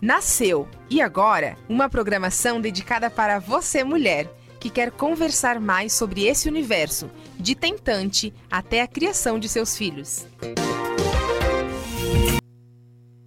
[0.00, 6.48] Nasceu e agora uma programação dedicada para você, mulher, que quer conversar mais sobre esse
[6.48, 10.26] universo, de tentante até a criação de seus filhos.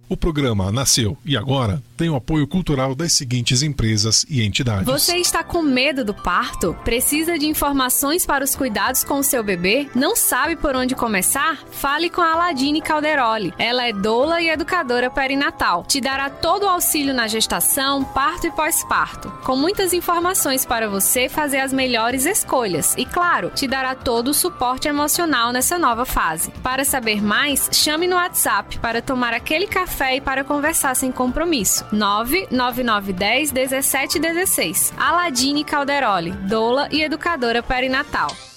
[0.06, 4.84] O programa nasceu e agora tem o apoio cultural das seguintes empresas e entidades.
[4.84, 6.76] Você está com medo do parto?
[6.84, 9.88] Precisa de informações para os cuidados com o seu bebê?
[9.94, 11.58] Não sabe por onde começar?
[11.70, 13.54] Fale com a Aladine Calderoli.
[13.58, 15.84] Ela é doula e educadora perinatal.
[15.84, 21.30] Te dará todo o auxílio na gestação, parto e pós-parto, com muitas informações para você
[21.30, 22.94] fazer as melhores escolhas.
[22.98, 26.50] E claro, te dará todo o suporte emocional nessa nova fase.
[26.62, 31.84] Para saber mais, chame no WhatsApp para tomar aquele café e para conversar sem compromisso.
[31.92, 34.92] 99910 1716.
[34.96, 38.53] Aladine Calderoli, doula e educadora perinatal.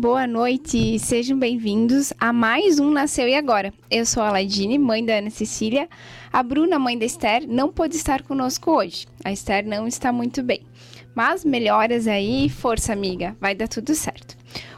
[0.00, 3.74] Boa noite, sejam bem-vindos a mais um Nasceu e Agora.
[3.90, 5.88] Eu sou a Ladine, mãe da Ana Cecília.
[6.32, 9.08] A Bruna, mãe da Esther, não pôde estar conosco hoje.
[9.24, 10.62] A Esther não está muito bem.
[11.16, 14.36] Mas melhoras aí, força amiga, vai dar tudo certo.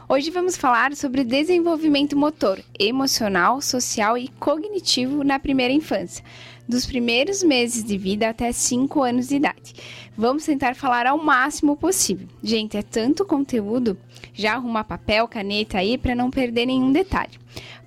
[0.09, 6.25] Hoje vamos falar sobre desenvolvimento motor, emocional, social e cognitivo na primeira infância,
[6.67, 9.73] dos primeiros meses de vida até 5 anos de idade.
[10.17, 12.27] Vamos tentar falar ao máximo possível.
[12.43, 13.97] Gente, é tanto conteúdo,
[14.33, 17.39] já arruma papel, caneta aí para não perder nenhum detalhe.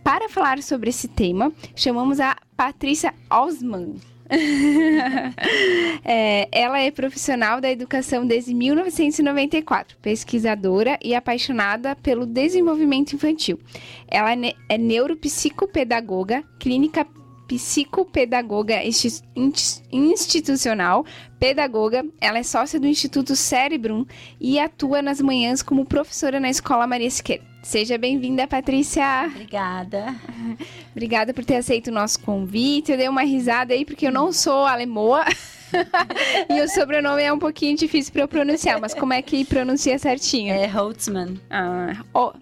[0.03, 3.95] Para falar sobre esse tema, chamamos a Patrícia Osman.
[6.05, 13.59] é, ela é profissional da educação desde 1994, pesquisadora e apaixonada pelo desenvolvimento infantil.
[14.09, 17.07] Ela é, é neuropsicopedagoga, clínica
[17.47, 18.81] psicopedagoga
[19.93, 21.05] institucional,
[21.39, 24.07] pedagoga, ela é sócia do Instituto Cérebrum
[24.41, 27.45] e atua nas manhãs como professora na Escola Maria Siqueira.
[27.63, 29.25] Seja bem-vinda, Patrícia.
[29.27, 30.15] Obrigada.
[30.93, 32.93] Obrigada por ter aceito o nosso convite.
[32.93, 35.25] Eu dei uma risada aí porque eu não sou alemoa.
[36.51, 39.99] e o sobrenome é um pouquinho difícil para eu pronunciar, mas como é que pronuncia
[39.99, 40.53] certinho?
[40.53, 41.41] É Holtzman.
[41.49, 42.33] Ah, oh,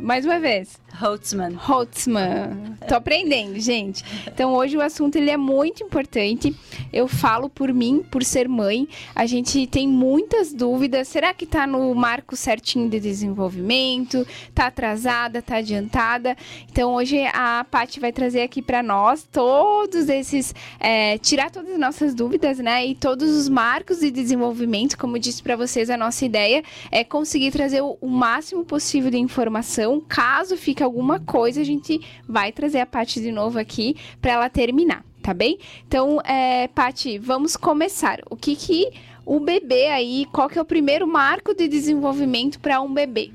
[0.00, 0.80] mais uma vez.
[0.94, 1.54] Holtzman.
[1.54, 2.76] Holtzman.
[2.88, 4.04] Tô aprendendo, gente.
[4.26, 6.54] Então hoje o assunto ele é muito importante.
[6.92, 8.88] Eu falo por mim, por ser mãe.
[9.14, 11.08] A gente tem muitas dúvidas.
[11.08, 14.26] Será que tá no marco certinho de desenvolvimento?
[14.54, 15.40] Tá atrasada?
[15.40, 16.36] Tá adiantada?
[16.70, 21.78] Então hoje a Paty vai trazer aqui para nós todos esses, é, tirar todas as
[21.78, 22.84] nossas dúvidas, né?
[22.86, 24.98] E todos os marcos de desenvolvimento.
[24.98, 29.10] Como eu disse para vocês, a nossa ideia é conseguir trazer o, o máximo possível
[29.10, 30.02] de informação.
[30.08, 34.50] Caso fique alguma coisa, a gente vai trazer a Paty de novo aqui para ela
[34.50, 35.58] terminar, tá bem?
[35.86, 38.20] Então, é, Paty, vamos começar.
[38.28, 38.90] O que que
[39.24, 43.30] o bebê aí, qual que é o primeiro marco de desenvolvimento para um bebê?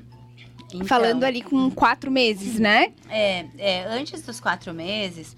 [0.74, 2.92] Então, Falando ali com quatro meses, né?
[3.08, 5.34] É, é, antes dos quatro meses,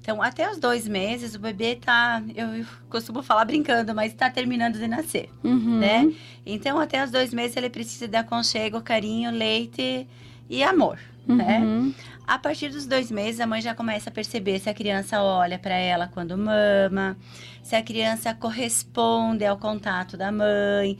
[0.00, 4.78] então até os dois meses o bebê tá, eu costumo falar brincando, mas está terminando
[4.78, 5.78] de nascer, uhum.
[5.78, 6.12] né?
[6.44, 10.06] Então até os dois meses ele precisa de aconchego, carinho, leite
[10.50, 11.58] e amor né?
[11.60, 11.94] Uhum.
[12.26, 15.58] A partir dos dois meses, a mãe já começa a perceber se a criança olha
[15.58, 17.16] para ela quando mama,
[17.62, 20.98] se a criança corresponde ao contato da mãe.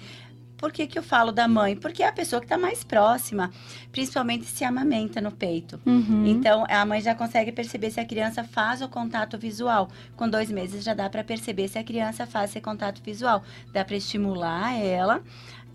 [0.57, 1.77] Por que, que eu falo da mãe?
[1.77, 3.51] Porque é a pessoa que está mais próxima,
[3.91, 5.81] principalmente se amamenta no peito.
[5.85, 6.27] Uhum.
[6.27, 9.91] Então, a mãe já consegue perceber se a criança faz o contato visual.
[10.17, 13.43] Com dois meses já dá para perceber se a criança faz esse contato visual.
[13.73, 15.23] Dá para estimular ela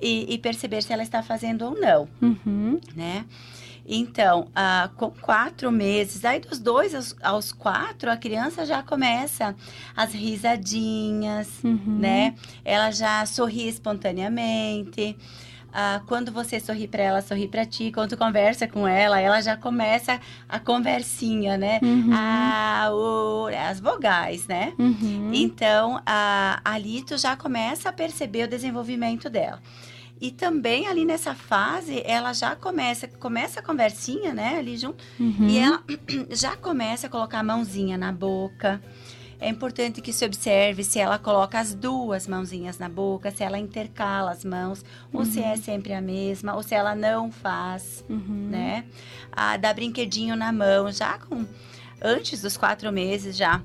[0.01, 2.79] e, e, perceber se ela está fazendo ou não, uhum.
[2.95, 3.25] né?
[3.91, 9.55] Então, ah, com quatro meses, aí dos dois aos, aos, quatro, a criança já começa
[9.95, 11.97] as risadinhas, uhum.
[11.99, 12.35] né?
[12.63, 15.17] Ela já sorri espontaneamente.
[15.73, 17.91] Ah, quando você sorri para ela, sorri para ti.
[17.91, 21.79] Quando conversa com ela, ela já começa a conversinha, né?
[21.81, 22.11] Uhum.
[22.13, 24.73] Ah, o, as vogais, né?
[24.77, 25.31] Uhum.
[25.33, 25.99] Então,
[26.63, 29.59] ali tu já começa a perceber o desenvolvimento dela.
[30.21, 35.47] E também ali nessa fase, ela já começa, começa a conversinha, né, ali junto, uhum.
[35.47, 35.81] e ela
[36.29, 38.81] já começa a colocar a mãozinha na boca.
[39.41, 43.57] É importante que se observe se ela coloca as duas mãozinhas na boca, se ela
[43.57, 44.83] intercala as mãos,
[45.13, 48.49] ou se é sempre a mesma, ou se ela não faz, uhum.
[48.51, 48.83] né?
[49.31, 51.45] Ah, dá brinquedinho na mão, já com
[52.01, 53.61] antes dos quatro meses já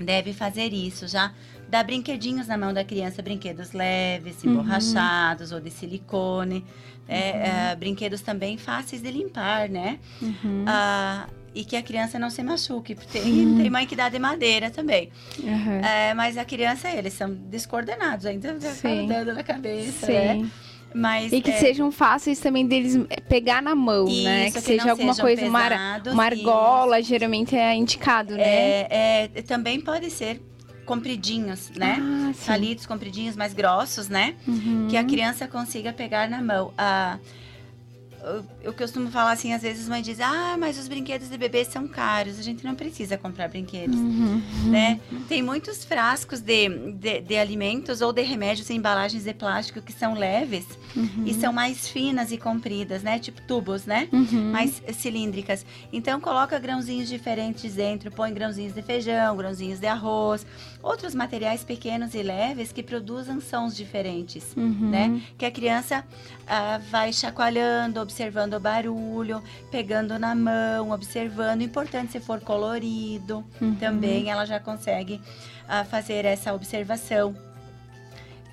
[0.00, 1.32] deve fazer isso, já
[1.68, 4.50] Dá brinquedinhos na mão da criança, brinquedos leves, Uhum.
[4.52, 6.64] emborrachados ou de silicone.
[7.08, 7.32] né?
[7.32, 7.40] Uhum.
[7.70, 9.98] É, brinquedos também fáceis de limpar, né?
[10.20, 10.64] Uhum.
[10.66, 12.94] Ah, e que a criança não se machuque.
[12.96, 15.10] Tem, tem mãe que dá de madeira também.
[15.42, 15.80] Aham.
[15.86, 18.74] É, mas a criança, eles são descoordenados, ainda Sim.
[18.74, 20.12] ficam dando na cabeça, Sim.
[20.12, 20.50] né?
[20.94, 22.96] Mas, E que é, sejam fáceis também deles
[23.28, 24.46] pegar na mão, né?
[24.48, 28.42] Isso, Que, que não seja alguma coisa, pesados, uma argola, geralmente é indicado, né?
[28.44, 30.40] é, é, também pode ser
[30.86, 31.98] compridinhos, né?
[32.00, 32.32] Ah.
[32.46, 34.34] Palitos compridinhos, mais grossos, né?
[34.48, 34.86] Uhum.
[34.88, 36.72] Que a criança consiga pegar na mão.
[36.78, 37.18] Ah,
[38.26, 41.64] eu, eu costumo falar assim, às vezes mãe diz, ah, mas os brinquedos de bebê
[41.64, 43.96] são caros, a gente não precisa comprar brinquedos.
[43.96, 44.42] Uhum.
[44.68, 45.00] né?
[45.28, 49.92] Tem muitos frascos de, de, de alimentos ou de remédios em embalagens de plástico que
[49.92, 50.66] são leves
[51.24, 53.18] e são mais finas e compridas, né?
[53.18, 54.08] Tipo tubos, né?
[54.12, 54.50] Uhum.
[54.50, 55.64] Mais cilíndricas.
[55.92, 60.44] Então coloca grãozinhos diferentes dentro, põe grãozinhos de feijão, grãozinhos de arroz,
[60.82, 64.90] outros materiais pequenos e leves que produzam sons diferentes, Uhum.
[64.90, 65.22] né?
[65.38, 66.04] Que a criança
[66.46, 68.15] ah, vai chacoalhando, observando
[68.56, 71.62] o barulho, pegando na mão, observando.
[71.62, 73.74] Importante se for colorido, Uhum.
[73.76, 75.20] também ela já consegue
[75.68, 77.34] ah, fazer essa observação.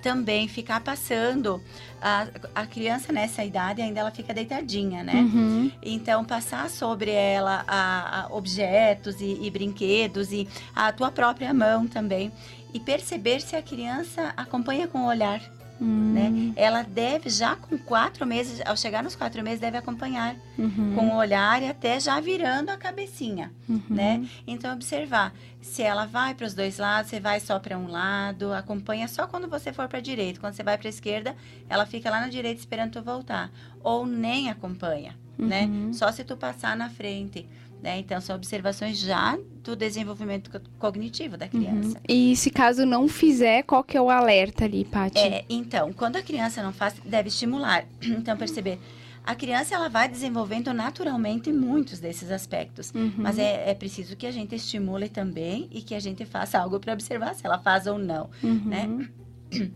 [0.02, 1.62] Também ficar passando
[2.00, 5.14] a, a criança nessa idade ainda ela fica deitadinha, né?
[5.14, 5.72] Uhum.
[5.82, 10.46] Então passar sobre ela a, a objetos e, e brinquedos e
[10.76, 12.30] a tua própria mão também
[12.74, 15.40] e perceber se a criança acompanha com o olhar,
[15.80, 16.12] Uhum.
[16.12, 16.52] né?
[16.56, 20.94] Ela deve já com quatro meses, ao chegar nos quatro meses deve acompanhar Uhum.
[20.94, 23.82] com o olhar e até já virando a cabecinha, Uhum.
[23.90, 24.24] né?
[24.46, 28.52] Então observar se ela vai para os dois lados, você vai só para um lado,
[28.52, 30.38] acompanha só quando você for para a direita.
[30.38, 31.34] Quando você vai para a esquerda,
[31.68, 33.50] ela fica lá na direita esperando tu voltar,
[33.82, 35.64] ou nem acompanha, né?
[35.64, 35.92] Uhum.
[35.92, 37.48] Só se tu passar na frente,
[37.84, 37.98] né?
[37.98, 41.98] Então são observações já do desenvolvimento co- cognitivo da criança.
[41.98, 42.04] Uhum.
[42.08, 45.18] E se caso não fizer, qual que é o alerta ali, Paty?
[45.18, 47.84] É, então, quando a criança não faz, deve estimular.
[48.02, 48.78] Então, perceber.
[49.26, 52.90] A criança, ela vai desenvolvendo naturalmente muitos desses aspectos.
[52.94, 53.12] Uhum.
[53.18, 56.78] Mas é, é preciso que a gente estimule também e que a gente faça algo
[56.80, 58.30] para observar se ela faz ou não.
[58.42, 58.62] Uhum.
[58.64, 59.08] né?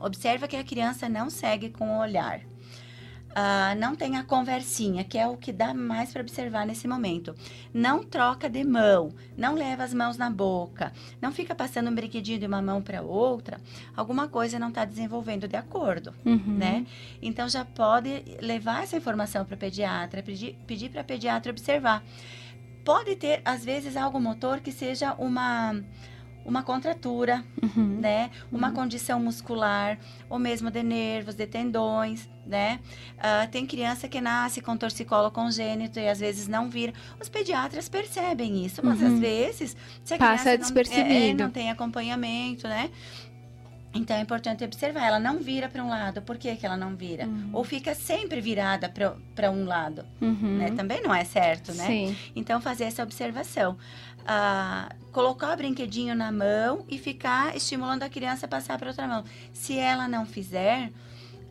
[0.00, 2.40] Observa que a criança não segue com o olhar.
[3.36, 7.34] Ah, não tem a conversinha, que é o que dá mais para observar nesse momento.
[7.72, 12.38] Não troca de mão, não leva as mãos na boca, não fica passando um brinquedinho
[12.38, 13.60] de uma mão para outra.
[13.96, 16.42] Alguma coisa não está desenvolvendo de acordo, Uhum.
[16.58, 16.86] né?
[17.20, 22.04] Então já pode levar essa informação para o pediatra, pedir, para a pediatra observar.
[22.84, 25.74] Pode ter, às vezes, algo motor que seja uma
[26.46, 28.00] uma contratura, Uhum.
[28.00, 28.30] né?
[28.52, 29.98] Uma condição muscular,
[30.28, 32.80] ou mesmo de nervos, de tendões, né?
[33.18, 36.92] Ah, tem criança que nasce com torcicolo congênito e às vezes não vira.
[37.20, 39.14] Os pediatras percebem isso, mas Uhum.
[39.14, 41.42] às vezes se a Passa criança não- é, despercebido.
[41.42, 42.90] não tem acompanhamento, né?
[43.96, 46.96] Então é importante observar, ela não vira para um lado, por que, que ela não
[46.96, 47.28] vira?
[47.52, 48.92] Ou fica sempre virada
[49.36, 50.58] para um lado, Uhum.
[50.58, 50.72] né?
[50.72, 51.86] Também não é certo, né?
[51.86, 52.16] Sim.
[52.34, 53.78] Então, fazer essa observação.
[54.26, 59.06] Ah, colocar o brinquedinho na mão e ficar estimulando a criança a passar para outra
[59.06, 59.22] mão.
[59.52, 60.90] Se ela não fizer,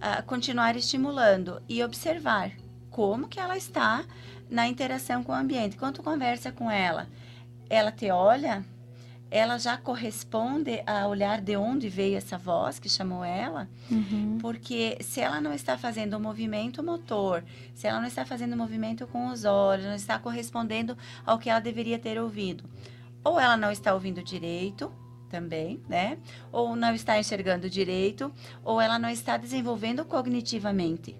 [0.05, 2.51] ah, continuar estimulando e observar
[2.89, 4.03] como que ela está
[4.49, 5.77] na interação com o ambiente.
[5.77, 7.07] Quando tu conversa com ela,
[7.69, 8.65] ela te olha,
[9.31, 13.69] ela já corresponde a olhar de onde veio essa voz que chamou ela.
[13.89, 14.39] Uhum.
[14.41, 17.41] Porque se ela não está fazendo o movimento motor,
[17.73, 21.49] se ela não está fazendo o movimento com os olhos, não está correspondendo ao que
[21.49, 22.69] ela deveria ter ouvido,
[23.23, 24.91] ou ela não está ouvindo direito
[25.37, 26.19] também, né?
[26.51, 28.31] Ou não está enxergando direito,
[28.63, 31.15] ou ela não está desenvolvendo cognitivamente,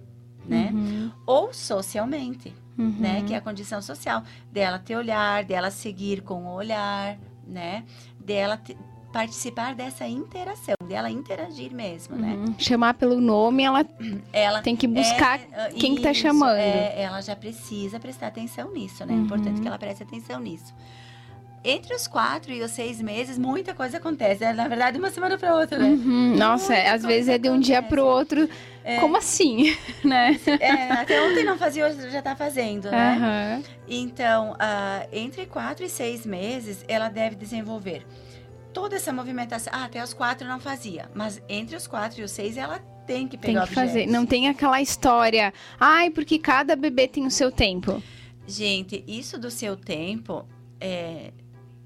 [0.46, 0.70] né?
[0.72, 1.12] Uhum.
[1.26, 2.96] Ou socialmente, Uhum.
[3.00, 3.24] né?
[3.24, 4.22] Que é a condição social
[4.52, 7.84] dela ter olhar, dela seguir com o olhar, né?
[8.20, 8.78] Dela te-
[9.12, 12.34] participar dessa interação, dela interagir mesmo, né?
[12.36, 12.56] Uhum.
[12.60, 13.84] Chamar pelo nome, ela
[14.32, 16.58] Ela tem que buscar é, quem que tá isso, chamando.
[16.58, 19.14] é, ela já precisa prestar atenção nisso, né?
[19.14, 19.24] É Uhum.
[19.24, 20.72] importante que ela preste atenção nisso.
[21.63, 24.43] Entre os quatro e os seis meses, muita coisa acontece.
[24.43, 25.88] É, na verdade, uma semana para outra, né?
[25.88, 26.36] Uhum.
[26.36, 27.96] Nossa, Muita às vezes é de um dia acontece.
[27.96, 28.50] pro outro.
[29.00, 29.74] Como assim?
[30.03, 30.38] né?
[30.60, 33.15] É, até ontem não fazia, hoje já tá fazendo, né?
[33.15, 33.63] Aham.
[33.88, 38.05] Então, ah, entre quatro e seis meses, ela deve desenvolver
[38.74, 39.72] toda essa movimentação.
[39.74, 43.25] Ah, até os quatro não fazia, mas entre os quatro e os seis, ela tem
[43.27, 44.05] que Tem pegar que fazer.
[44.08, 45.53] Não tem aquela história.
[45.79, 48.03] Ai, porque cada bebê tem o seu tempo.
[48.46, 50.46] Gente, isso do seu tempo,
[50.79, 51.32] é,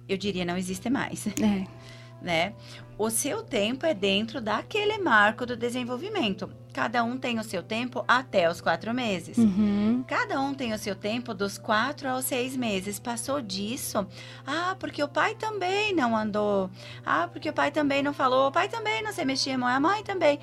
[0.08, 1.66] eu diria, não existe mais, É.
[2.22, 2.54] né?
[2.98, 6.50] O seu tempo é dentro daquele marco do desenvolvimento.
[6.74, 9.38] cada um tem o seu tempo até os quatro meses.
[9.38, 10.04] Uhum.
[10.08, 13.00] Cada um tem o seu tempo dos quatro aos seis meses.
[13.00, 14.06] Passou disso,
[14.46, 16.70] ah, porque o pai também não andou.
[17.06, 18.48] Ah, porque o pai também não falou.
[18.48, 20.40] O pai também não se mexia, a mãe também.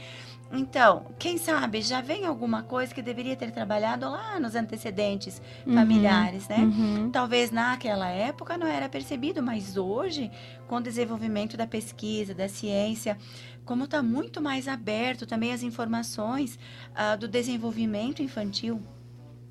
[0.53, 5.75] Então, quem sabe já vem alguma coisa que deveria ter trabalhado lá nos antecedentes Uhum.
[5.75, 6.59] familiares, né?
[6.59, 7.11] Uhum.
[7.11, 10.31] Talvez naquela época não era percebido, mas hoje,
[10.69, 13.19] com o desenvolvimento da pesquisa, da ciência,
[13.65, 16.59] como está muito mais aberto também as informações
[16.95, 18.81] ah, do desenvolvimento infantil,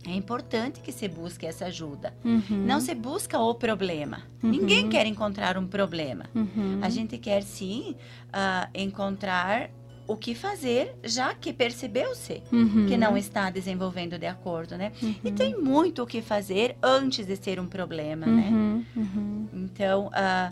[0.05, 2.13] é importante que se busque essa ajuda.
[2.25, 2.65] Uhum.
[2.65, 4.23] Não se busca o problema.
[4.41, 6.25] Ninguém quer encontrar um problema.
[6.35, 6.79] Uhum.
[6.81, 7.95] A gente quer sim
[8.31, 9.69] ah, encontrar
[10.07, 12.86] o que fazer, já que percebeu-se Uhum.
[12.88, 14.91] que não está desenvolvendo de acordo, né?
[15.01, 15.15] Uhum.
[15.24, 18.50] E tem muito o que fazer antes de ser um problema, né?
[18.51, 18.86] Uhum.
[18.95, 19.48] Uhum.
[19.53, 20.51] Então, ah,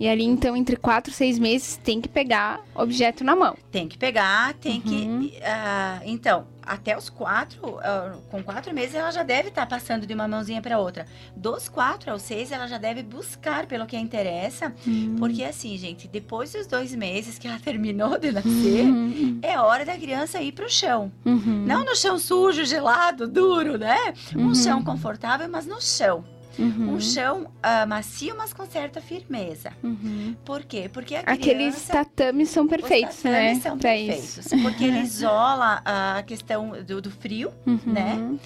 [0.00, 3.56] E ali, então, entre quatro e seis meses, tem que pegar objeto na mão.
[3.72, 5.20] tem que pegar, tem Uhum.
[5.28, 5.38] que.
[5.42, 10.14] ah, então, até os quatro, ah, com quatro meses, ela já deve estar passando de
[10.14, 11.04] uma mãozinha para outra.
[11.34, 15.16] Dos quatro aos seis, ela já deve buscar pelo que interessa, Uhum.
[15.18, 19.40] porque assim, gente, depois dos dois meses que ela terminou de nascer, Uhum.
[19.42, 21.10] é hora da criança ir pro chão.
[21.26, 21.64] Uhum.
[21.66, 24.14] Não no chão sujo, gelado, duro, né?
[24.36, 24.54] Um Uhum.
[24.54, 26.24] chão confortável, mas no chão.
[26.58, 26.94] Uhum.
[26.94, 29.72] Um chão ah, macio, mas com certa firmeza.
[29.82, 30.34] Uhum.
[30.44, 30.90] Por quê?
[30.92, 31.92] Porque a Aqueles criança...
[31.92, 33.30] tatames são perfeitos, os né?
[33.32, 34.62] tatames são pra perfeitos, isso.
[34.62, 37.78] porque ele isola a questão do, do frio, Uhum.
[37.86, 38.38] né?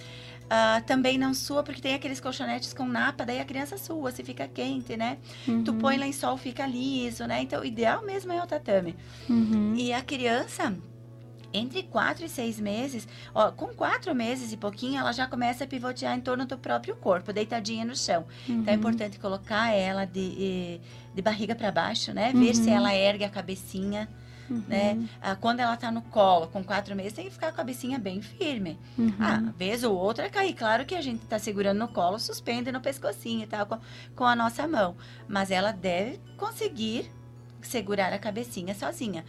[0.55, 4.23] Ah, também não sua, porque tem aqueles colchonetes com napa, daí a criança sua, se
[4.23, 5.17] fica quente, né?
[5.47, 5.79] Tu Uhum.
[5.79, 7.41] põe lençol, fica liso, né?
[7.41, 8.95] Então, o ideal mesmo é o tatame.
[9.31, 9.73] Uhum.
[9.75, 10.75] E a criança,
[11.55, 15.67] entre 4 e 6 meses, ó, com 4 meses e pouquinho, ela já começa a
[15.67, 18.27] pivotear em torno do próprio corpo, deitadinha no chão.
[18.49, 18.79] Então é Uhum.
[18.79, 20.81] importante colocar ela de,
[21.15, 22.33] de barriga para baixo, né?
[22.33, 22.77] Ver se Uhum.
[22.77, 24.09] ela ergue a cabecinha,
[24.69, 25.09] né?
[25.21, 27.99] Ah, quando ela tá no colo, com 4 meses, tem que ficar com a cabecinha
[27.99, 28.79] bem firme.
[28.99, 29.13] Uhum.
[29.21, 30.55] Ah, vez ou outra cair.
[30.55, 33.67] Claro que a gente tá segurando no colo, suspende no pescocinho e tal,
[34.15, 34.97] com a nossa mão.
[35.29, 37.11] Mas ela deve conseguir
[37.61, 39.25] segurar a cabecinha sozinha.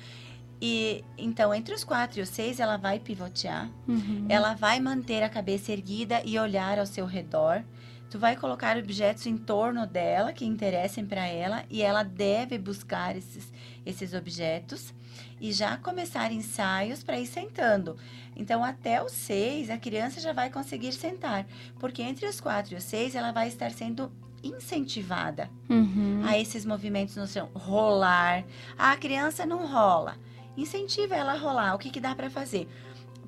[0.65, 3.69] E então, entre os quatro e os seis, ela vai pivotear.
[3.85, 4.25] Uhum.
[4.29, 7.61] Ela vai manter a cabeça erguida e olhar ao seu redor.
[8.09, 13.13] Tu vai colocar objetos em torno dela que interessem para ela e ela deve buscar
[13.17, 13.51] esses,
[13.85, 14.93] esses objetos
[15.41, 17.97] e já começar ensaios para ir sentando.
[18.33, 21.45] Então, até os seis, a criança já vai conseguir sentar,
[21.77, 24.09] porque entre os quatro e os seis, ela vai estar sendo
[24.41, 26.21] incentivada Uhum.
[26.25, 27.49] a esses movimentos no chão.
[27.53, 28.45] Rolar.
[28.77, 30.15] Ah, a criança não rola.
[30.57, 31.75] Incentiva ela a rolar.
[31.75, 32.67] O que, que dá para fazer?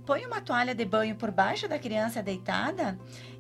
[0.06, 2.98] Põe uma toalha de banho por baixo da criança deitada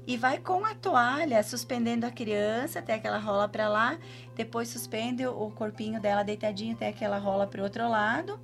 [0.07, 3.97] e vai com a toalha suspendendo a criança até que ela rola para lá.
[4.35, 8.39] Depois suspende o corpinho dela deitadinho até que ela rola para o outro lado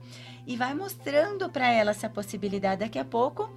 [0.46, 2.82] e vai mostrando para ela essa possibilidade.
[2.82, 3.50] Daqui a pouco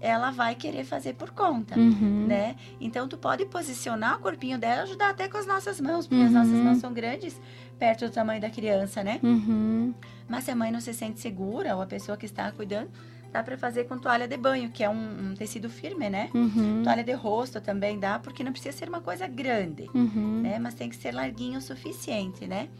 [0.00, 2.26] ela vai querer fazer por conta Uhum.
[2.28, 2.56] né?
[2.80, 6.32] Então tu pode posicionar o corpinho dela, ajudar até com as nossas mãos, porque as
[6.32, 6.38] Uhum.
[6.38, 7.40] nossas mãos são grandes
[7.78, 9.20] perto do tamanho da criança, né?
[9.22, 9.94] Uhum.
[10.32, 12.88] Mas se a mãe não se sente segura ou a pessoa que está cuidando,
[13.30, 16.30] dá para fazer com toalha de banho, que é um, um tecido firme, né?
[16.32, 16.80] Uhum.
[16.82, 20.40] Toalha de rosto também dá, porque não precisa ser uma coisa grande, Uhum.
[20.40, 20.58] né?
[20.58, 22.70] Mas tem que ser larguinho o suficiente, né?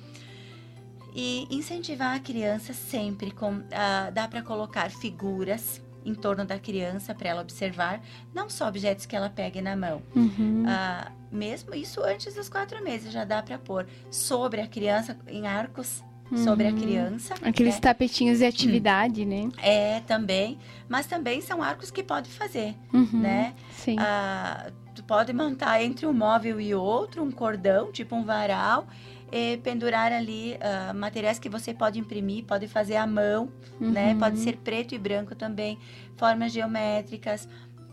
[1.15, 7.15] E incentivar a criança sempre com ah, dá para colocar figuras em torno da criança
[7.15, 8.01] para ela observar,
[8.35, 10.65] não só objetos que ela pegue na mão, Uhum.
[10.67, 15.47] ah, mesmo isso antes dos quatro meses já dá para pôr sobre a criança em
[15.47, 16.03] arcos
[16.37, 16.77] sobre a Uhum.
[16.81, 17.81] criança Aqueles né?
[17.81, 19.49] tapetinhos de atividade, né?
[19.63, 20.59] é também
[20.89, 23.09] mas também são arcos que pode fazer Uhum.
[23.13, 23.97] né Sim.
[23.99, 28.87] Ah, tu pode montar entre um móvel e outro um cordão tipo um varal
[29.31, 34.13] e pendurar ali ah, materiais que você pode imprimir pode fazer à mão né?
[34.13, 34.19] Uhum.
[34.19, 35.77] Pode ser preto e branco também,
[36.17, 37.49] formas geométricas,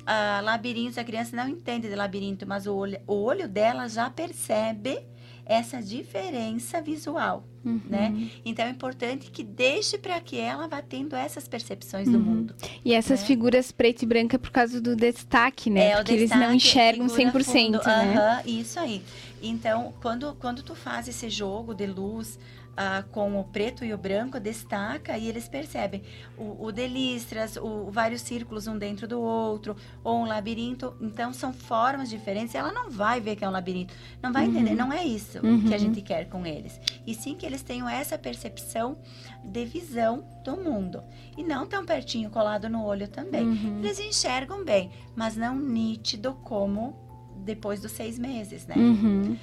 [0.06, 1.00] ah, labirintos.
[1.00, 5.00] A criança não entende de labirinto, mas o olho, o olho dela já percebe
[5.46, 7.82] essa diferença visual, Uhum.
[7.90, 8.30] né?
[8.46, 12.24] Então é importante que deixe para que ela vá tendo essas percepções do Uhum.
[12.24, 12.56] mundo.
[12.86, 13.28] E essas né?
[13.28, 15.92] figuras preto e branca por causa do destaque, né?
[15.92, 17.86] É, Porque eles não destaque, enxergam figura 100%, fundo.
[17.88, 18.44] né?
[18.46, 19.02] Isso aí.
[19.42, 22.38] Então, quando, quando tu faz esse jogo de luz
[22.78, 26.02] ah, com o preto e o branco, destaca e eles percebem
[26.38, 30.96] o, o de listras, o, vários círculos um dentro do outro, ou um labirinto.
[31.02, 32.56] Então, são formas diferentes.
[32.56, 34.76] Ela não vai ver que é um labirinto, não vai entender.
[34.76, 35.66] Não é isso Uhum.
[35.68, 36.80] que a gente quer com eles.
[37.06, 38.98] E sim que eles tenham essa percepção
[39.44, 41.04] de visão do mundo.
[41.38, 43.46] E não tão pertinho, colado no olho também.
[43.46, 43.80] Uhum.
[43.80, 47.09] Eles enxergam bem, mas não nítido como
[47.40, 48.76] depois dos seis meses, né?
[48.78, 49.38] Uhum.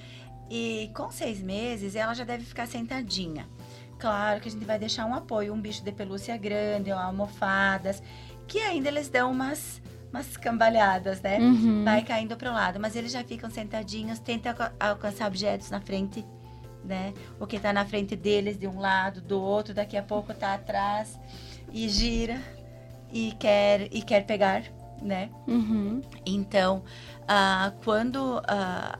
[0.50, 3.46] E com seis meses, ela já deve ficar sentadinha.
[3.98, 8.02] Claro que a gente vai deixar um apoio, um bicho de pelúcia grande, ou almofadas.
[8.46, 11.38] que ainda eles dão umas, umas cambalhadas, né?
[11.40, 11.82] Uhum.
[11.84, 15.80] Vai caindo para o lado, mas eles já ficam sentadinhos, tentam alca- alcançar objetos na
[15.80, 16.24] frente,
[16.84, 17.12] né?
[17.40, 20.54] O que está na frente deles de um lado, do outro, daqui a pouco tá
[20.54, 21.18] atrás
[21.72, 22.40] e gira
[23.12, 24.62] e quer e quer pegar,
[25.02, 25.28] né?
[25.48, 26.00] Uhum.
[26.24, 26.84] Então,
[27.28, 28.98] ah, quando ah,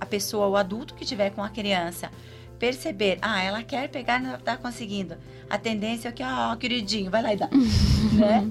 [0.00, 2.10] a pessoa, o adulto que tiver com a criança,
[2.58, 5.16] perceber, ah, ela quer pegar, não está conseguindo.
[5.52, 7.46] A tendência é que, ah, queridinho, vai lá e dá.
[8.16, 8.50] né?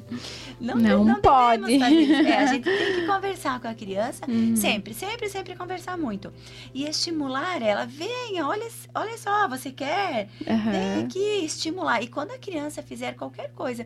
[0.60, 1.79] Não devemos pode.
[1.79, 2.13] fazer isso.
[2.13, 4.55] É, a gente tem que conversar com a criança, Uhum.
[4.55, 6.31] sempre, sempre, sempre conversar muito.
[6.75, 10.29] E estimular ela, venha, olha, olha só, você quer?
[10.46, 11.03] Vem Aham.
[11.05, 12.03] aqui, estimular.
[12.03, 13.84] E quando a criança fizer qualquer coisa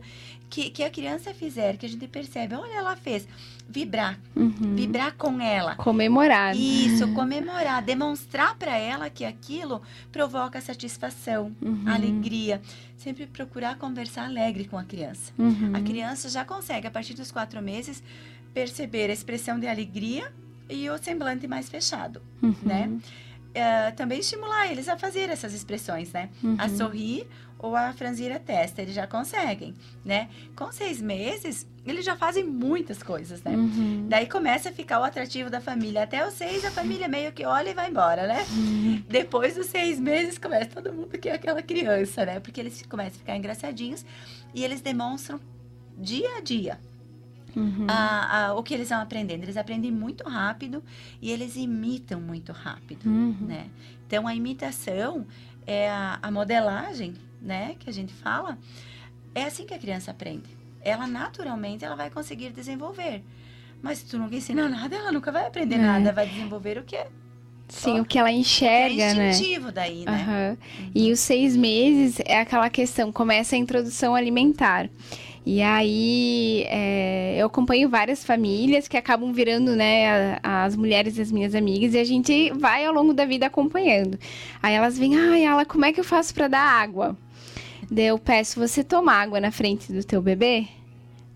[0.50, 3.26] que, que a criança fizer, que a gente percebe, olha, ela fez,
[3.66, 4.74] vibrar, Uhum.
[4.74, 5.74] vibrar com ela.
[5.76, 6.54] Comemorar.
[6.54, 9.80] Isso, comemorar, demonstrar para ela que aquilo
[10.12, 11.84] provoca satisfação, Uhum.
[11.86, 12.60] alegria.
[12.96, 15.32] Sempre procurar conversar alegre com a criança.
[15.38, 15.72] Uhum.
[15.74, 18.02] A criança já consegue, a partir dos quatro meses,
[18.54, 20.32] perceber a expressão de alegria
[20.68, 22.54] e o semblante mais fechado, Uhum.
[22.62, 22.90] né?
[23.54, 26.28] Eh, também estimular eles a fazer essas expressões, né?
[26.42, 26.56] Uhum.
[26.58, 27.26] A sorrir
[27.58, 30.28] ou a franzir a testa, eles já conseguem, né?
[30.54, 33.52] Com seis meses, eles já fazem muitas coisas, né?
[33.56, 34.06] Uhum.
[34.08, 36.02] Daí começa a ficar o atrativo da família.
[36.02, 38.44] Até os seis, a família meio que olha e vai embora, né?
[38.50, 39.02] Uhum.
[39.08, 42.40] Depois dos seis meses, começa todo mundo que é aquela criança, né?
[42.40, 44.04] Porque eles começam a ficar engraçadinhos
[44.54, 45.40] e eles demonstram
[45.98, 46.78] dia a dia
[47.56, 47.86] Uhum.
[47.88, 49.42] a- a- o que eles vão aprendendo.
[49.44, 50.84] Eles aprendem muito rápido
[51.22, 53.34] e eles imitam muito rápido, Uhum.
[53.40, 53.70] né?
[54.06, 55.26] Então, a imitação
[55.66, 57.76] é a, a modelagem, né?
[57.78, 58.58] Que a gente fala.
[59.34, 60.48] É assim que a criança aprende.
[60.82, 63.22] Ela, naturalmente, ela vai conseguir desenvolver.
[63.82, 65.78] Mas se tu nunca ensina nada, ela nunca vai aprender É.
[65.78, 66.12] nada.
[66.12, 67.08] Vai desenvolver o que é,
[67.68, 69.30] Sim, o que ela é enxerga, né?
[69.30, 70.12] instintivo daí, né?
[70.12, 70.56] Aham.
[70.94, 74.88] E os seis meses é aquela questão, começa a introdução alimentar.
[75.46, 81.54] E aí é, eu acompanho várias famílias que acabam virando, né, as mulheres das minhas
[81.54, 84.18] amigas e a gente vai ao longo da vida acompanhando.
[84.60, 87.16] Aí elas vêm, ai, ela, como é que eu faço pra dar água?
[87.88, 90.66] Daí eu peço, você toma água na frente do teu bebê?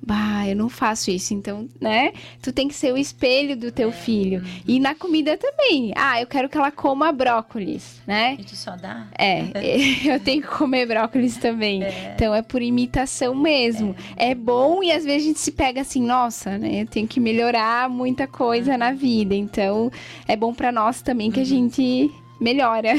[0.02, 1.34] Bah, eu não faço isso.
[1.34, 2.12] Então, né?
[2.42, 4.42] Tu tem que ser o espelho do teu filho.
[4.66, 5.92] E na comida também.
[5.96, 8.36] Ah, eu quero que ela coma brócolis, né?
[8.38, 9.08] E tu só dá?
[9.18, 9.44] É,
[10.04, 11.82] eu tenho que comer brócolis também.
[12.14, 13.94] Então é por imitação mesmo.
[14.16, 14.34] É.
[14.34, 16.82] bom e às vezes a gente se pega assim, nossa, né?
[16.82, 19.34] Eu tenho que melhorar muita coisa na vida.
[19.34, 19.90] Então
[20.26, 22.10] é bom pra nós também que a gente
[22.40, 22.94] melhora.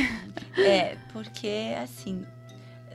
[0.57, 2.23] É, porque assim,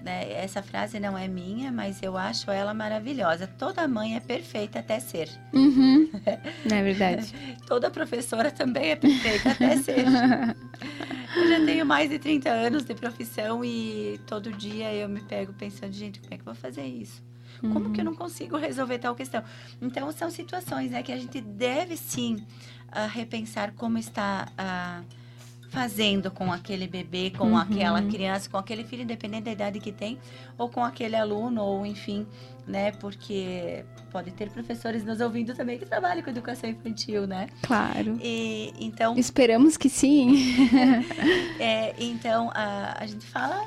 [0.07, 3.49] né, essa frase não é minha, mas eu acho ela maravilhosa.
[3.49, 5.29] Toda mãe é perfeita até ser.
[5.53, 6.09] Uhum.
[6.65, 7.35] Não é verdade?
[7.67, 10.05] Toda professora também é perfeita até ser.
[11.37, 15.53] Eu já tenho mais de 30 anos de profissão e todo dia eu me pego
[15.53, 17.23] pensando, gente, como é que eu vou fazer isso?
[17.61, 19.43] Como que eu não consigo resolver tal questão?
[19.83, 22.43] Então, são situações né, que a gente deve sim
[22.91, 25.03] ah, repensar como está ah,
[25.71, 27.57] fazendo com aquele bebê, com Uhum.
[27.59, 30.19] aquela criança, com aquele filho, independente da idade que tem,
[30.57, 32.27] ou com aquele aluno, ou enfim,
[32.67, 32.93] né?
[32.93, 37.49] Porque pode ter professores nos ouvindo também que trabalham com educação infantil, né?
[37.63, 38.19] Claro.
[38.23, 40.37] E, então, Esperamos que sim.
[41.61, 43.63] é, então a, a gente fala,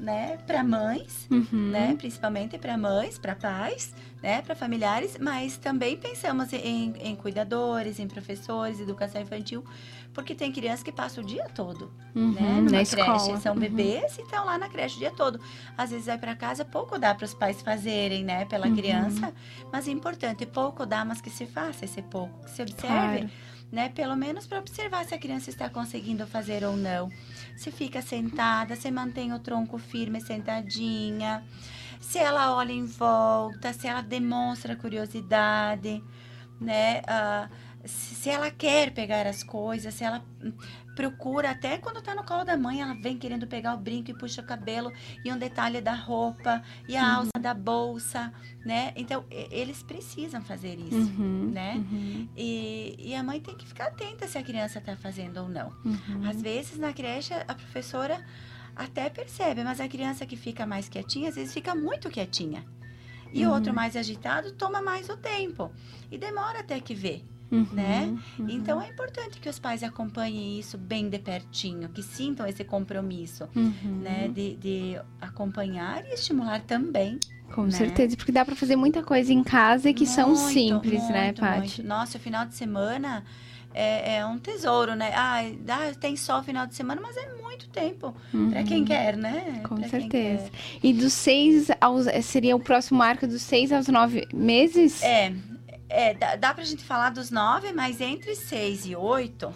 [0.00, 1.70] né, para mães, Uhum.
[1.70, 7.98] né, principalmente para mães, para pais, né, para familiares, mas também pensamos em, em cuidadores,
[8.00, 9.64] em professores, educação infantil,
[10.12, 13.38] porque tem crianças que passam o dia todo, Uhum, né, numa na creche, escola.
[13.38, 13.60] são Uhum.
[13.60, 15.40] bebês e estão lá na creche o dia todo.
[15.76, 18.74] Às vezes vai para casa, pouco dá para os pais fazerem, né, pela Uhum.
[18.76, 19.32] criança,
[19.72, 23.30] mas é importante, pouco dá, mas que se faça esse pouco, que se observe Claro.
[23.70, 23.88] né?
[23.88, 27.10] Pelo menos para observar se a criança está conseguindo fazer ou não.
[27.56, 31.42] Se fica sentada, se mantém o tronco firme sentadinha,
[32.00, 36.02] se ela olha em volta, se ela demonstra curiosidade,
[36.60, 37.02] né?
[37.06, 37.48] Ah,
[37.84, 40.22] se, ela quer pegar as coisas, se ela
[40.94, 44.14] procura, até quando tá no colo da mãe, ela vem querendo pegar o brinco e
[44.14, 44.92] puxa o cabelo,
[45.24, 48.32] e um detalhe da roupa, e a alça da bolsa,
[48.64, 48.92] né?
[48.94, 51.50] Então, eles precisam fazer isso, Uhum.
[51.52, 51.74] né?
[51.76, 52.28] Uhum.
[52.36, 55.68] E, e a mãe tem que ficar atenta se a criança está fazendo ou não.
[55.84, 56.28] Uhum.
[56.28, 58.24] Às vezes, na creche, a professora
[58.76, 62.64] até percebe, mas a criança que fica mais quietinha, às vezes fica muito quietinha.
[63.32, 63.54] E o Uhum.
[63.54, 65.72] outro mais agitado toma mais o tempo.
[66.10, 67.66] E demora até que vê, Uhum.
[67.72, 68.18] né?
[68.38, 68.46] Uhum.
[68.48, 73.46] Então, é importante que os pais acompanhem isso bem de pertinho, que sintam esse compromisso,
[73.54, 74.00] Uhum.
[74.02, 74.28] né?
[74.28, 77.18] De, de acompanhar e estimular também.
[77.54, 77.70] Com né?
[77.70, 81.24] certeza, porque dá pra fazer muita coisa em casa e que são Muito, simples, né,
[81.26, 81.58] muito, Paty?
[81.58, 81.82] muito.
[81.84, 83.22] Nossa, o final de semana
[83.74, 85.12] é, é um tesouro, né?
[85.14, 88.50] Ah, ah, tem sol final de semana, mas é muito tempo Uhum.
[88.50, 89.60] para quem quer, né?
[89.68, 90.50] Com Pra certeza.
[90.82, 92.06] E dos seis aos.
[92.24, 95.02] Seria o próximo marco dos seis aos nove meses?
[95.02, 95.32] É,
[95.92, 99.52] é dá, dá pra gente falar dos nove, mas entre seis e oito,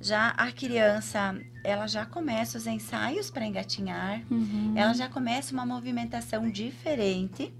[0.00, 4.74] já a criança, ela já começa os ensaios para engatinhar, Uhum.
[4.76, 7.52] ela já começa uma movimentação diferente.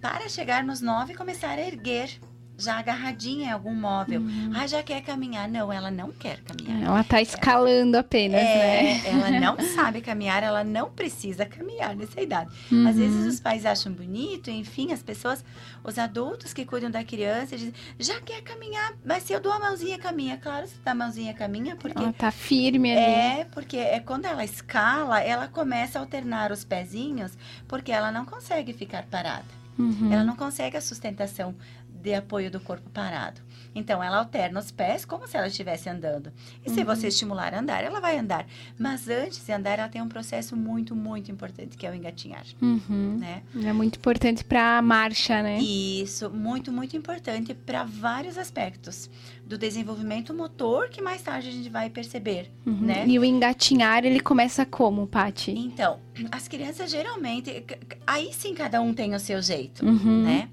[0.00, 2.20] Para chegar nos nove e começar a erguer,
[2.58, 4.20] já agarradinha em algum móvel.
[4.20, 4.50] Uhum.
[4.52, 5.48] Ah, já quer caminhar?
[5.48, 6.82] Não, ela não quer caminhar.
[6.82, 8.98] Ela tá escalando apenas, né?
[8.98, 12.50] É, ela não sabe caminhar, ela não precisa caminhar nessa idade.
[12.70, 12.88] Uhum.
[12.88, 15.44] Às vezes os pais acham bonito, enfim, as pessoas,
[15.84, 19.60] os adultos que cuidam da criança, dizem, já quer caminhar, mas se eu dou a
[19.60, 20.36] mãozinha, caminha.
[20.36, 23.00] Claro, se dá a mãozinha, caminha, porque Ela tá firme ali.
[23.00, 28.24] é, porque é quando ela escala, ela começa a alternar os pezinhos, porque ela não
[28.24, 29.58] consegue ficar parada.
[29.78, 30.12] Uhum.
[30.12, 31.54] Ela não consegue a sustentação
[32.02, 33.40] de apoio do corpo parado.
[33.74, 36.32] Então, ela alterna os pés como se ela estivesse andando.
[36.64, 36.86] E se Uhum.
[36.86, 38.46] você estimular a andar, ela vai andar.
[38.78, 42.44] Mas antes de andar, ela tem um processo muito, muito importante, que é o engatinhar,
[42.60, 43.18] Uhum.
[43.20, 43.42] né?
[43.64, 45.58] É muito importante pra marcha, né?
[45.60, 49.08] Isso, muito, muito importante para vários aspectos
[49.46, 52.80] do desenvolvimento motor que mais tarde a gente vai perceber, Uhum.
[52.80, 53.04] né?
[53.06, 55.52] E o engatinhar, ele começa como, Pati?
[55.52, 56.00] Então,
[56.32, 57.64] as crianças geralmente,
[58.06, 60.22] aí sim cada um tem o seu jeito, Uhum.
[60.24, 60.48] né?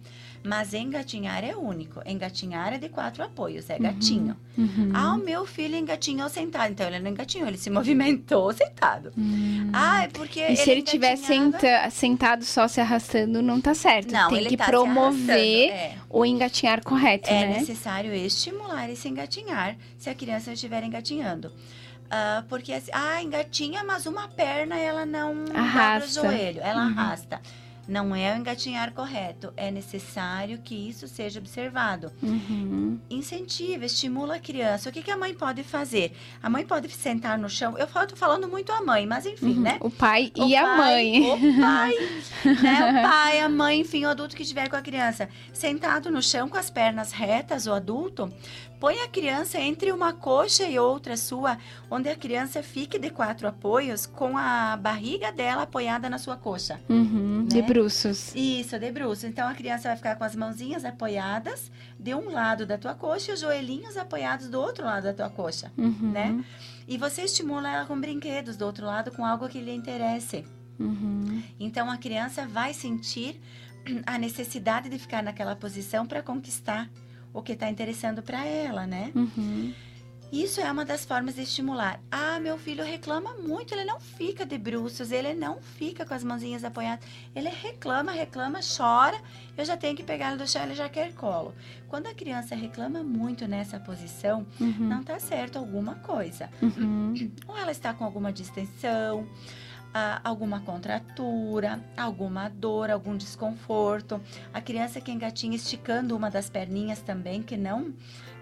[0.45, 2.01] Mas engatinhar é único.
[2.05, 4.38] Engatinhar é de quatro apoios, é gatinho.
[4.58, 4.91] Uhum.
[4.93, 6.71] Ah, o meu filho engatinhou sentado.
[6.71, 9.12] Então, ele não engatinhou, ele se movimentou sentado.
[9.17, 9.69] Hum.
[9.73, 14.12] Ah, é porque E se ele estiver senta- sentado só se arrastando, não tá certo.
[14.12, 15.95] Não, Tem ele que tá promover é.
[16.10, 17.60] o engatinhar correto, É né?
[17.60, 21.51] necessário estimular esse engatinhar se a criança estiver engatinhando.
[22.10, 26.21] Ah, porque, assim, ah, engatinha, mas uma perna ela não dobra o Arrasta.
[26.21, 26.91] joelho, ela Uhum.
[26.99, 27.41] arrasta.
[27.88, 29.54] Não é o engatinhar correto.
[29.56, 32.12] É necessário que isso seja observado.
[32.21, 33.00] Uhum.
[33.10, 34.89] Incentiva, estimula a criança.
[34.89, 36.12] O que, que a mãe pode fazer?
[36.41, 37.78] A mãe pode sentar no chão.
[37.78, 39.62] Eu falo, tô falando muito a mãe, mas enfim, Uhum.
[39.62, 39.78] né?
[39.82, 41.32] O pai O e a pai- mãe.
[41.32, 41.93] O pai,
[42.63, 42.89] né?
[42.89, 45.30] O pai, a mãe, enfim, o adulto que estiver com a criança.
[45.54, 48.32] Sentado no chão com as pernas retas, o adulto,
[48.80, 51.58] põe a criança entre uma coxa e outra sua,
[51.90, 56.80] onde a criança fique de quatro apoios com a barriga dela apoiada na sua coxa.
[56.90, 57.46] Uhum.
[57.46, 57.68] De Né?
[57.68, 58.34] bruços.
[58.36, 59.26] Isso, de bruço.
[59.28, 63.32] Então a criança vai ficar com as mãozinhas apoiadas de um lado da tua coxa
[63.32, 65.72] e os joelhinhos apoiados do outro lado da tua coxa.
[65.78, 66.12] Uhum.
[66.12, 66.44] Né?
[66.88, 70.46] E você estimula ela com brinquedos do outro lado, com algo que lhe interesse.
[70.80, 71.42] Uhum.
[71.60, 73.40] Então a criança vai sentir
[74.06, 76.90] a necessidade de ficar naquela posição para conquistar
[77.36, 79.12] o que está interessando para ela, né?
[79.13, 79.74] Uhum.
[80.32, 82.02] Isso é uma das formas de estimular.
[82.12, 86.24] Ah, meu filho reclama muito, ele não fica de bruços, ele não fica com as
[86.24, 87.06] mãozinhas apoiadas.
[87.36, 89.17] Ele reclama, reclama, chora.
[89.56, 91.54] Eu já tenho que pegar ele do chão, ele já quer colo.
[91.88, 94.74] Quando a criança reclama muito nessa posição, Uhum.
[94.89, 96.50] não está certo alguma coisa.
[96.62, 97.32] Uhum.
[97.48, 99.28] Ou ela está com alguma distensão,
[99.97, 104.19] ah, alguma contratura, alguma dor, algum desconforto.
[104.53, 107.93] A criança que engatinha esticando uma das perninhas também, que não,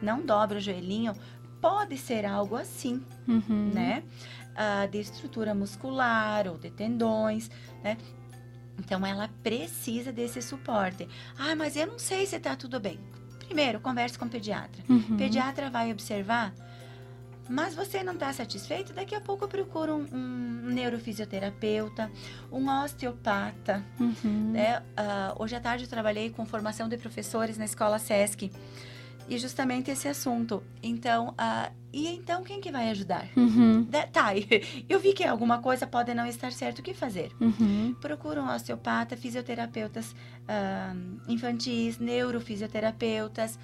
[0.01, 1.13] não dobra o joelhinho,
[1.61, 3.69] pode ser algo assim, Uhum.
[3.71, 4.03] né?
[4.55, 7.51] Ah, de estrutura muscular ou de tendões,
[7.83, 7.97] né?
[8.79, 11.07] Então ela precisa desse suporte.
[11.37, 12.99] Ah, mas eu não sei se tá tudo bem.
[13.45, 14.83] Primeiro, converse com o pediatra.
[14.89, 15.13] Uhum.
[15.13, 16.51] O pediatra vai observar,
[17.49, 18.93] mas você não está satisfeito?
[18.93, 22.09] Daqui a pouco procura um, um neurofisioterapeuta,
[22.51, 23.83] um osteopata.
[23.99, 24.51] Uhum.
[24.51, 24.81] Né?
[24.95, 28.51] Ah, hoje à tarde eu trabalhei com formação de professores na escola SESC.
[29.29, 30.61] E justamente esse assunto.
[30.81, 33.27] Então, ah, e então quem que vai ajudar?
[33.37, 33.83] Uhum.
[33.83, 34.31] Da- Tá,
[34.89, 36.79] eu vi que alguma coisa pode não estar certo.
[36.79, 37.31] O que fazer?
[37.39, 37.95] Uhum.
[38.01, 40.13] Procura um osteopata, fisioterapeutas
[40.47, 40.93] ah,
[41.27, 43.57] infantis, neurofisioterapeutas.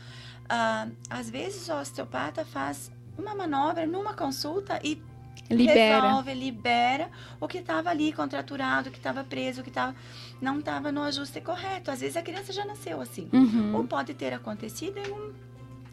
[0.47, 2.89] Ah, às vezes o osteopata faz
[3.19, 5.01] uma manobra numa consulta e
[5.49, 6.01] Libera.
[6.01, 9.95] resolve, libera o que estava ali contraturado, o que estava preso, o que tava,
[10.41, 11.89] não estava no ajuste correto.
[11.89, 13.27] Às vezes a criança já nasceu assim.
[13.73, 13.87] Ou Uhum.
[13.87, 15.33] pode ter acontecido em, um-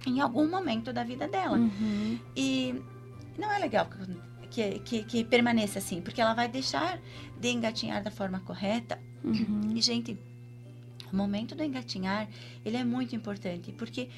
[0.07, 1.57] em algum momento da vida dela.
[1.59, 2.19] Uhum.
[2.37, 2.75] E
[3.39, 3.89] não é legal
[4.51, 6.99] que, que, que permaneça assim, porque ela vai deixar
[7.41, 8.99] de engatinhar da forma correta.
[9.25, 9.73] Uhum.
[9.75, 10.19] E, gente,
[11.13, 12.29] o momento do engatinhar,
[12.65, 14.11] ele é muito importante, porque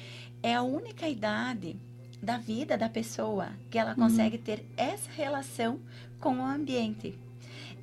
[0.43, 1.77] é a única idade
[2.21, 5.79] da vida da pessoa que ela consegue ter essa relação
[6.19, 7.17] com o ambiente.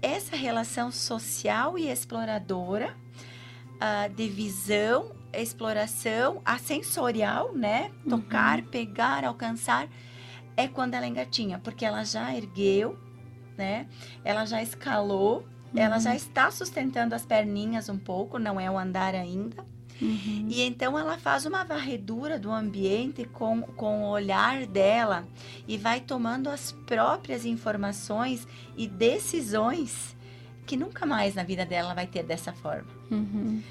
[0.03, 2.95] Essa relação social e exploradora,
[3.81, 7.91] ah, de visão, exploração, a sensorial, né?
[8.09, 9.89] Tocar, pegar, alcançar,
[10.57, 12.99] é quando ela engatinha, porque ela já ergueu,
[13.57, 13.87] né?
[14.25, 19.15] Ela já escalou, ela já está sustentando as perninhas um pouco, não é o andar
[19.15, 19.65] ainda.
[20.01, 20.47] Uhum.
[20.49, 25.27] E então ela faz uma varredura do ambiente com, com o olhar dela
[25.67, 30.17] e vai tomando as próprias informações e decisões
[30.67, 32.89] que nunca mais na vida dela vai ter dessa forma.
[33.11, 33.63] Uhum.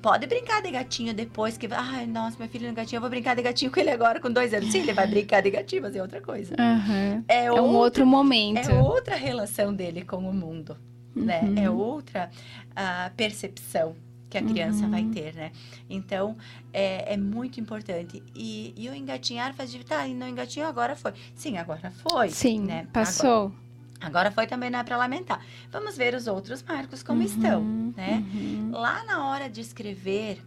[0.00, 3.10] Pode brincar de gatinho depois, que ai, nossa, meu filho é um gatinho, eu vou
[3.10, 4.70] brincar de gatinho com ele agora com dois anos.
[4.70, 6.54] Sim, ele vai brincar de gatinho, mas é outra coisa.
[6.58, 7.24] Uhum.
[7.26, 8.70] É, é um outro momento.
[8.70, 10.76] É outra relação dele com o mundo,
[11.16, 11.24] uhum.
[11.24, 11.42] né?
[11.56, 12.30] É outra
[12.70, 13.96] uh, percepção
[14.34, 14.90] que a criança uhum.
[14.90, 15.52] vai ter, né?
[15.88, 16.36] Então,
[16.72, 18.20] é, é muito importante.
[18.34, 19.84] E, e, o engatinhar faz de...
[19.84, 21.12] Tá, e não engatinhou, agora foi.
[21.36, 22.30] Sim, agora foi.
[22.30, 22.88] Sim, né?
[22.92, 23.46] passou.
[23.46, 23.64] Agora,
[24.00, 25.40] Agora foi também não é para lamentar.
[25.70, 27.62] Vamos ver os outros marcos como uhum, estão,
[27.96, 28.24] né?
[28.34, 28.70] Uhum.
[28.72, 30.42] Lá na hora de escrever,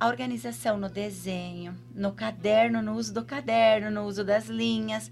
[0.00, 5.08] a organização no desenho, no caderno, no uso do caderno, no uso das linhas,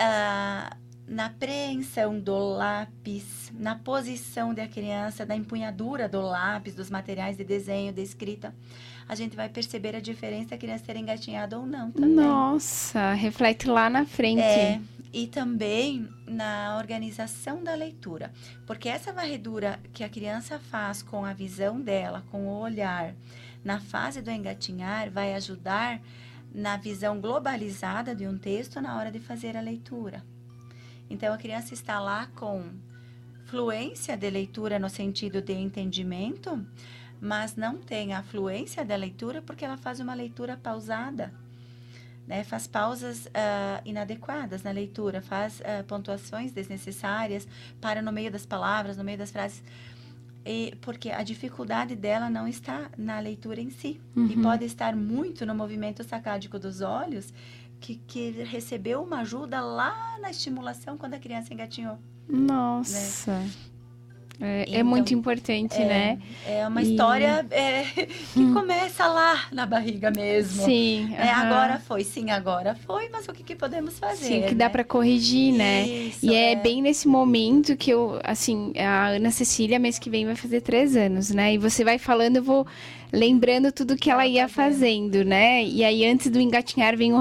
[0.00, 0.76] uh,
[1.10, 7.42] na preensão do lápis, na posição da criança, da empunhadura do lápis, dos materiais de
[7.42, 8.54] desenho, de escrita,
[9.08, 12.14] a gente vai perceber a diferença da criança ter engatinhado ou não também.
[12.14, 14.40] Nossa, reflete lá na frente.
[14.40, 14.80] É,
[15.12, 18.32] e também na organização da leitura,
[18.64, 23.16] porque essa varredura que a criança faz com a visão dela, com o olhar,
[23.64, 26.00] na fase do engatinhar, vai ajudar
[26.54, 30.22] na visão globalizada de um texto na hora de fazer a leitura.
[31.10, 32.70] Então a criança está lá com
[33.44, 36.64] fluência de leitura no sentido de entendimento,
[37.20, 41.34] mas não tem a fluência da leitura porque ela faz uma leitura pausada
[42.30, 47.46] né, faz pausas uh, inadequadas na leitura, faz uh, pontuações desnecessárias,
[47.80, 49.60] para no meio das palavras, no meio das frases.
[50.46, 54.00] E, porque a dificuldade dela não está na leitura em si.
[54.14, 54.26] Uhum.
[54.26, 57.34] E pode estar muito no movimento sacádico dos olhos,
[57.80, 61.98] que, que recebeu uma ajuda lá na estimulação quando a criança engatinhou.
[62.28, 63.40] Nossa!
[63.40, 63.50] Né?
[64.42, 66.18] É, então, é, muito importante, é, né?
[66.46, 66.90] É uma e...
[66.90, 67.82] história é,
[68.32, 68.54] que hum.
[68.54, 70.64] começa lá na barriga mesmo.
[70.64, 71.14] Sim.
[71.14, 74.24] É, Agora foi, sim, agora foi, mas o que, que podemos fazer?
[74.24, 74.54] Sim, que né?
[74.54, 75.86] dá para corrigir, né?
[75.86, 80.08] Isso, e é, é, bem nesse momento que eu, assim, a Ana Cecília, mês que
[80.08, 81.52] vem, vai fazer três anos, né?
[81.52, 82.66] E você vai falando, eu vou
[83.12, 85.64] lembrando tudo que ela ia fazendo, né?
[85.64, 87.20] E aí, antes do engatinhar, vem o,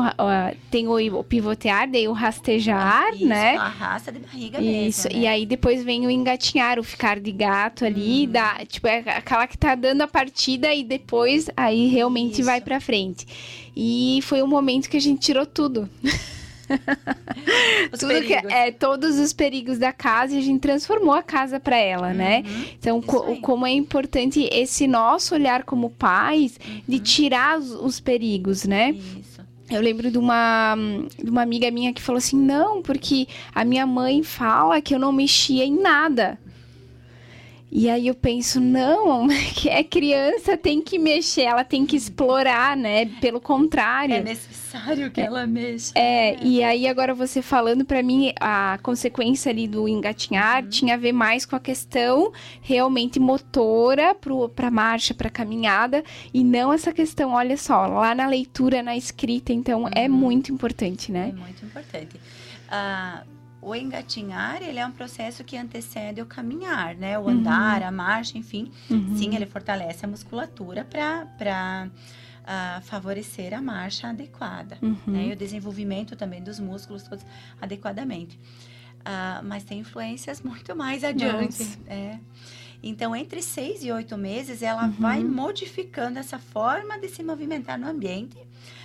[0.70, 3.56] tem o, pivotear, daí o rastejar, Isso, né?
[3.56, 5.26] raça de barriga Isso, mesmo, né?
[5.26, 8.32] e aí depois vem o engatinhar, o ficar de gato ali, hum.
[8.32, 12.44] dá, tipo, é aquela que tá dando a partida e depois aí realmente Isso.
[12.44, 13.26] vai pra frente.
[13.76, 15.90] E foi um momento que a gente tirou tudo.
[18.00, 21.78] Tudo que, é, todos os perigos da casa e a gente transformou a casa para
[21.78, 22.44] ela, né?
[22.46, 22.52] uhum.
[22.52, 22.66] né?
[22.78, 26.82] Então, co como é importante esse nosso olhar como pais uhum.
[26.88, 28.92] de tirar os, os perigos, né?
[28.92, 29.40] Isso.
[29.70, 30.76] Eu lembro de uma,
[31.22, 35.00] de uma amiga minha que falou assim: não, porque a minha mãe fala que eu
[35.00, 36.40] não mexia em nada.
[37.72, 42.76] E aí eu penso, não, que é criança, tem que mexer, ela tem que explorar,
[42.76, 43.06] né?
[43.22, 44.16] Pelo contrário.
[44.16, 45.92] É necessário que é, ela mexa.
[45.96, 46.40] É, né?
[46.42, 50.70] e aí agora você falando para mim, a consequência ali do engatinhar uhum.
[50.70, 56.04] tinha a ver mais com a questão realmente motora pro, pra marcha, pra caminhada,
[56.34, 60.06] e não essa questão, olha só, lá na leitura, na escrita, então é uhum.
[60.06, 61.30] é muito importante, né?
[61.30, 62.20] É muito importante.
[62.70, 63.24] Ah,
[63.62, 67.20] o engatinhar, ele é um processo que antecede o caminhar, né?
[67.20, 67.88] O andar, uhum.
[67.88, 68.72] a marcha, enfim.
[68.90, 69.18] Uhum.
[69.18, 74.98] Sim, ele fortalece a musculatura para uh, favorecer a marcha adequada, uhum.
[75.08, 75.28] né?
[75.28, 77.26] E o desenvolvimento também dos músculos todos
[77.62, 78.40] adequadamente.
[79.00, 82.18] Uh, mas tem influências muito mais adiante, é.
[82.82, 84.92] Então, entre seis e oito meses, ela uhum.
[84.92, 88.38] vai modificando essa forma de se movimentar no ambiente,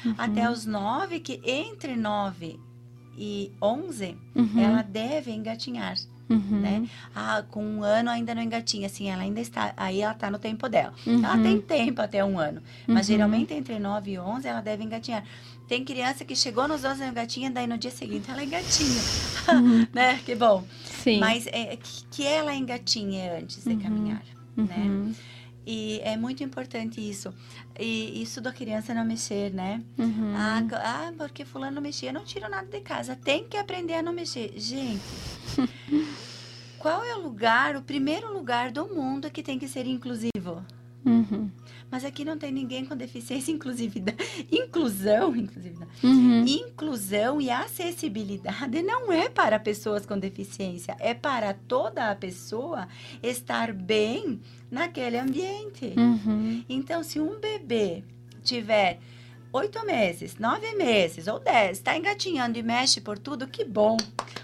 [0.05, 0.17] uhum.
[0.19, 2.59] até os nove, que entre nove
[3.17, 4.61] e 11, uhum.
[4.61, 5.97] ela deve engatinhar.
[6.29, 6.61] Uhum.
[6.61, 6.89] Né?
[7.15, 10.39] Ah, com um ano ainda não engatinha, assim, ela ainda está, aí ela está no
[10.39, 10.95] tempo dela.
[11.07, 11.23] Uhum.
[11.23, 13.15] Ela tem tempo até um ano, mas uhum.
[13.15, 15.23] geralmente entre 9 e 11 ela deve engatinhar.
[15.69, 19.03] Tem criança que chegou nos 11 engatinha, daí no dia seguinte ela engatinha,
[19.53, 19.87] uhum.
[19.93, 20.19] né?
[20.25, 20.65] Que bom.
[20.85, 21.21] Sim.
[21.21, 23.81] Mas é, que, que ela engatinhe antes de uhum.
[23.81, 24.23] caminhar,
[24.57, 25.15] né?
[25.67, 27.33] E é muito importante isso.
[27.79, 29.83] E isso da criança não mexer, né?
[29.99, 30.35] Uhum.
[30.37, 33.17] Ah, ah, porque fulano não mexia, não tiro nada de casa.
[33.17, 34.53] Tem que aprender a não mexer.
[34.57, 35.03] Gente,
[36.79, 40.65] qual é o lugar, o primeiro lugar do mundo que tem que ser inclusivo?
[41.05, 41.51] Uhum.
[41.95, 44.19] Mas aqui não tem ninguém com deficiência inclusividade.
[44.51, 45.93] Inclusão, inclusividade.
[46.03, 46.45] Uhum.
[46.45, 52.89] Inclusão e acessibilidade não é para pessoas com deficiência, é para toda a pessoa
[53.23, 55.95] estar bem naquele ambiente.
[55.97, 56.65] Uhum.
[56.69, 58.03] Então, se um bebê
[58.43, 58.99] tiver
[59.53, 63.97] oito meses, nove meses ou dez, está engatinhando e mexe por tudo, que bom,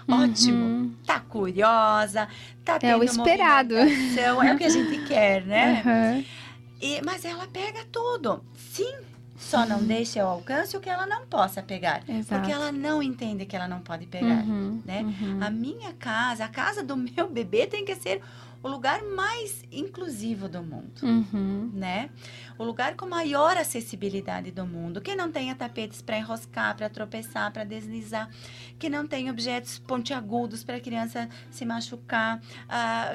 [0.07, 0.23] uhum.
[0.23, 0.95] ótimo.
[1.05, 2.29] Tá curiosa,
[2.63, 3.75] tá tendo É o esperado.
[3.75, 5.83] É o que a gente quer, né?
[5.85, 6.40] Uhum.
[6.81, 8.43] E, mas ela pega tudo.
[8.55, 8.93] Sim,
[9.41, 12.03] só não deixa ao alcance o que ela não possa pegar.
[12.07, 12.41] Exato.
[12.41, 14.43] Porque ela não entende que ela não pode pegar.
[14.43, 15.01] Uhum, né?
[15.01, 15.43] uhum.
[15.43, 18.21] A minha casa, a casa do meu bebê tem que ser
[18.63, 21.01] o lugar mais inclusivo do mundo.
[21.01, 21.71] Uhum.
[21.73, 22.11] Né?
[22.57, 27.51] O lugar com maior acessibilidade do mundo, que não tenha tapetes para enroscar, para tropeçar,
[27.51, 28.29] para deslizar,
[28.77, 32.39] que não tenha objetos pontiagudos para a criança se machucar,
[32.69, 33.11] ah,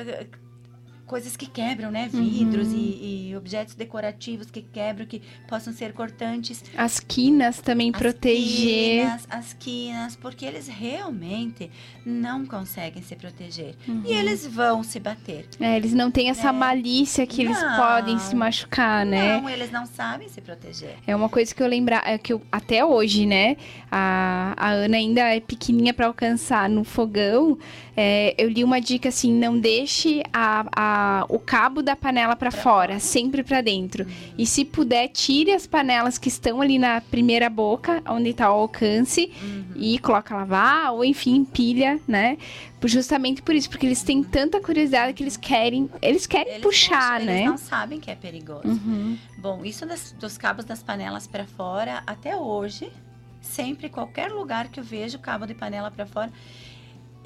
[1.07, 2.09] coisas que quebram, né?
[2.13, 2.75] Vidros Uhum.
[2.79, 6.65] e, e objetos decorativos que quebram, que possam ser cortantes.
[6.77, 9.05] As quinas também As proteger.
[9.05, 11.71] quinas, as quinas, porque eles realmente
[12.05, 13.75] não conseguem se proteger.
[13.87, 14.03] Uhum.
[14.05, 15.47] E eles vão se bater.
[15.61, 16.53] É, eles não têm essa É.
[16.53, 17.77] malícia que eles Não.
[17.77, 19.41] podem se machucar, né?
[19.41, 20.97] Não, eles não sabem se proteger.
[21.07, 23.57] É uma coisa que eu lembrar, é que eu, até hoje, né?
[23.91, 27.57] A, a Ana ainda é pequenininha para alcançar no fogão.
[27.99, 30.96] é, eu li uma dica assim: não deixe a, a-
[31.29, 34.07] o cabo da panela para fora, sempre para dentro.
[34.39, 38.61] E se puder, tire as panelas que estão ali na primeira boca, onde está o
[38.61, 39.65] alcance, Uhum.
[39.77, 42.37] e coloca lavar, ou enfim, pilha, né?
[42.85, 47.19] Justamente por isso, porque eles têm tanta curiosidade que eles querem, eles querem Eles puxar,
[47.19, 47.37] não, né?
[47.41, 48.63] Eles não sabem que é perigoso.
[48.69, 49.19] Uhum.
[49.39, 52.93] Bom, isso das- dos cabos das panelas para fora, até hoje,
[53.41, 56.31] sempre, qualquer lugar que eu vejo cabo de panela para fora,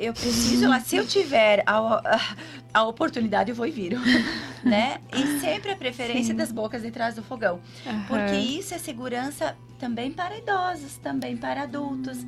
[0.01, 2.21] eu preciso lá, se eu tiver a, a,
[2.75, 3.99] a oportunidade, eu vou e viro,
[4.65, 4.99] né?
[5.13, 6.37] E sempre a preferência Sim.
[6.37, 7.61] das bocas de trás do fogão.
[8.07, 8.41] Porque Aham.
[8.59, 12.19] isso é segurança também para idosos, também para adultos.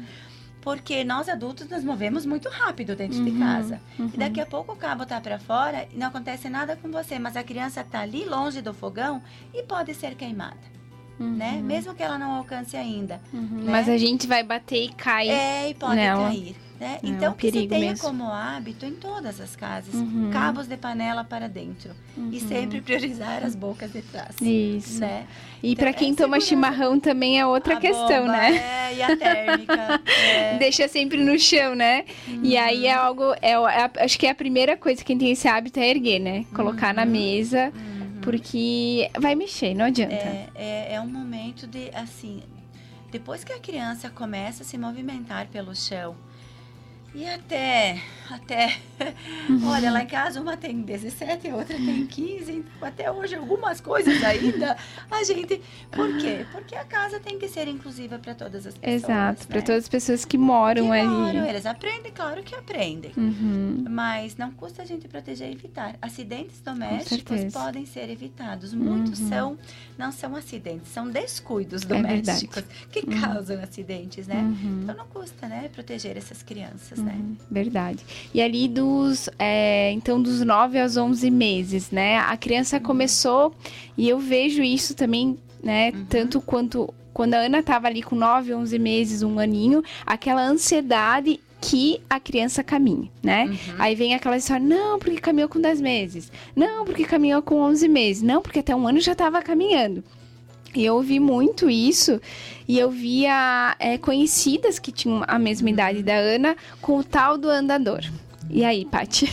[0.60, 3.80] Porque nós adultos nos movemos muito rápido dentro de Uhum, casa.
[3.98, 4.10] uhum.
[4.14, 7.18] E daqui a pouco o cabo tá para fora e não acontece nada com você,
[7.18, 9.20] mas a criança tá ali longe do fogão
[9.52, 10.56] e pode ser queimada,
[11.18, 11.54] né?
[11.54, 11.62] Uhum.
[11.64, 13.20] Mesmo que ela não alcance ainda.
[13.32, 13.72] Uhum, né?
[13.72, 15.28] Mas a gente vai bater e cai.
[15.30, 16.28] É, e pode nela.
[16.28, 16.98] cair, né?
[17.02, 18.04] É então um que se perigo tenha mesmo.
[18.06, 20.30] como hábito em todas as casas, Uhum.
[20.32, 22.48] cabos de panela para dentro e Uhum.
[22.48, 24.34] sempre priorizar as bocas de trás.
[24.40, 25.00] Isso.
[25.00, 25.26] Né?
[25.62, 26.46] E Então, pra é quem toma segurança.
[26.48, 28.56] chimarrão também é outra A questão, bomba, né?
[28.90, 30.00] É, e a térmica.
[30.28, 30.58] é.
[30.58, 32.04] Deixa sempre no chão, né?
[32.42, 33.32] E aí é algo.
[33.40, 36.18] É, é acho que é a primeira coisa que quem tem esse hábito é erguer,
[36.18, 36.44] né?
[36.54, 38.20] Colocar na mesa, Uhum.
[38.22, 40.14] porque vai mexer, não adianta.
[40.14, 42.42] É, é, é um momento de, assim,
[43.10, 46.16] depois que a criança começa a se movimentar pelo chão,
[47.14, 48.78] e até, até,
[49.66, 53.80] olha, lá em casa uma tem 17, a outra tem 15, então até hoje algumas
[53.80, 54.76] coisas ainda,
[55.10, 56.46] a gente, por quê?
[56.50, 59.46] Porque a casa tem que ser inclusiva para todas as pessoas, Exato.
[59.50, 59.60] Né?
[59.60, 61.06] todas as pessoas que moram que ali.
[61.08, 63.12] moram, eles aprendem, claro que aprendem.
[63.16, 63.84] Uhum.
[63.90, 65.96] Mas não custa a gente proteger e evitar.
[66.00, 68.72] Acidentes domésticos podem ser evitados.
[68.72, 69.28] Muitos Uhum.
[69.28, 69.58] são,
[69.98, 74.36] não são acidentes, são descuidos É domésticos que causam acidentes, né?
[74.36, 74.80] Uhum.
[74.82, 77.14] Então não custa, né, proteger essas crianças, né?
[77.18, 77.98] Uhum, verdade.
[78.32, 82.18] E ali dos, é, então, dos 9 aos 11 meses, né?
[82.18, 82.82] A criança Uhum.
[82.82, 83.54] começou,
[83.96, 85.90] e eu vejo isso também, né?
[85.94, 86.06] Uhum.
[86.08, 91.38] Tanto quanto quando a Ana tava ali com 9, 11 meses, um aninho, aquela ansiedade
[91.60, 93.44] que a criança caminha, né?
[93.44, 93.56] Uhum.
[93.78, 96.32] Aí vem aquela história, não, porque caminhou com 10 meses.
[96.56, 98.22] Não, porque caminhou com 11 meses.
[98.22, 100.02] Não, porque até um ano já estava caminhando.
[100.74, 102.20] E eu ouvi muito isso.
[102.66, 107.36] E eu via é, conhecidas que tinham a mesma idade da Ana com o tal
[107.36, 108.00] do andador.
[108.48, 109.26] E aí, Paty?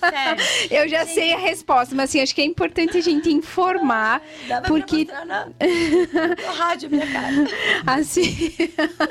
[0.00, 4.20] Sério, Eu já sei a resposta, mas assim, acho que é importante a gente informar,
[4.46, 7.34] dava Porque- pra na, no rádio minha cara.
[7.86, 8.52] assim.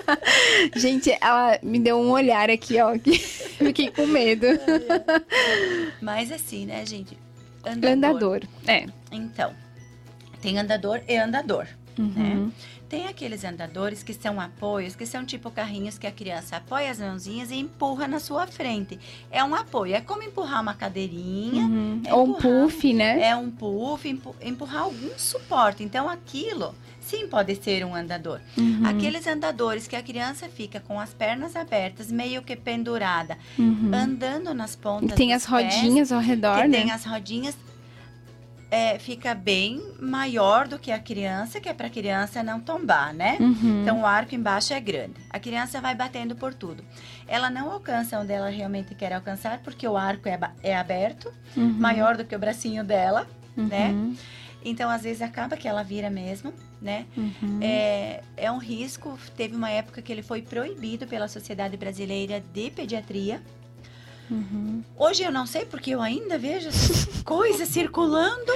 [0.77, 4.45] gente, ela me deu um olhar aqui, ó, que fiquei com medo.
[6.01, 7.17] Mas assim, né, gente?
[7.65, 8.41] Andador.
[8.67, 8.85] É.
[9.11, 9.51] Então,
[10.41, 11.65] tem andador e andador.
[11.97, 12.05] né?
[12.35, 12.51] Uhum.
[12.87, 16.97] Tem aqueles andadores que são apoios, que são tipo carrinhos que a criança apoia as
[16.99, 18.97] mãozinhas e empurra na sua frente.
[19.29, 22.01] É um apoio, é como empurrar uma cadeirinha, Uhum.
[22.05, 23.21] É Ou um puff, né?
[23.21, 25.83] é um puff, empu- empurrar algum suporte.
[25.83, 28.39] Então aquilo sim pode ser um andador.
[28.57, 28.81] Uhum.
[28.85, 33.91] Aqueles andadores que a criança fica com as pernas abertas, meio que pendurada, Uhum.
[33.93, 36.79] andando nas pontas E tem as pés, rodinhas ao redor, né?
[36.79, 37.55] tem as rodinhas,
[38.71, 43.13] é, fica bem maior do que a criança, que é para a criança não tombar,
[43.13, 43.37] né?
[43.39, 43.81] Uhum.
[43.81, 45.15] Então o arco embaixo é grande.
[45.29, 46.83] A criança vai batendo por tudo.
[47.27, 51.73] Ela não alcança onde ela realmente quer alcançar, porque o arco é, é aberto, Uhum.
[51.79, 53.27] maior do que o bracinho dela,
[53.57, 53.89] né?
[53.89, 54.15] Uhum.
[54.63, 57.05] Então às vezes acaba que ela vira mesmo, né?
[57.17, 57.59] Uhum.
[57.61, 59.17] É, é um risco.
[59.35, 63.41] Teve uma época que ele foi proibido pela Sociedade Brasileira de Pediatria.
[64.29, 64.83] Uhum.
[64.97, 66.69] Hoje eu não sei porque eu ainda vejo
[67.25, 68.51] coisas circulando.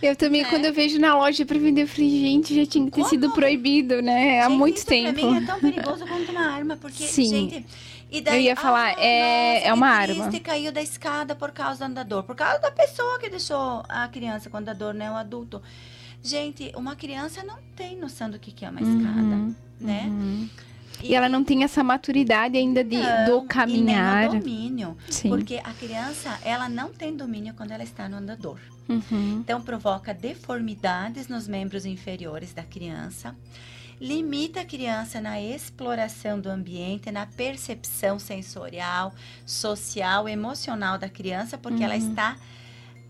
[0.00, 0.48] Eu também, né?
[0.48, 3.08] quando eu vejo na loja pra vender, eu falei, gente, já tinha que ter Como?
[3.08, 4.40] sido proibido, né?
[4.40, 5.12] Há Gente, muito tempo.
[5.20, 7.28] Pra mim é tão perigoso quanto uma arma, porque, Sim.
[7.50, 7.66] gente.
[8.10, 10.40] E Eu ia falar, ah, é- nossa, é uma triste, arma.
[10.40, 14.48] caiu da escada por causa do andador, por causa da pessoa que deixou a criança
[14.48, 15.10] com o andador, né?
[15.10, 15.60] O adulto.
[16.22, 20.04] Gente, uma criança não tem noção do que que é uma escada, Uhum, né?
[20.06, 20.48] uhum.
[21.02, 24.28] E ela não tem essa maturidade ainda de, Não, do E nem caminhar.
[24.28, 24.96] domínio.
[25.10, 25.28] Sim.
[25.30, 28.58] Porque a criança, ela não tem domínio quando ela está no andador.
[28.88, 29.38] Uhum.
[29.40, 33.34] Então, provoca deformidades nos membros inferiores da criança,
[34.00, 39.12] limita a criança na exploração do ambiente, na percepção sensorial,
[39.44, 42.08] social, emocional da criança, porque ela Uhum.
[42.10, 42.36] está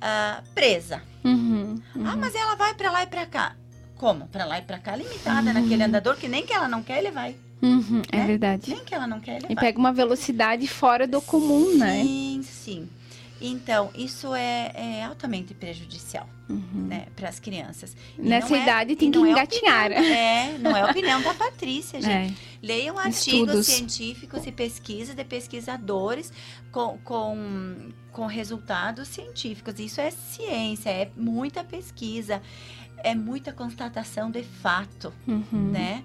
[0.01, 1.03] ah, presa.
[1.25, 1.75] Uhum.
[2.05, 3.57] Ah, mas ela vai para lá e para cá.
[3.97, 4.27] Como?
[4.29, 5.55] Para lá e para cá, limitada Uhum.
[5.55, 7.37] naquele andador que nem que ela não quer, ele vai.
[7.61, 8.27] Uhum, É né?
[8.27, 8.71] verdade.
[8.71, 9.65] Nem que ela não quer, ele E vai.
[9.65, 12.03] pega uma velocidade fora do comum, né?
[12.03, 12.89] Sim, sim.
[13.41, 16.87] Então, isso é, é altamente prejudicial, Uhum.
[16.89, 17.97] né, para as crianças.
[18.19, 19.93] E Nessa é- idade e tem que é engatinhar.
[19.93, 22.33] opinião- É, não é opinião da Patrícia, gente.
[22.33, 22.35] É.
[22.61, 23.67] Leiam artigos Estudos.
[23.67, 26.33] científicos e pesquisas de pesquisadores
[26.73, 29.79] com, com, com resultados científicos.
[29.79, 32.43] Isso é ciência, é muita pesquisa,
[33.05, 35.71] é muita constatação de fato Uhum.
[35.73, 36.03] né?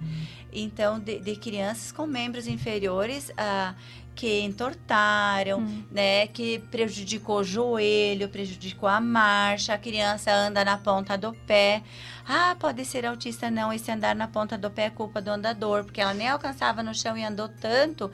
[0.55, 3.73] Então, de, de crianças com membros inferiores ah,
[4.15, 5.83] que entortaram, Hum.
[5.91, 6.27] né?
[6.27, 11.81] Que prejudicou o joelho, prejudicou a marcha, a criança anda na ponta do pé.
[12.27, 13.73] Ah, pode ser autista, não.
[13.73, 16.93] Esse andar na ponta do pé é culpa do andador, porque ela nem alcançava no
[16.93, 18.11] chão e andou tanto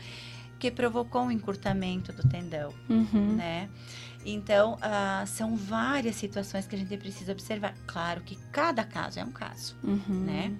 [0.57, 3.35] que provocou um encurtamento do tendão Uhum.
[3.35, 3.69] né?
[4.25, 7.73] Então, ah, são várias situações que a gente precisa observar.
[7.87, 10.01] Claro que cada caso é um caso, Uhum.
[10.25, 10.51] né?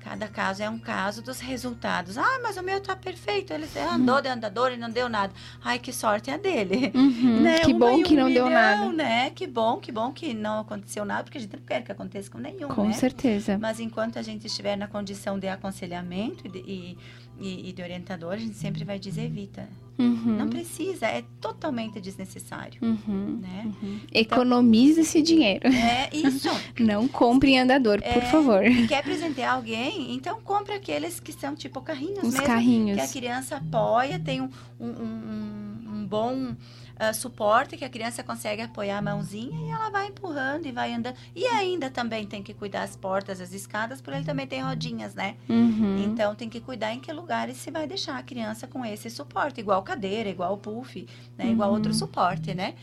[0.00, 2.18] Cada caso é um caso dos resultados.
[2.18, 3.52] Ah, mas o meu tá perfeito.
[3.52, 5.32] Ele andou de andador e não deu nada.
[5.62, 6.90] Ai, que sorte é dele.
[6.92, 7.40] Uhum.
[7.42, 7.60] Né?
[7.60, 8.50] Que Uma bom em que um não deu milhão,
[8.86, 8.92] nada.
[8.92, 9.30] né?
[9.30, 12.28] Que bom, que bom que não aconteceu nada, porque a gente não quer que aconteça
[12.28, 12.94] com nenhum, Com né?
[12.94, 13.56] certeza.
[13.58, 16.98] Mas enquanto a gente estiver na condição de aconselhamento e de, e,
[17.42, 19.68] e- e de orientador, a gente sempre vai dizer evita.
[19.98, 20.36] Uhum.
[20.38, 23.38] Não precisa, é totalmente desnecessário, Uhum.
[23.42, 23.64] né?
[23.82, 24.00] Uhum.
[24.12, 25.68] Economize esse dinheiro.
[25.68, 26.48] É isso.
[26.80, 28.64] Não compre em andador, por É, favor.
[28.64, 30.14] E quer presentear alguém?
[30.14, 32.46] Então compra aqueles que são tipo carrinhos Os mesmo.
[32.46, 32.96] carrinhos.
[32.96, 34.48] Que a criança apoia, tem um,
[34.80, 36.56] um, um- um bom
[36.98, 40.92] ah, suporte que a criança consegue apoiar a mãozinha e ela vai empurrando e vai
[40.92, 41.16] andando.
[41.34, 45.14] E ainda também tem que cuidar as portas, as escadas, porque ele também tem rodinhas,
[45.14, 45.36] né?
[45.48, 45.96] Uhum.
[45.98, 49.60] Então tem que cuidar em que lugares se vai deixar a criança com esse suporte,
[49.60, 51.06] igual cadeira, igual puff,
[51.38, 51.50] né?
[51.50, 51.74] igual Uhum.
[51.76, 52.74] outro suporte, né?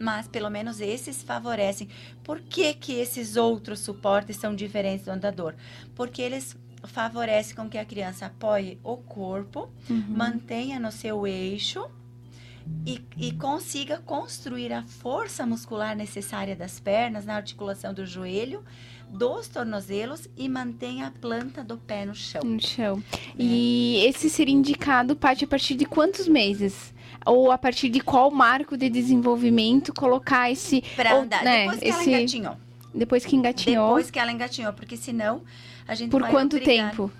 [0.00, 1.88] Mas pelo menos esses favorecem.
[2.24, 5.54] Por que, que esses outros suportes são diferentes do andador?
[5.94, 10.04] Porque eles favorecem com que a criança apoie o corpo, Uhum.
[10.08, 11.88] mantenha no seu eixo
[12.84, 18.64] e, e consiga construir a força muscular necessária das pernas, na articulação do joelho,
[19.08, 22.42] dos tornozelos e mantenha a planta do pé no chão.
[22.44, 23.02] No chão.
[23.38, 26.92] E esse seria indicado, Paty, a partir de quantos meses?
[27.24, 30.80] Ou a partir de qual marco de desenvolvimento colocar esse.
[30.94, 31.42] Pra ou, andar.
[31.44, 32.56] né, Depois que esse- ela engatinhou.
[32.94, 33.86] Depois que engatinhou.
[33.88, 35.42] Depois que ela engatinhou, porque senão
[35.86, 37.10] a gente por quanto obrigar- tempo?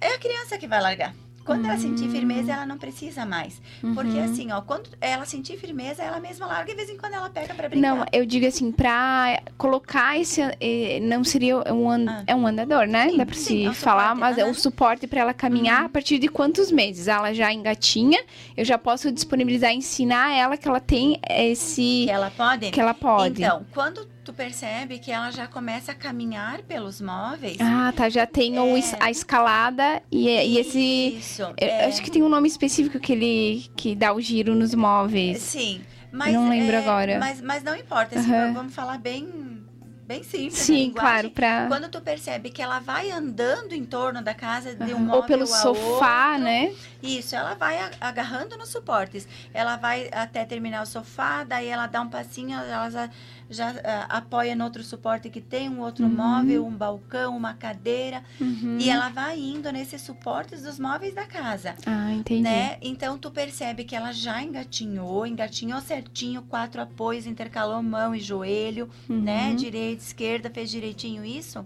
[0.00, 1.14] É a criança que vai largar.
[1.44, 2.10] Quando ela sentir Hum.
[2.10, 3.60] firmeza, ela não precisa mais.
[3.94, 4.24] Porque Uhum.
[4.24, 7.28] assim, ó, quando ela sentir firmeza, ela mesma larga e de vez em quando ela
[7.28, 7.94] pega pra brincar.
[7.96, 10.40] Não, eu digo assim, pra colocar esse.
[10.60, 12.24] eh, Não seria um, an- Ah.
[12.26, 13.10] é um andador, né?
[13.10, 15.34] Sim, Dá pra sim, se é um falar, suporte, mas é um suporte pra ela
[15.34, 17.08] caminhar a partir de quantos meses?
[17.08, 18.22] Ela já engatinha,
[18.56, 22.04] eu já posso disponibilizar, ensinar ela que ela tem esse.
[22.06, 22.70] Que ela pode?
[22.70, 23.42] que ela pode.
[23.42, 27.58] Então, quando tu percebe que ela já começa a caminhar pelos móveis.
[27.60, 28.08] Ah, tá.
[28.08, 28.82] Já tem o É.
[29.00, 31.16] a escalada e, e esse.
[31.18, 31.42] Isso.
[31.56, 31.84] é.
[31.86, 35.38] Acho que tem um nome específico que ele que dá o giro nos móveis.
[35.42, 35.82] Sim.
[36.10, 37.18] Mas, Não lembro é, agora.
[37.18, 38.18] Mas, mas não importa.
[38.18, 38.52] assim, Aham.
[38.52, 39.64] Vamos falar bem,
[40.06, 40.58] bem simples.
[40.58, 41.66] Sim, claro, pra.
[41.66, 45.04] Quando tu percebe que ela vai andando em torno da casa de um Aham.
[45.06, 46.72] móvel Ou pelo sofá, outro, né?
[47.02, 49.26] Isso, ela vai agarrando nos suportes.
[49.52, 53.10] Ela vai até terminar o sofá, daí ela dá um passinho, ela
[53.50, 56.14] já, ah, apoia no outro suporte que tem um outro Uhum.
[56.14, 58.22] móvel, um balcão, uma cadeira.
[58.40, 58.78] Uhum.
[58.80, 61.74] E ela vai indo nesses suportes dos móveis da casa.
[61.86, 62.42] Ah, entendi.
[62.42, 62.78] Né?
[62.80, 68.88] Então tu percebe que ela já engatinhou, engatinhou certinho, quatro apoios, intercalou mão e joelho,
[69.08, 69.50] né?
[69.50, 69.56] Uhum.
[69.56, 71.64] Direita, esquerda, fez direitinho isso.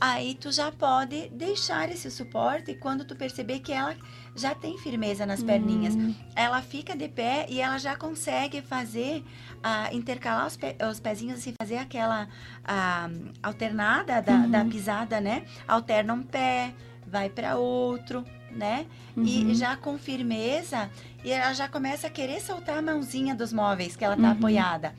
[0.00, 3.94] Aí tu já pode deixar esse suporte e quando tu perceber que ela
[4.34, 5.94] já tem firmeza nas perninhas.
[5.94, 9.22] Hum, Ela fica de pé e ela já consegue fazer,
[9.66, 12.28] ah, intercalar os, pe- os pezinhos e fazer aquela
[12.62, 13.08] ah,
[13.42, 14.50] alternada da, Uhum.
[14.50, 15.44] da pisada, né?
[15.66, 16.74] Alterna um pé,
[17.06, 18.86] vai para outro, né?
[19.16, 19.24] uhum.
[19.24, 20.90] E já com firmeza,
[21.24, 24.30] e ela já começa a querer soltar a mãozinha dos móveis que ela tá Uhum.
[24.32, 24.94] apoiada.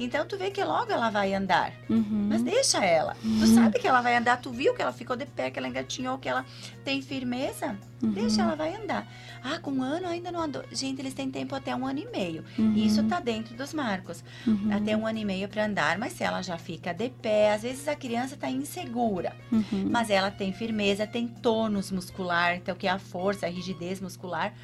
[0.00, 1.72] Então tu vê que logo ela vai andar.
[1.88, 2.28] Uhum.
[2.30, 3.14] Mas deixa ela.
[3.22, 5.68] Tu sabe que ela vai andar, tu viu que ela ficou de pé, que ela
[5.68, 6.44] engatinhou, que ela
[6.82, 7.76] tem firmeza.
[8.02, 8.12] Uhum.
[8.12, 9.06] Deixa ela vai andar.
[9.44, 10.64] Ah, com um ano ainda não andou.
[10.72, 12.42] Gente, eles têm tempo até um ano e meio.
[12.58, 12.74] Uhum.
[12.74, 14.24] Isso tá dentro dos marcos.
[14.46, 14.70] Uhum.
[14.72, 17.62] Até um ano e meio para andar, mas se ela já fica de pé, às
[17.62, 19.36] vezes a criança tá insegura.
[19.52, 19.86] Uhum.
[19.90, 24.54] Mas ela tem firmeza, tem tônus muscular, então que é a força, a rigidez muscular.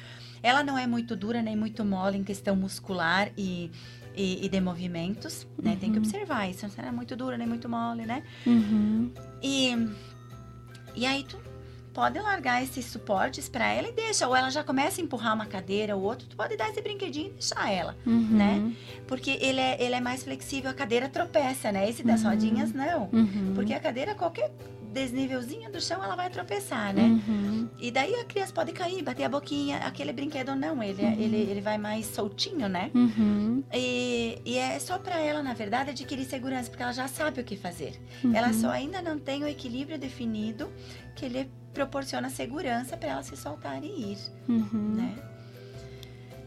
[0.41, 3.71] Ela não é muito dura nem muito mole em questão muscular e,
[4.17, 5.77] e, e de movimentos, né?
[5.79, 6.03] Tem que Uhum.
[6.03, 6.65] observar isso.
[6.77, 8.23] Não é muito dura nem muito mole, né?
[8.45, 9.11] Uhum.
[9.41, 9.87] E,
[10.95, 11.37] e aí tu
[11.93, 14.27] pode largar esses suportes para ela e deixa.
[14.27, 17.27] Ou ela já começa a empurrar uma cadeira ou outro, tu pode dar esse brinquedinho
[17.29, 17.95] e deixar ela.
[18.05, 18.27] Uhum.
[18.37, 18.73] Né?
[19.07, 21.89] Porque ele é, ele é mais flexível, a cadeira tropeça, né?
[21.89, 22.29] Esse das Uhum.
[22.29, 23.09] rodinhas, não.
[23.13, 23.53] Uhum.
[23.55, 24.51] Porque a cadeira, qualquer
[24.97, 27.03] desnívelzinho do chão, ela vai tropeçar, né?
[27.03, 27.69] Uhum.
[27.79, 29.77] E daí a criança pode cair, bater a boquinha.
[29.77, 31.11] Aquele brinquedo não, ele, Uhum.
[31.13, 32.89] ele, ele vai mais soltinho, né?
[32.95, 33.63] Uhum.
[33.73, 37.43] E, e é só para ela, na verdade, adquirir segurança, porque ela já sabe o
[37.43, 37.99] que fazer.
[38.33, 38.53] Ela Uhum.
[38.53, 40.69] só ainda não tem o equilíbrio definido
[41.15, 44.17] que ele proporciona segurança para ela se soltar e ir,
[44.49, 44.95] Uhum.
[44.95, 45.15] né?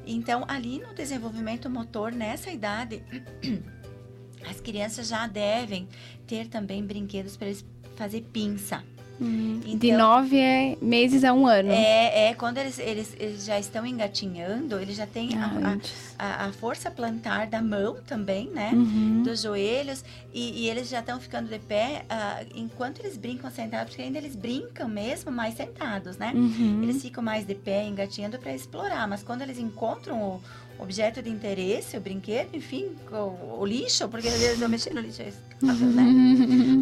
[0.07, 3.03] Então, ali no desenvolvimento motor, nessa idade,
[4.49, 5.87] as crianças já devem
[6.27, 7.65] ter também brinquedos para eles
[8.01, 8.83] fazer pinça.
[9.21, 9.61] Uhum.
[9.63, 11.71] De Então- nove é meses a um ano.
[11.71, 15.77] É, é quando eles, eles, eles já estão engatinhando, eles já têm Ah,
[16.19, 18.71] a, a, a- força plantar da mão também, né?
[18.73, 19.23] Uhum.
[19.23, 23.91] Dos joelhos e, e eles já estão ficando de pé ah, enquanto eles brincam sentados,
[23.91, 26.33] porque ainda eles brincam mesmo mais sentados, né?
[26.35, 26.81] Uhum.
[26.83, 30.41] Eles ficam mais de pé, engatinhando para explorar, mas quando eles encontram o
[30.83, 35.01] objeto de interesse, o brinquedo, enfim, o, o lixo, porque às vezes eu mexi no
[35.01, 36.05] lixo, é reciclável, né?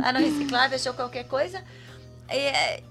[0.03, 1.63] Lá no reciclável, achou qualquer coisa,
[2.29, 2.83] é,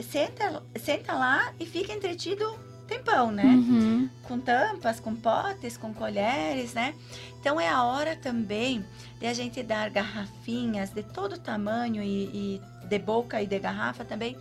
[0.00, 3.44] senta, senta lá e fica entretido tempão, né?
[3.44, 4.08] Uhum.
[4.22, 6.94] com tampas, com potes, com colheres, né?
[7.40, 8.84] Então é a hora também
[9.18, 14.04] de a gente dar garrafinhas de todo tamanho e, e de boca e de garrafa
[14.04, 14.36] também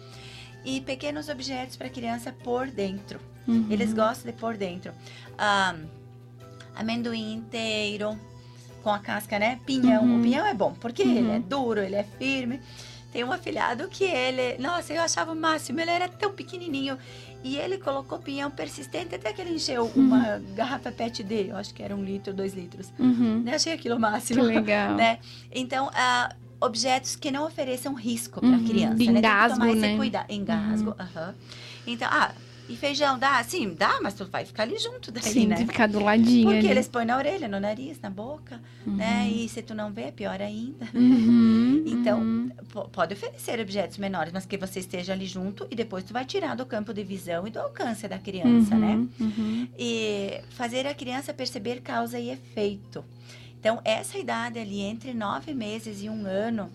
[0.63, 3.19] e pequenos objetos para a criança pôr dentro.
[3.47, 3.67] Uhum.
[3.69, 4.91] Eles gostam de pôr dentro.
[5.37, 5.75] Ah,
[6.75, 8.17] amendoim inteiro
[8.83, 9.59] com a casca, né?
[9.65, 10.03] Pinhão.
[10.03, 10.19] Uhum.
[10.19, 11.17] O pinhão é bom porque Uhum.
[11.17, 12.59] ele é duro, ele é firme.
[13.11, 16.97] Tem um afilhado que ele, nossa, eu achava o máximo, ele era tão pequenininho
[17.45, 21.73] e ele colocou pinhão persistente até que ele encheu uma garrafa PET D, eu acho
[21.73, 22.91] que era um litro, dois litros.
[22.99, 23.43] Uhum.
[23.47, 24.43] Eu achei aquilo o Que máximo.
[24.43, 24.95] legal.
[24.97, 25.19] Né?
[25.49, 28.65] Então, ah, objetos que não ofereçam risco para a Uhum.
[28.65, 28.95] criança.
[28.95, 29.13] De né?
[29.13, 29.95] Tem que engasgo, tomar esse né?
[29.95, 30.25] cuidado.
[30.31, 31.35] Engasgo, aham.
[31.87, 32.31] Então, ah,
[32.69, 33.43] e feijão dá?
[33.43, 35.55] Sim, dá, mas tu vai ficar ali junto daí, Sim, né?
[35.55, 36.69] de ficar do ladinho Porque ali.
[36.69, 39.29] eles põem na orelha, no nariz, na boca, né?
[39.29, 40.87] E se tu não vê, é pior ainda.
[40.93, 41.83] Uhum.
[41.85, 42.45] Então, Uhum.
[42.91, 46.55] Pode oferecer objetos menores, mas que você esteja ali junto e depois tu vai tirar
[46.55, 48.95] do campo de visão e do alcance da criança, né?
[48.95, 49.09] Uhum.
[49.19, 49.67] Uhum.
[49.77, 53.03] E fazer a criança perceber causa e efeito.
[53.59, 56.69] Então, essa idade ali, entre nove meses e um ano,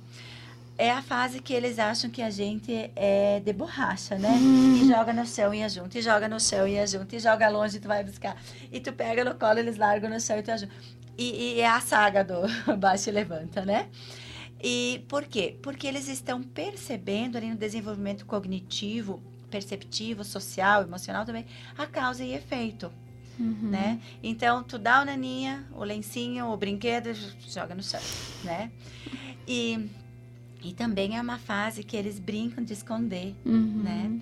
[0.80, 4.34] é a fase que eles acham que a gente é de borracha, né?
[4.80, 7.76] E joga no chão e junto, e joga no chão e junto, e joga longe
[7.76, 8.34] e tu vai buscar.
[8.72, 10.72] E tu pega no colo, eles largam no chão e tu ajuda.
[11.18, 12.40] E, e é a saga do
[12.78, 13.88] baixa e levanta, né?
[14.62, 15.58] E por quê?
[15.62, 21.44] Porque eles estão percebendo ali no desenvolvimento cognitivo, perceptivo, social, emocional também,
[21.76, 22.90] a causa e efeito
[23.38, 23.70] Uhum.
[23.70, 24.00] né?
[24.22, 27.14] Então, tu dá o naninha, o lencinho, o brinquedo,
[27.48, 28.00] joga no chão,
[28.44, 28.70] né?
[29.48, 29.88] E,
[30.62, 33.82] e também é uma fase que eles brincam de esconder, Uhum.
[33.82, 34.20] né?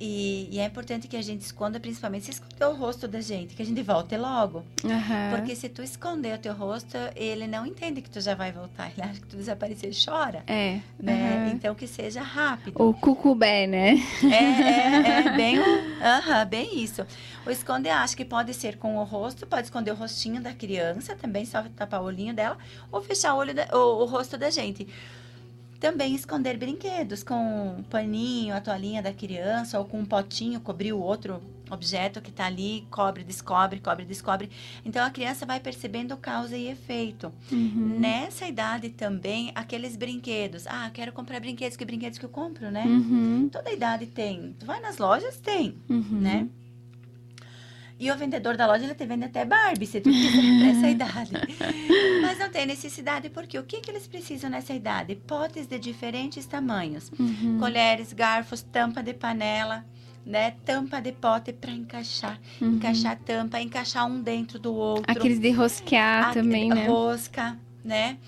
[0.00, 3.54] E, e é importante que a gente esconda, principalmente se esconder o rosto da gente,
[3.54, 4.64] que a gente volte logo.
[4.84, 5.30] Aham.
[5.30, 8.90] Porque se tu esconder o teu rosto, ele não entende que tu já vai voltar.
[8.90, 10.80] Ele acha que tu desapareceu e chora, É.
[10.98, 11.44] né?
[11.46, 11.52] aham.
[11.54, 12.74] Então, que seja rápido.
[12.82, 13.94] O cucubé, né?
[14.24, 15.58] É, é, é bem,
[16.02, 17.06] aham, bem isso.
[17.46, 21.14] O esconder, acho que pode ser com o rosto, pode esconder o rostinho da criança,
[21.14, 22.58] também só tapar o olhinho dela,
[22.90, 24.86] ou fechar o, olho da- o, o rosto da gente.
[25.84, 30.94] Também esconder brinquedos com um paninho, a toalhinha da criança, ou com um potinho, cobrir
[30.94, 34.48] o outro objeto que está ali, cobre, descobre, cobre, descobre.
[34.82, 37.30] Então a criança vai percebendo causa e efeito.
[37.52, 37.98] Uhum.
[38.00, 40.66] Nessa idade também, aqueles brinquedos.
[40.66, 42.84] Ah, quero comprar brinquedos, que brinquedos que eu compro, né?
[42.86, 43.50] Uhum.
[43.52, 44.56] Toda idade tem.
[44.58, 46.18] Tu vai nas lojas, tem, Uhum.
[46.18, 46.48] né?
[47.98, 50.88] E o vendedor da loja, ele te vende até Barbie, se tu quiser, pra essa
[50.88, 51.30] idade.
[52.22, 55.14] Mas não tem necessidade, porque o que, que eles precisam nessa idade?
[55.14, 57.12] Potes de diferentes tamanhos.
[57.18, 57.58] Uhum.
[57.58, 59.84] Colheres, garfos, tampa de panela,
[60.26, 60.54] né?
[60.64, 62.40] Tampa de pote para encaixar.
[62.60, 62.72] Uhum.
[62.72, 65.04] Encaixar a tampa, encaixar um dentro do outro.
[65.06, 66.86] Aqueles de rosquear também, né?
[66.86, 68.18] Rosca, né?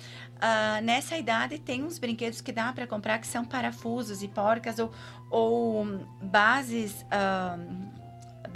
[0.41, 4.79] Ah, nessa idade tem uns brinquedos que dá para comprar que são parafusos e porcas
[4.79, 4.93] ou,
[5.31, 5.87] ou
[6.21, 7.59] bases ah,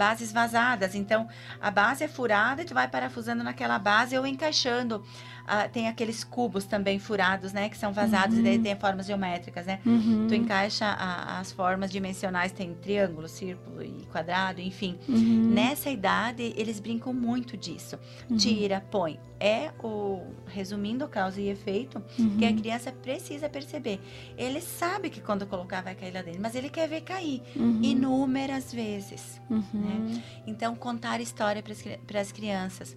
[0.01, 0.95] bases vazadas.
[0.95, 1.29] Então,
[1.61, 5.05] a base é furada e tu vai parafusando naquela base ou encaixando.
[5.47, 7.69] Ah, tem aqueles cubos também furados, né?
[7.69, 9.79] Que são vazados e daí tem formas geométricas, né?
[9.85, 10.27] Uhum.
[10.27, 14.97] Tu encaixa a- as formas dimensionais, tem triângulo, círculo e quadrado, enfim.
[15.07, 15.51] Uhum.
[15.53, 17.97] Nessa idade, eles brincam muito disso.
[18.37, 19.19] Tira, põe.
[19.39, 22.37] É o, resumindo, causa e efeito, Uhum.
[22.37, 23.99] que a criança precisa perceber.
[24.37, 27.41] Ele sabe que quando colocar vai cair lá dentro, mas ele quer ver cair.
[27.55, 27.79] Uhum.
[27.81, 29.41] Inúmeras vezes.
[29.49, 29.63] Uhum.
[29.73, 30.23] né?
[30.45, 31.63] Então, contar história
[32.05, 32.95] para as crianças.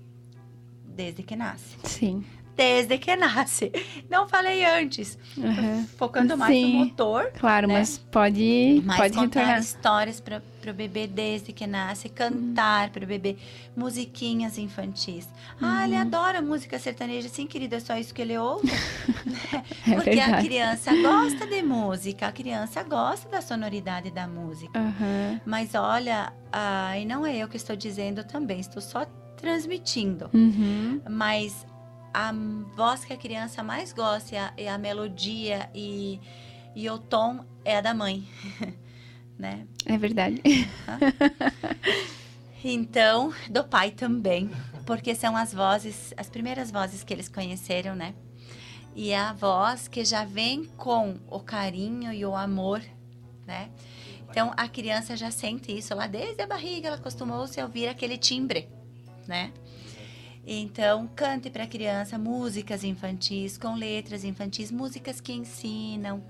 [0.95, 1.77] Desde que nasce.
[1.85, 2.25] Sim.
[2.57, 3.73] Desde que nasce.
[4.09, 5.19] Não falei antes.
[5.37, 5.85] Uhum.
[5.99, 6.73] Focando mais Sim.
[6.79, 7.33] no motor.
[7.37, 7.79] Claro, né?
[7.79, 9.59] mas pode, Mas pode contar retornar.
[9.61, 10.41] histórias para
[10.71, 13.37] o bebê desde que nasce, cantar para o bebê,
[13.77, 15.29] musiquinhas infantis.
[15.61, 15.85] Ah, Uhum.
[15.85, 18.69] ele adora música sertaneja, sim, querido, é só isso que ele ouve.
[19.91, 24.79] É Porque a criança gosta de música, a criança gosta da sonoridade da música.
[24.79, 25.41] Aham.
[25.45, 29.05] Mas olha, ah, e não é eu que estou dizendo também, estou só
[29.37, 30.31] transmitindo.
[30.33, 31.01] Uhum.
[31.09, 31.67] Mas
[32.13, 32.33] a
[32.77, 36.21] voz que a criança mais gosta é a, é a melodia e,
[36.75, 38.27] e o tom é a da mãe,
[39.39, 39.67] né?
[39.85, 40.41] É verdade.
[42.67, 44.51] Então, do pai também,
[44.87, 48.15] porque são as vozes, as primeiras vozes que eles conheceram, né?
[48.97, 52.81] E é a voz que já vem com o carinho e o amor,
[53.47, 53.69] né?
[54.31, 58.17] Então, a criança já sente isso lá desde a barriga, ela acostumou-se a ouvir aquele
[58.17, 58.67] timbre,
[59.27, 59.53] né?
[60.47, 66.23] Então, cante para a criança músicas infantis, com letras infantis, músicas que ensinam.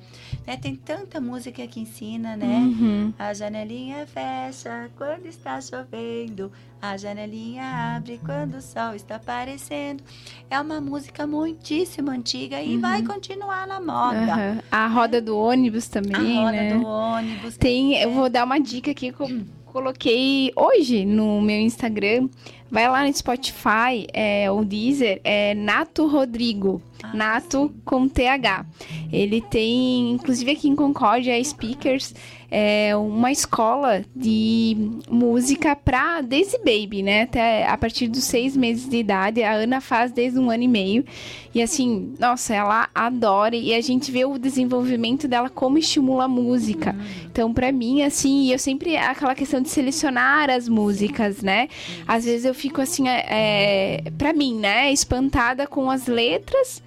[0.47, 0.57] Né?
[0.57, 2.59] Tem tanta música que ensina, né?
[2.59, 3.12] Uhum.
[3.18, 7.64] A janelinha fecha quando está chovendo, a janelinha
[7.97, 10.05] abre quando o sol está aparecendo.
[10.49, 14.32] É uma música muitíssimo antiga e vai continuar na moda.
[14.32, 14.62] Aham.
[14.70, 16.74] A roda do ônibus A também, roda né?
[16.74, 17.57] do ônibus.
[17.57, 22.28] Tem, eu vou dar uma dica aqui que eu coloquei hoje no meu Instagram.
[22.75, 26.83] Vai lá no Spotify, é, o Deezer, é Nato Rodrigo.
[27.12, 28.64] Nato com TH.
[29.12, 32.14] Ele tem, inclusive aqui em Concórdia, é Speakers,
[32.57, 34.76] é uma escola de
[35.11, 37.22] música pra desde baby, né?
[37.22, 39.42] Até a partir dos seis meses de idade.
[39.42, 41.05] A Ana faz desde um ano e meio.
[41.52, 43.57] E assim, nossa, ela adora.
[43.57, 46.94] E a gente vê o desenvolvimento dela como estimula a música.
[47.26, 48.96] Então, pra mim, assim, eu sempre.
[48.96, 51.68] Aquela questão de selecionar as músicas, né?
[52.07, 54.92] Às vezes eu fico assim, é, é, pra mim, né?
[54.92, 56.80] Espantada com as letras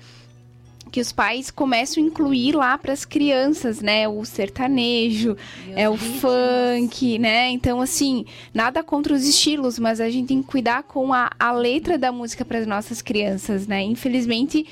[0.98, 4.08] que os pais começam a incluir lá para as crianças, né?
[4.08, 5.38] O sertanejo,
[5.76, 6.22] é o ritmos.
[6.22, 7.52] funk, né?
[7.52, 11.52] Então, assim, nada contra os estilos, mas a gente tem que cuidar com a, a
[11.52, 13.84] letra da música para as nossas crianças, né?
[13.84, 14.66] Infelizmente,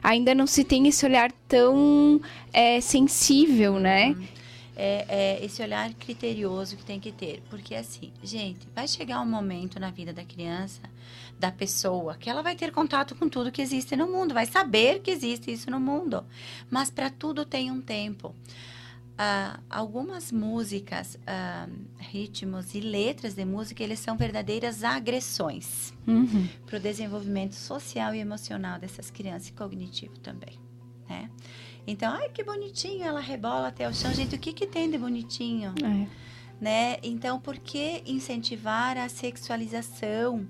[0.00, 2.20] ainda não se tem esse olhar tão
[2.52, 4.14] é, sensível, né?
[4.76, 7.42] É, é esse olhar criterioso que tem que ter.
[7.50, 10.80] Porque assim, gente, vai chegar um momento na vida da criança,
[11.42, 15.00] da pessoa, que ela vai ter contato com tudo que existe no mundo, vai saber
[15.00, 16.24] que existe isso no mundo.
[16.70, 18.32] Mas para tudo tem um tempo.
[19.18, 21.66] Ah, algumas músicas, ah,
[21.98, 26.48] ritmos e letras de música, eles são verdadeiras agressões Uhum.
[26.64, 30.56] para o desenvolvimento social e emocional dessas crianças e cognitivo também,
[31.08, 31.28] né?
[31.86, 34.14] Então, ai que bonitinho, ela rebola até o chão.
[34.14, 36.06] Gente, o que que tem de bonitinho, É.
[36.60, 36.96] né?
[37.02, 40.46] Então, por que incentivar a sexualização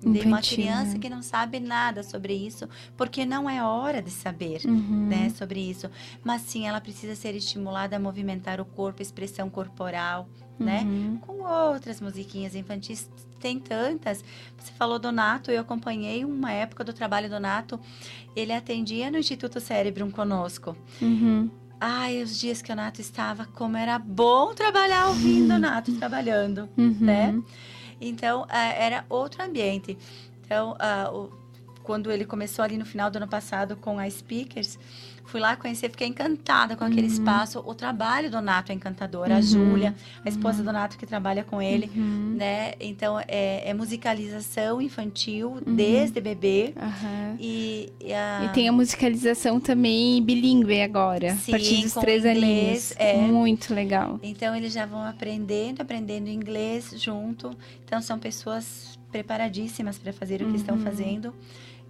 [0.00, 0.98] de uma criança né?
[0.98, 2.68] que não sabe nada sobre isso?
[2.96, 4.60] Porque não é hora de saber.
[4.64, 5.06] Uhum.
[5.08, 5.90] Né, sobre isso,
[6.24, 10.28] mas sim ela precisa ser estimulada a movimentar o corpo, expressão corporal,
[10.58, 10.82] né?
[10.84, 11.18] Uhum.
[11.20, 13.08] com outras musiquinhas infantis.
[13.38, 14.24] Tem tantas.
[14.58, 17.78] Você falou do Nato, eu acompanhei uma época do trabalho do Nato.
[18.34, 20.74] Ele atendia no Instituto Cérebrum conosco.
[21.02, 21.50] Uhum.
[21.78, 26.68] Ai, os dias que o Nato estava, como era bom trabalhar ouvindo o Nato trabalhando,
[26.76, 26.96] Uhum.
[27.00, 27.42] né?
[28.00, 29.96] Então, ah, era outro ambiente.
[30.44, 31.10] Então, ah,
[31.82, 34.78] quando ele começou ali no final do ano passado com a Speakers,
[35.26, 37.62] fui lá conhecer, fiquei encantada com aquele espaço.
[37.66, 39.30] O trabalho do Nato é encantador.
[39.30, 39.42] A Uhum.
[39.42, 42.34] Júlia, a esposa do Nato que trabalha com ele, Uhum.
[42.36, 42.72] né?
[42.80, 45.74] Então, é, é musicalização infantil Uhum.
[45.74, 46.72] desde bebê.
[47.38, 48.44] E, e a...
[48.44, 52.94] E tem a musicalização também bilíngue agora, Sim, a partir dos três inglês, aninhos.
[52.98, 53.16] é.
[53.16, 54.18] Muito legal.
[54.22, 57.50] Então eles já vão aprendendo, aprendendo inglês junto.
[57.84, 61.34] Então são pessoas preparadíssimas para fazer o que estão fazendo.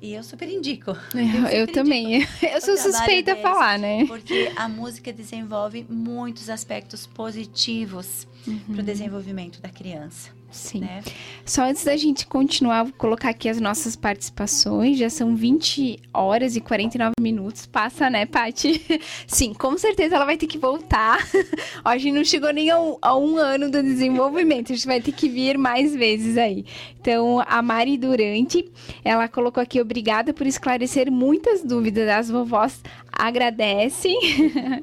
[0.01, 0.90] E eu super indico.
[1.14, 2.26] Eu, eu super também.
[2.42, 4.05] Eu sou suspeita a falar, né?
[4.07, 8.26] Porque a música desenvolve muitos aspectos positivos
[8.66, 10.36] para o desenvolvimento da criança.
[10.51, 10.80] Sim.
[10.80, 11.03] Né?
[11.44, 14.99] Só antes da gente continuar, vou colocar aqui as nossas participações.
[14.99, 17.66] Já são 20 horas e 49 minutos.
[17.66, 18.80] Passa, né, Paty?
[19.26, 21.18] Sim, com certeza ela vai ter que voltar.
[21.84, 24.72] Ó, a gente não chegou nem a um, a um, ano do desenvolvimento.
[24.72, 26.64] A gente vai ter que vir mais vezes aí.
[27.01, 28.68] Então, a Mari Durante,
[29.05, 32.80] ela colocou aqui, obrigada por esclarecer muitas dúvidas das vovós
[33.19, 34.19] agradecem.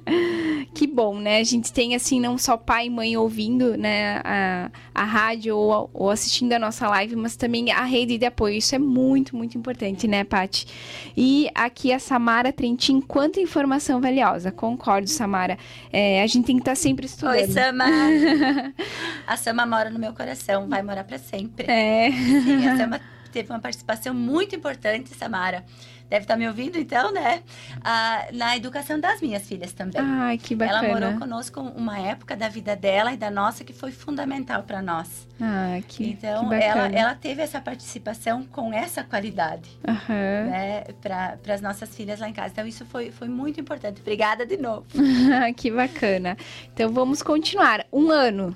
[0.74, 1.38] que bom, né?
[1.38, 5.90] A gente tem, assim, não só pai e mãe ouvindo, né, a, a rádio ou,
[5.94, 8.58] ou assistindo a nossa live, mas também a rede de apoio.
[8.58, 10.68] Isso é muito, muito importante, né, Paty?
[11.16, 14.52] E aqui a Samara Trentin, quanta informação valiosa.
[14.52, 15.58] Concordo, Samara.
[15.92, 17.36] É, a gente tem que estar tá sempre estudando.
[17.36, 17.86] Oi, Sama.
[19.28, 21.70] a Sama mora no meu coração, vai morar para sempre.
[21.70, 22.12] É.
[22.12, 25.64] Sim, a Sama teve uma participação muito importante, Samara
[26.10, 27.43] deve estar tá me ouvindo então, né?
[27.84, 30.01] Ah, na educação das minhas filhas também.
[30.01, 30.88] Ai, que bacana.
[30.88, 34.82] Ela morou conosco uma época da vida dela e da nossa que foi fundamental para
[34.82, 35.28] nós.
[35.41, 40.49] Ah, que Então, que ela, ela teve essa participação com essa qualidade, uhum.
[40.49, 40.84] né?
[41.01, 42.49] Para as nossas filhas lá em casa.
[42.49, 43.99] Então, isso foi, foi muito importante.
[44.01, 44.86] Obrigada de novo.
[45.58, 46.38] que bacana.
[46.74, 47.86] Então, vamos continuar.
[47.91, 48.56] Um ano.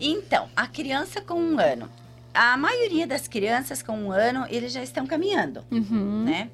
[0.00, 1.88] Então, a criança com um ano.
[2.40, 6.22] A maioria das crianças com um ano, eles já estão caminhando, uhum.
[6.22, 6.48] né?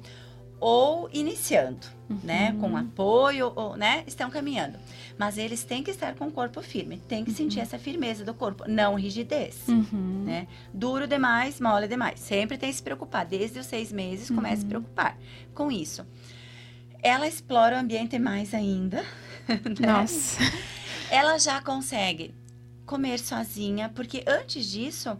[0.59, 2.19] ou iniciando, uhum.
[2.23, 4.79] né, com apoio, ou, né, estão caminhando.
[5.15, 7.37] Mas eles têm que estar com o corpo firme, têm que uhum.
[7.37, 10.23] sentir essa firmeza do corpo, não rigidez, uhum.
[10.25, 10.47] né?
[10.73, 12.19] Duro demais, mole demais.
[12.19, 13.27] Sempre tem que se preocupar.
[13.27, 14.69] Desde os seis meses comece a se uhum.
[14.69, 15.15] preocupar
[15.53, 16.03] com isso.
[17.03, 19.03] Ela explora o ambiente mais ainda.
[19.47, 19.85] Né?
[19.85, 20.39] Nossa.
[21.11, 22.33] Ela já consegue
[22.83, 25.15] comer sozinha, porque antes disso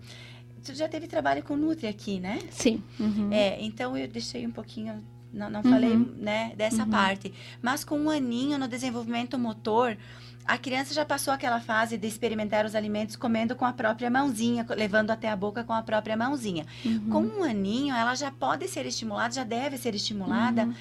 [0.66, 2.40] tu já teve trabalho com Nutri aqui, né?
[2.50, 2.84] Sim.
[3.00, 3.32] Uhum.
[3.32, 5.70] É, então eu deixei um pouquinho não, não uhum.
[5.70, 6.90] falei né, dessa uhum.
[6.90, 7.34] parte.
[7.62, 9.98] Mas com um aninho no desenvolvimento motor,
[10.46, 14.66] a criança já passou aquela fase de experimentar os alimentos comendo com a própria mãozinha,
[14.70, 16.66] levando até a boca com a própria mãozinha.
[16.86, 17.10] Uhum.
[17.10, 20.74] Com um aninho, ela já pode ser estimulada, já deve ser estimulada uhum.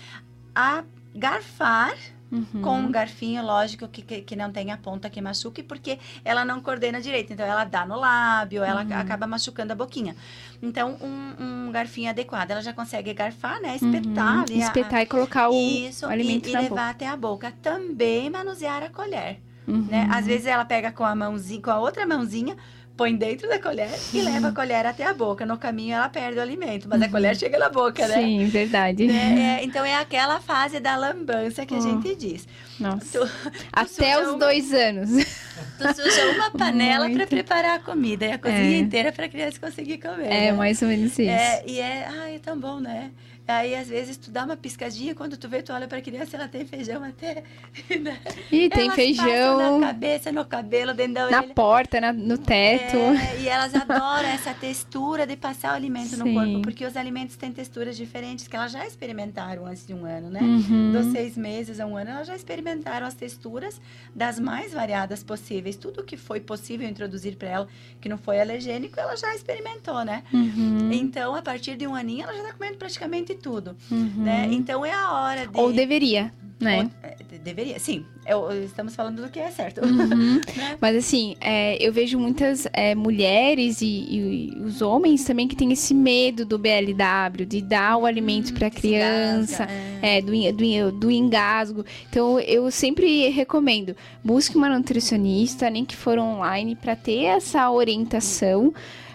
[0.54, 1.94] a garfar
[2.34, 2.62] Uhum.
[2.62, 6.44] com um garfinho, lógico, que, que, que, não tem a ponta que machuque, porque ela
[6.44, 7.32] não coordena direito.
[7.32, 8.92] Então, ela dá no lábio, ela uhum.
[8.92, 10.16] acaba machucando a boquinha.
[10.60, 13.76] Então, um, um, garfinho adequado, ela já consegue garfar, né?
[13.76, 14.42] Espetar uhum.
[14.42, 14.58] ali.
[14.58, 16.90] Espetar a, e colocar o isso, alimento e, na e levar boca.
[16.90, 17.52] até a boca.
[17.62, 19.40] Também manusear a colher.
[19.66, 19.86] Uhum.
[19.88, 20.08] Né?
[20.10, 22.56] Às vezes ela pega com a mãozinha, com a outra mãozinha,
[22.96, 24.24] põe dentro da colher e uhum.
[24.24, 25.44] leva a colher até a boca.
[25.44, 27.06] No caminho ela perde o alimento, mas uhum.
[27.06, 28.14] a colher chega na boca, né?
[28.14, 29.10] Sim, verdade.
[29.10, 32.46] É, é, então é aquela fase da lambança que a gente diz.
[32.78, 33.18] Nossa.
[33.18, 35.10] Tu, tu até os uma, dois anos.
[35.78, 38.78] Tu suja uma panela para preparar a comida e a cozinha é.
[38.78, 40.26] inteira para a criança conseguir comer.
[40.26, 40.52] É, né?
[40.52, 41.22] mais ou menos isso.
[41.22, 43.10] É, e é, ai, é tão bom, né?
[43.46, 46.48] Aí, às vezes, tu dá uma piscadinha, quando tu vê, tu olha pra criança, ela
[46.48, 47.42] tem feijão até...
[48.00, 48.18] Né?
[48.50, 49.78] E tem elas feijão...
[49.78, 51.42] na cabeça, no cabelo, dentro da orelha.
[51.42, 52.96] Na porta, na, no teto.
[52.96, 56.16] É, e elas adoram essa textura de passar o alimento Sim.
[56.16, 60.04] no corpo, porque os alimentos têm texturas diferentes, que elas já experimentaram antes de um
[60.04, 60.40] ano, né?
[60.40, 60.92] Uhum.
[60.92, 63.80] Dos seis meses a um ano, elas já experimentaram as texturas
[64.14, 65.76] das mais variadas possíveis.
[65.76, 67.68] Tudo que foi possível introduzir para ela,
[68.00, 70.22] que não foi alergênico, ela já experimentou, né?
[70.32, 70.90] Uhum.
[70.92, 74.24] Então, a partir de um aninho, ela já tá comendo praticamente tudo, uhum.
[74.24, 74.48] né?
[74.50, 75.58] Então é a hora de...
[75.58, 76.90] Ou deveria, né?
[77.02, 78.04] Ou, é, deveria, sim.
[78.26, 79.84] Eu, estamos falando do que é certo.
[79.84, 80.40] Uhum.
[80.56, 80.76] né?
[80.80, 85.70] Mas assim, é, eu vejo muitas é, mulheres e, e, os homens também que têm
[85.72, 89.68] esse medo do BLW, de dar o alimento hum, para a criança,
[90.00, 90.22] é.
[90.22, 91.84] do, do, do engasgo.
[92.08, 98.72] Então eu sempre recomendo, busque uma nutricionista, nem que for online, para ter essa orientação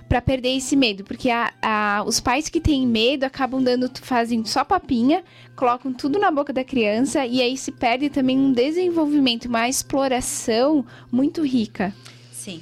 [0.10, 4.43] para perder esse medo, porque a, a, os pais que têm medo acabam dando, fazem
[4.43, 5.24] só papinha,
[5.55, 10.84] colocam tudo na boca da criança e aí se perde também um desenvolvimento, uma exploração
[11.12, 11.93] muito rica.
[12.32, 12.60] Sim,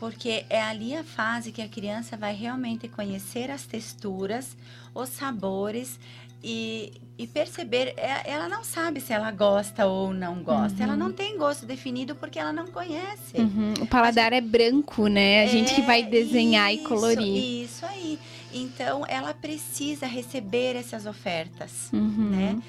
[0.00, 4.56] porque é ali a fase que a criança vai realmente conhecer as texturas,
[4.94, 6.00] os sabores
[6.42, 10.78] e, e perceber, é, ela não sabe se ela gosta ou não gosta.
[10.78, 10.84] Uhum.
[10.84, 13.36] Ela não tem gosto definido porque ela não conhece.
[13.36, 13.74] Uhum.
[13.80, 14.44] O paladar gente...
[14.44, 15.44] é branco, né?
[15.44, 17.64] A gente que vai é, desenhar isso, e colorir.
[17.64, 18.18] Isso aí.
[18.52, 22.30] Então, ela precisa receber essas ofertas, uhum.
[22.30, 22.62] né?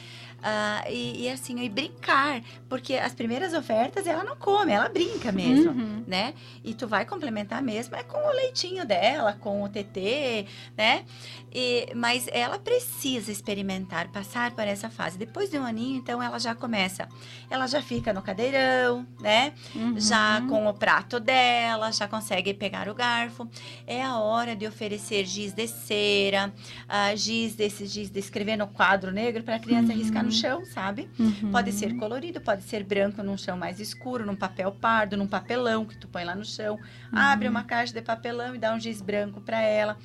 [0.44, 5.32] Uh, e, e, assim, e brincar, porque as primeiras ofertas ela não come, ela brinca
[5.32, 6.04] mesmo, uhum.
[6.06, 6.34] né?
[6.62, 10.46] E tu vai complementar mesmo é com o leitinho dela, com o TT,
[10.78, 11.06] né?
[11.50, 15.18] E, mas ela precisa experimentar, passar por essa fase.
[15.18, 17.08] Depois de um aninho, então ela já começa,
[17.50, 19.54] ela já fica no cadeirão, né?
[19.74, 19.98] Uhum.
[19.98, 23.48] Já com o prato dela, já consegue pegar o garfo.
[23.88, 28.68] É a hora de oferecer giz de cera, uh, giz desses giz de escrever no
[28.68, 30.00] quadro negro para a criança uhum.
[30.00, 31.10] riscar no chão, sabe?
[31.20, 31.52] Uhum.
[31.52, 35.86] Pode ser colorido, pode ser branco num chão mais escuro, num papel pardo, num papelão
[35.86, 36.80] que tu põe lá no chão.
[37.12, 39.98] Abre uma caixa de papelão e dá um giz branco para ela.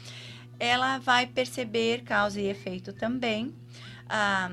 [0.58, 3.54] Ela vai perceber causa e efeito também.
[4.08, 4.50] Ah,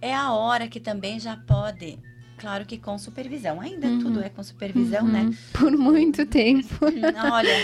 [0.00, 1.98] é a hora que também já pode,
[2.42, 3.60] claro que com supervisão.
[3.60, 4.00] Ainda Uhum.
[4.00, 5.12] tudo é com supervisão, Uhum.
[5.12, 5.30] né?
[5.52, 6.66] Por muito tempo.
[7.32, 7.54] Olha,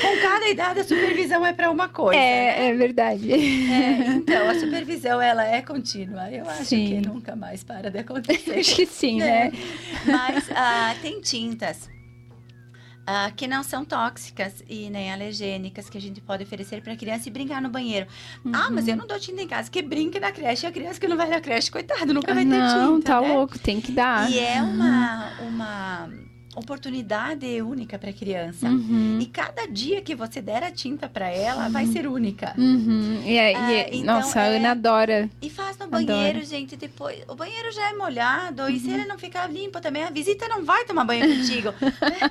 [0.00, 2.18] com cada idade a supervisão é para uma coisa.
[2.18, 2.26] né?
[2.66, 3.30] É, é verdade.
[3.32, 6.30] É, então, a supervisão, ela é contínua.
[6.30, 6.86] Eu acho Sim.
[7.02, 8.58] que nunca mais para de acontecer.
[8.58, 9.50] Acho que sim, É.
[9.50, 9.52] né?
[10.06, 11.88] Mas ah, tem tintas
[13.10, 16.96] ah, que não são tóxicas e nem alergênicas que a gente pode oferecer para a
[16.96, 18.06] criança e brincar no banheiro.
[18.52, 19.00] Ah, mas eu Uhum.
[19.00, 20.66] não dou tinta em casa, que brinque na creche.
[20.66, 23.28] A criança que não vai na creche, coitado, nunca vai ter Não, tinta, tá né?
[23.32, 24.30] louco, tem que dar.
[24.30, 26.10] E é uma, uma
[26.58, 28.68] oportunidade única para a criança.
[28.68, 29.18] Uhum.
[29.20, 32.54] E cada dia que você der a tinta para ela, vai ser única.
[32.58, 33.22] Uhum.
[33.24, 35.30] E é- e Ah, é- então nossa, a é- Ana adora.
[35.40, 36.06] E faz no Adoro.
[36.06, 37.22] banheiro, gente, depois.
[37.28, 40.64] O banheiro já é molhado, e se ele não ficar limpo também, a visita não
[40.64, 41.72] vai tomar banho contigo.
[41.80, 42.30] né?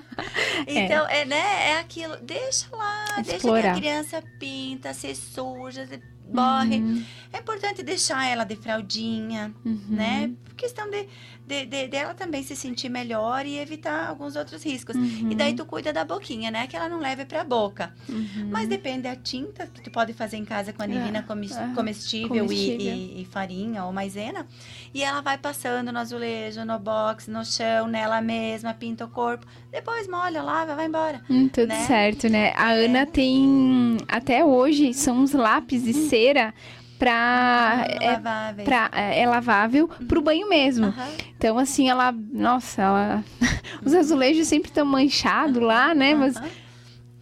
[0.67, 1.25] Então, é.
[1.25, 2.15] né, é aquilo.
[2.21, 3.71] Deixa lá, deixa que Explorar.
[3.73, 5.88] a criança pinta, se suja,
[6.30, 6.78] borre.
[6.78, 7.03] Uhum.
[7.32, 9.80] É importante deixar ela de fraldinha, Uhum.
[9.89, 10.32] né?
[10.45, 11.07] Por questão de,
[11.48, 14.95] de, de- dela também se sentir melhor e evitar alguns outros riscos.
[14.98, 15.32] Uhum.
[15.32, 16.68] E daí tu cuida da boquinha, né?
[16.68, 17.93] Que ela não leve pra boca.
[18.10, 18.50] Uhum.
[18.52, 21.72] Mas depende da tinta que tu pode fazer em casa com anilina Ah, comis- ah,
[21.74, 22.93] comestível, e- comestível.
[22.93, 24.45] E, e farinha ou maisena.
[24.93, 29.45] E ela vai passando no azulejo, no box, no chão, nela mesma, pinta o corpo.
[29.72, 31.22] Depois molha, lava, vai embora.
[31.30, 31.86] Hum, tudo né?
[31.86, 32.52] certo, né?
[32.58, 36.54] A Ana tem, até hoje, são uns lápis de cera
[36.98, 37.86] pra...
[38.02, 38.66] É, Laváveis.
[38.66, 40.88] pra, é lavável pro banho mesmo.
[40.88, 41.08] Aham.
[41.38, 42.12] Então, assim, ela...
[42.12, 43.24] Nossa, ela...
[43.84, 46.16] Os azulejos sempre estão manchados lá, né?
[46.16, 46.36] Mas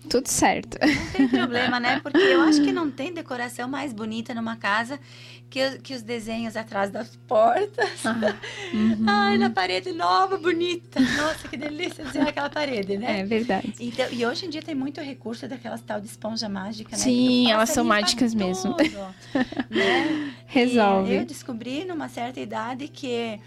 [0.09, 0.77] tudo certo.
[0.81, 1.99] Não tem problema, né?
[1.99, 4.99] Porque eu acho que não tem decoração mais bonita numa casa
[5.49, 8.03] que, o- que os desenhos atrás das portas.
[8.73, 9.05] Uhum.
[9.07, 10.99] Ai, na parede nova, bonita.
[10.99, 13.21] Nossa, que delícia desenhar aquela parede, né?
[13.21, 13.71] É verdade.
[13.79, 16.97] Então, e hoje em dia tem muito recurso daquelas tal de esponja mágica, né?
[17.03, 18.73] Sim, tu elas são mágicas mesmo.
[18.73, 18.99] tudo,
[19.69, 20.05] né?
[20.47, 21.11] Resolve.
[21.13, 23.39] E eu descobri numa certa idade que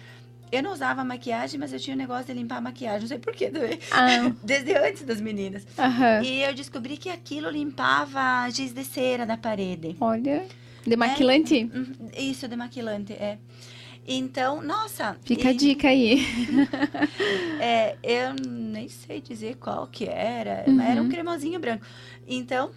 [0.50, 3.00] eu não usava maquiagem, mas eu tinha um negócio de limpar a maquiagem.
[3.02, 3.78] Não sei porquê também.
[3.92, 5.66] Ah, Desde antes das meninas.
[5.78, 6.22] aham.
[6.22, 9.96] E eu descobri que aquilo limpava giz de cera da parede.
[10.00, 10.46] Olha,
[10.88, 11.70] demaquilante.
[11.74, 13.38] Uhum, Isso, demaquilante, é.
[14.06, 15.16] Então, nossa.
[15.24, 16.24] Fica a e- dica aí.
[17.60, 20.76] É, eu nem sei dizer qual que era, Uhum.
[20.76, 21.84] mas era um cremosinho branco.
[22.26, 22.70] Então,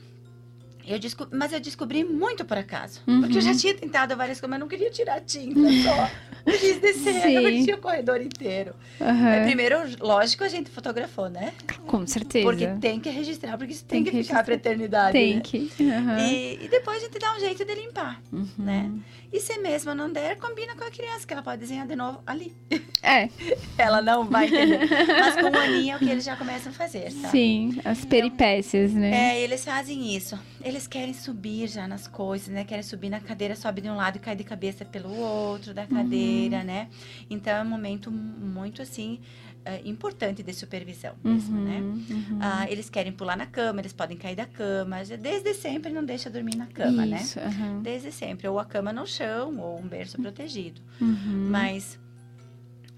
[0.88, 3.02] eu descobri, mas eu descobri muito por acaso.
[3.08, 3.22] Uhum.
[3.22, 6.10] Porque eu já tinha tentado várias coisas, mas não queria tirar tinta só.
[6.44, 7.36] O giz de cera, Sim.
[7.36, 8.74] eu tinha o corredor inteiro.
[9.00, 11.54] É, primeiro, lógico, a gente fotografou, né?
[11.86, 12.46] Com certeza.
[12.46, 15.12] Porque tem que registrar, porque isso tem, Tem que, que ficar pra eternidade.
[15.14, 15.42] Tem né?
[15.44, 15.72] que.
[15.82, 16.18] aham.
[16.20, 18.48] E, e depois a gente dá um jeito de limpar, Uhum.
[18.58, 18.92] né?
[19.32, 22.22] E se mesmo não der, combina com a criança, que ela pode desenhar de novo
[22.28, 22.54] ali.
[23.02, 23.30] É,
[23.78, 24.80] Ela não vai entender.
[25.08, 27.30] Mas com um aninho é o que eles já começam a fazer, sabe?
[27.32, 29.36] sim, as peripécias, né?
[29.36, 30.38] É, eles fazem isso.
[30.64, 32.64] Eles querem subir já nas coisas, né?
[32.64, 35.86] Querem subir na cadeira, sobe de um lado e cai de cabeça pelo outro da
[35.88, 36.90] cadeira, né?
[37.30, 39.20] Então é um momento muito assim
[39.66, 41.80] eh, importante de supervisão mesmo, Uhum, né?
[41.80, 42.40] uhum.
[42.42, 44.98] Ah, eles querem pular na cama, eles podem cair da cama.
[45.04, 47.22] Desde sempre não deixa dormir na cama, né?
[47.22, 47.82] Isso, aham.
[47.82, 48.48] Desde sempre.
[48.48, 50.82] Ou a cama no chão, ou um berço protegido.
[51.00, 51.48] Uhum.
[51.50, 52.00] Mas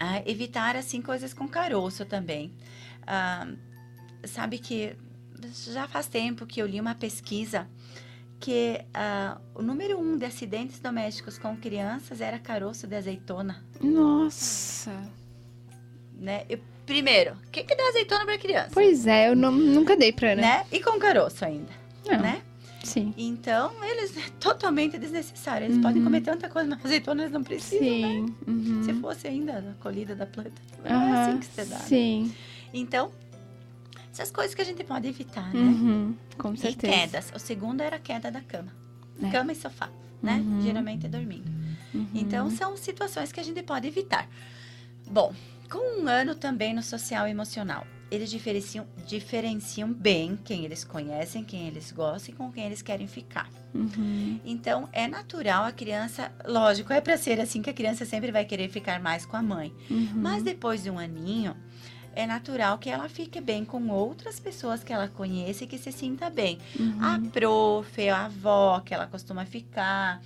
[0.00, 2.52] ah, evitar assim coisas com caroço também.
[3.06, 3.46] Ah,
[4.24, 4.96] sabe que
[5.52, 7.66] já faz tempo que eu li uma pesquisa
[8.40, 14.90] que ah, o número um de acidentes domésticos com crianças era caroço de azeitona, Nossa.
[16.18, 16.44] né?
[16.48, 18.70] E, primeiro, o que, que dá azeitona para criança?
[18.72, 20.42] Pois é, eu não- nunca dei pra Ana.
[20.42, 20.66] Né?
[20.70, 21.72] E com caroço ainda,
[22.06, 22.20] Não.
[22.20, 22.42] né?
[22.82, 23.14] Sim.
[23.16, 25.64] Então, eles é totalmente desnecessário.
[25.64, 25.82] Eles Uhum.
[25.82, 28.08] podem comer tanta coisa, mas azeitona eles não precisam, né?
[28.08, 28.34] Sim.
[28.46, 28.82] uhum.
[28.84, 30.52] Se fosse ainda a colhida da planta,
[30.84, 31.76] não é Aham, assim que se dá.
[31.78, 31.82] né?
[31.86, 32.34] Sim.
[32.74, 33.10] Então,
[34.14, 35.60] essas coisas que a gente pode evitar, né?
[35.60, 36.92] Uhum, Com E certeza.
[36.92, 37.32] quedas.
[37.34, 38.72] O segundo era a queda da cama.
[39.22, 39.28] É.
[39.30, 39.90] Cama e sofá,
[40.22, 40.36] né?
[40.36, 40.62] Uhum.
[40.62, 41.50] Geralmente dormindo.
[41.92, 42.06] Uhum.
[42.14, 44.28] Então, são situações que a gente pode evitar.
[45.10, 45.34] Bom,
[45.70, 47.86] com um ano também no social e emocional.
[48.10, 53.08] Eles diferenciam, diferenciam bem quem eles conhecem, quem eles gostam e com quem eles querem
[53.08, 53.48] ficar.
[53.74, 54.38] Uhum.
[54.44, 58.44] Então, é natural a criança, lógico, é para ser assim que a criança sempre vai
[58.44, 59.74] querer ficar mais com a mãe.
[59.90, 60.10] Uhum.
[60.14, 61.56] Mas depois de um aninho,
[62.14, 65.92] é natural que ela fique bem com outras pessoas que ela conhece e que se
[65.92, 66.58] sinta bem.
[66.78, 66.98] Uhum.
[67.00, 70.20] A prof, a avó que ela costuma ficar,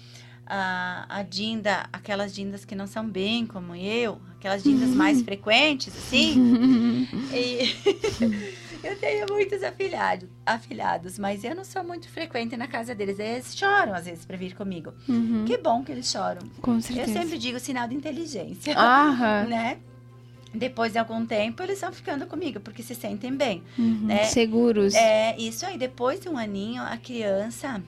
[0.48, 5.94] a, a Dinda, aquelas Dindas que não são bem como eu, aquelas Dindas mais frequentes,
[5.96, 7.06] assim.
[7.32, 7.76] e
[8.82, 13.18] eu tenho muitos afilhados, afilhados, mas eu não sou muito frequente na casa deles.
[13.18, 14.92] Eles choram às vezes para vir comigo.
[15.06, 15.44] Uhum.
[15.46, 16.40] Que bom que eles choram.
[16.62, 17.10] Com certeza.
[17.10, 19.44] Eu sempre digo sinal de inteligência, Aham.
[19.50, 19.78] né?
[20.54, 23.62] Depois de algum tempo, eles vão ficando comigo, porque se sentem bem.
[23.78, 24.06] Uhum.
[24.06, 24.24] né?
[24.24, 24.94] Seguros.
[24.94, 27.82] É, isso aí, depois de um aninho, a criança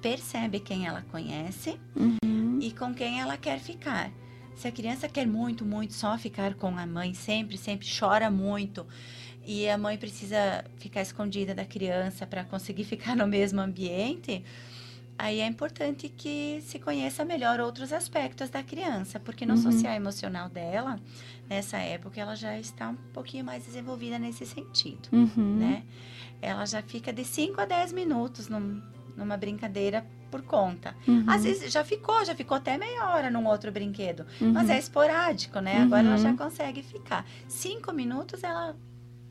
[0.00, 2.58] percebe quem ela conhece Uhum.
[2.60, 4.10] e com quem ela quer ficar.
[4.54, 8.86] Se a criança quer muito, muito só ficar com a mãe, sempre, sempre chora muito,
[9.44, 14.44] e a mãe precisa ficar escondida da criança para conseguir ficar no mesmo ambiente,
[15.18, 19.62] aí é importante que se conheça melhor outros aspectos da criança, porque no Uhum.
[19.62, 20.98] social emocional dela,
[21.50, 25.56] nessa época, ela já está um pouquinho mais desenvolvida nesse sentido Uhum.
[25.56, 25.82] né?
[26.40, 28.80] Ela já fica de 5 a 10 minutos num-
[29.16, 30.94] numa brincadeira por conta.
[31.08, 31.24] Uhum.
[31.26, 34.24] Às vezes já ficou, já ficou até meia hora num outro brinquedo.
[34.40, 34.52] Uhum.
[34.52, 35.78] Mas é esporádico, né?
[35.82, 36.36] Agora ela já Uhum.
[36.36, 37.26] consegue ficar.
[37.48, 38.76] Cinco minutos ela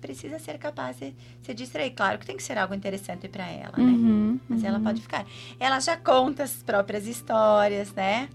[0.02, 1.92] precisa ser capaz de se distrair.
[1.92, 3.84] Claro que tem que ser algo interessante para ela, né?
[3.84, 4.40] Uhum.
[4.48, 4.84] Mas ela Uhum.
[4.84, 5.26] pode ficar.
[5.60, 8.30] Ela já conta as próprias histórias, né?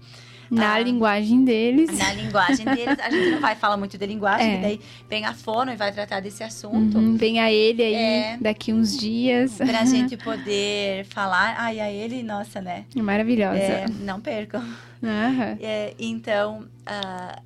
[0.51, 0.79] Na Ah.
[0.79, 1.97] linguagem deles.
[1.97, 2.99] Na linguagem deles.
[2.99, 4.61] A gente não vai falar muito de linguagem, É.
[4.61, 6.97] daí vem a fono e vai tratar desse assunto.
[6.97, 7.15] Uhum.
[7.15, 8.37] Vem a ele aí É.
[8.39, 9.55] daqui uns dias.
[9.57, 11.55] Pra gente poder falar.
[11.57, 12.85] Ai, a ele, nossa, né?
[12.95, 13.57] Maravilhosa.
[13.57, 14.61] É, não percam.
[15.01, 15.57] Aham.
[15.59, 17.41] É, então, ah,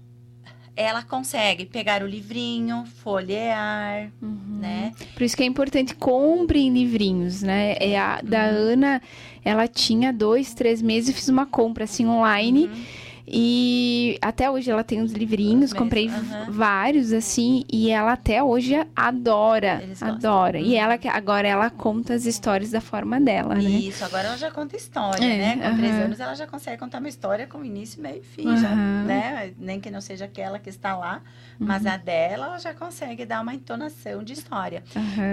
[0.77, 4.59] ela consegue pegar o livrinho, folhear, Uhum.
[4.61, 4.91] né?
[5.15, 7.75] Por isso que é importante, comprem livrinhos, né?
[7.79, 8.73] É a da Uhum.
[8.73, 9.01] Ana,
[9.43, 12.65] ela tinha dois, três meses, eu fiz uma compra assim online.
[12.67, 12.83] Uhum.
[13.29, 16.45] E até hoje ela tem os livrinhos, Mesmo, comprei aham.
[16.47, 20.15] vários assim, e ela até hoje adora, Eles gostam.
[20.15, 20.59] adora.
[20.59, 20.75] E Uhum.
[20.75, 23.61] ela agora ela conta as histórias da forma dela, né?
[23.63, 25.57] Isso, agora ela já conta história, É, né?
[25.57, 26.05] Com três aham.
[26.05, 29.03] anos ela já consegue contar uma história com início, meio e fim, já, Aham.
[29.05, 29.53] né?
[29.57, 31.21] Nem que não seja aquela que está lá,
[31.59, 31.91] mas Uhum.
[31.91, 34.83] a dela ela já consegue dar uma entonação de história.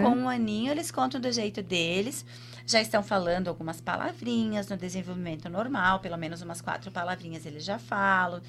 [0.03, 2.27] Com um aninho, eles contam do jeito deles.
[2.67, 7.79] Já estão falando algumas palavrinhas no desenvolvimento normal, pelo menos umas quatro palavrinhas eles já
[7.79, 8.41] falam.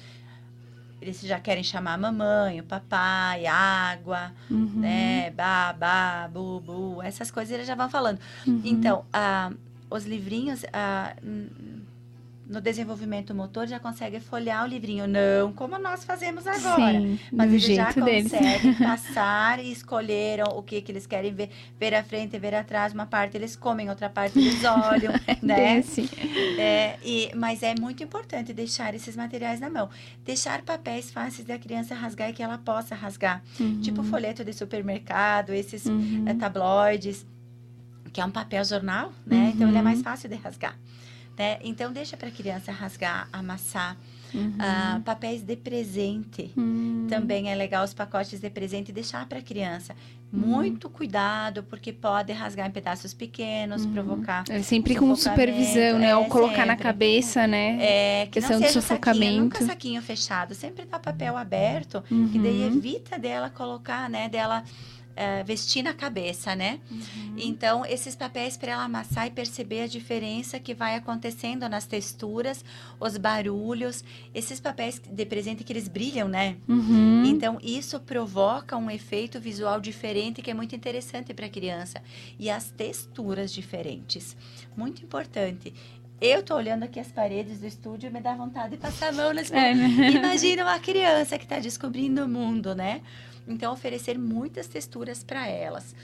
[1.02, 4.80] Eles já querem chamar a mamãe, o papai, água, Uhum.
[4.80, 5.30] né?
[5.30, 8.18] Babá, bubu, essas coisas eles já vão falando.
[8.46, 8.62] Uhum.
[8.64, 9.52] Então, ah,
[9.90, 11.14] os livrinhos, ah,
[12.48, 15.06] no desenvolvimento motor, já consegue folhear o livrinho.
[15.08, 16.92] Não como nós fazemos agora.
[17.00, 21.94] Sim, Mas eles já conseguem passar e escolheram o que, que eles querem ver, ver
[21.94, 22.92] à frente, ver atrás.
[22.92, 25.76] Uma parte eles comem, outra parte eles olham, né?
[25.76, 26.08] Desse.
[26.58, 29.88] É, e, mas é muito importante deixar esses materiais na mão.
[30.24, 33.42] Deixar papéis fáceis da criança rasgar e que ela possa rasgar.
[33.58, 33.80] Uhum.
[33.80, 36.24] Tipo folheto de supermercado, esses Uhum.
[36.26, 37.26] é, tabloides,
[38.12, 39.52] que é um papel jornal, né?
[39.54, 39.84] Então ele é Uhum.
[39.84, 40.76] mais fácil de rasgar.
[41.38, 41.58] Né?
[41.62, 43.96] Então deixa para a criança rasgar, amassar.
[44.34, 44.54] Uhum.
[44.58, 46.50] Ah, papéis de presente.
[46.58, 47.06] Hum.
[47.08, 49.94] Também é legal os pacotes de presente deixar para a criança.
[50.32, 50.40] Uhum.
[50.40, 54.44] Muito cuidado, porque pode rasgar em pedaços pequenos, provocar.
[54.50, 56.10] É sempre com supervisão, né?
[56.10, 56.82] é, Ou colocar na sempre.
[56.82, 57.78] cabeça, né?
[57.80, 59.40] É, que Questão não de seja saquinho, sufocamento.
[59.44, 62.76] nunca saquinho fechado, sempre dá papel aberto, que daí Uhum.
[62.76, 64.64] evita dela colocar, né, dela
[65.16, 66.78] eh, vestir na cabeça, né?
[66.90, 67.34] Uhum.
[67.38, 72.64] Então, esses papéis para ela amassar e perceber a diferença que vai acontecendo nas texturas,
[73.00, 74.04] os barulhos,
[74.34, 76.56] esses papéis de presente que eles brilham, né?
[76.68, 77.24] Uhum.
[77.24, 82.02] Então, isso provoca um efeito visual diferente que é muito interessante para a criança.
[82.38, 84.36] E as texturas diferentes.
[84.76, 85.72] Muito importante.
[86.20, 89.12] Eu tô olhando aqui as paredes do estúdio e me dá vontade de passar a
[89.12, 90.10] mão nas É, né?
[90.12, 93.02] Imagina uma criança que está descobrindo o mundo, né?
[93.46, 95.94] Então, oferecer muitas texturas para elas.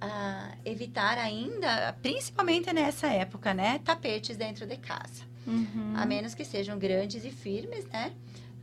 [0.00, 3.80] Ah, evitar ainda, principalmente nessa época, né?
[3.84, 5.24] Tapetes dentro de casa.
[5.46, 5.92] Uhum.
[5.94, 8.12] A menos que sejam grandes e firmes, né?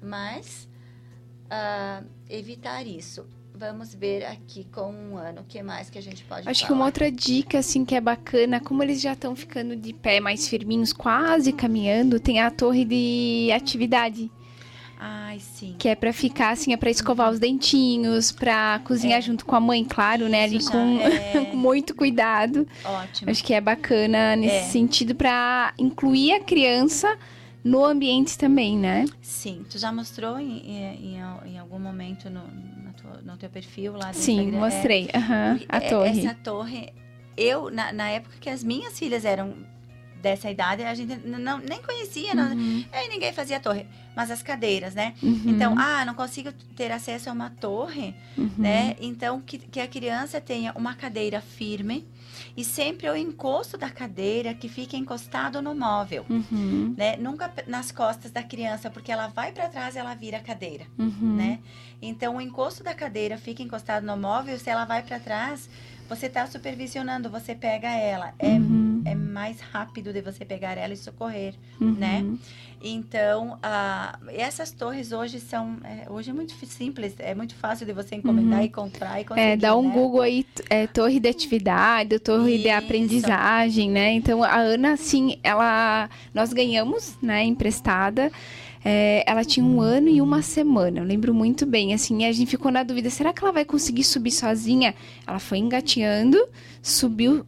[0.01, 0.68] Mas
[1.49, 3.26] ah, evitar isso.
[3.56, 6.68] Vamos ver aqui com um ano o que mais que a gente pode Acho que
[6.68, 6.80] falar.
[6.80, 10.47] uma outra dica, assim, que é bacana, como eles já estão ficando de pé mais
[10.47, 14.32] firminhos, quase caminhando, tem a torre de atividade,
[15.06, 15.76] Ai, sim.
[15.78, 19.22] que é pra ficar, assim, é pra escovar os dentinhos, pra cozinhar É.
[19.22, 20.45] junto com a mãe, claro, né?
[20.45, 22.66] Ali Isso com é muito cuidado.
[22.86, 23.30] ótimo.
[23.30, 24.62] Acho que é bacana nesse É.
[24.64, 27.18] sentido pra incluir a criança
[27.64, 29.06] no ambiente também, né?
[29.22, 32.41] Sim, tu já mostrou em, em, em- algum momento no,
[32.84, 34.60] na tua- no teu perfil lá Sim, Instagram?
[34.60, 35.10] Mostrei.
[35.14, 36.20] aham, a É, torre.
[36.26, 36.93] Essa torre,
[37.36, 39.54] eu, na, na época que as minhas filhas eram
[40.24, 42.51] dessa idade, a gente não, nem conhecia, não,
[42.93, 43.86] aí ninguém fazia torre.
[44.15, 45.15] Mas as cadeiras, né?
[45.24, 45.41] Uhum.
[45.47, 48.49] Então, ah, não consigo ter acesso a uma torre, Uhum.
[48.57, 48.95] né?
[49.01, 52.07] Então, que, que a criança tenha uma cadeira firme
[52.55, 56.26] e sempre o encosto da cadeira que fique encostado no móvel.
[56.30, 56.93] Uhum.
[56.95, 57.17] Né?
[57.17, 60.86] Nunca nas costas da criança, porque ela vai para trás e ela vira a cadeira,
[60.97, 61.36] Uhum.
[61.36, 61.59] né?
[62.01, 65.67] Então o encosto da cadeira fica encostado no móvel, se ela vai para trás,
[66.16, 68.34] você está supervisionando, você pega ela.
[68.39, 69.01] É, Uhum.
[69.05, 71.91] é mais rápido de você pegar ela e socorrer, Uhum.
[71.93, 72.24] né?
[72.86, 75.78] Então, ah, essas torres hoje são.
[75.86, 78.66] é, hoje é muito simples, é muito fácil de você encomendar Uhum.
[78.66, 79.47] e comprar e conseguir.
[79.47, 79.93] É, dá um né?
[79.93, 82.78] Google aí, é, torre de atividade, torre de Isso.
[82.78, 84.11] aprendizagem, né?
[84.14, 86.09] Então, a Ana, assim, ela...
[86.34, 88.32] Nós ganhamos, né, emprestada.
[88.86, 92.49] É, ela tinha um ano e uma semana, eu lembro muito bem, assim, a gente
[92.49, 94.93] ficou na dúvida, será que ela vai conseguir subir sozinha?
[95.25, 96.38] Ela foi engateando,
[96.81, 97.45] subiu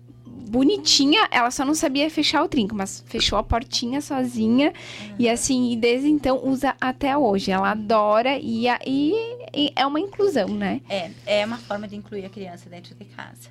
[0.48, 4.72] bonitinha, ela só não sabia fechar o trinco, mas fechou a portinha sozinha,
[5.20, 10.00] e assim, e desde então usa até hoje, ela adora, e, e- e é uma
[10.00, 10.80] inclusão, né?
[10.90, 13.50] É, é uma forma de incluir a criança dentro de casa.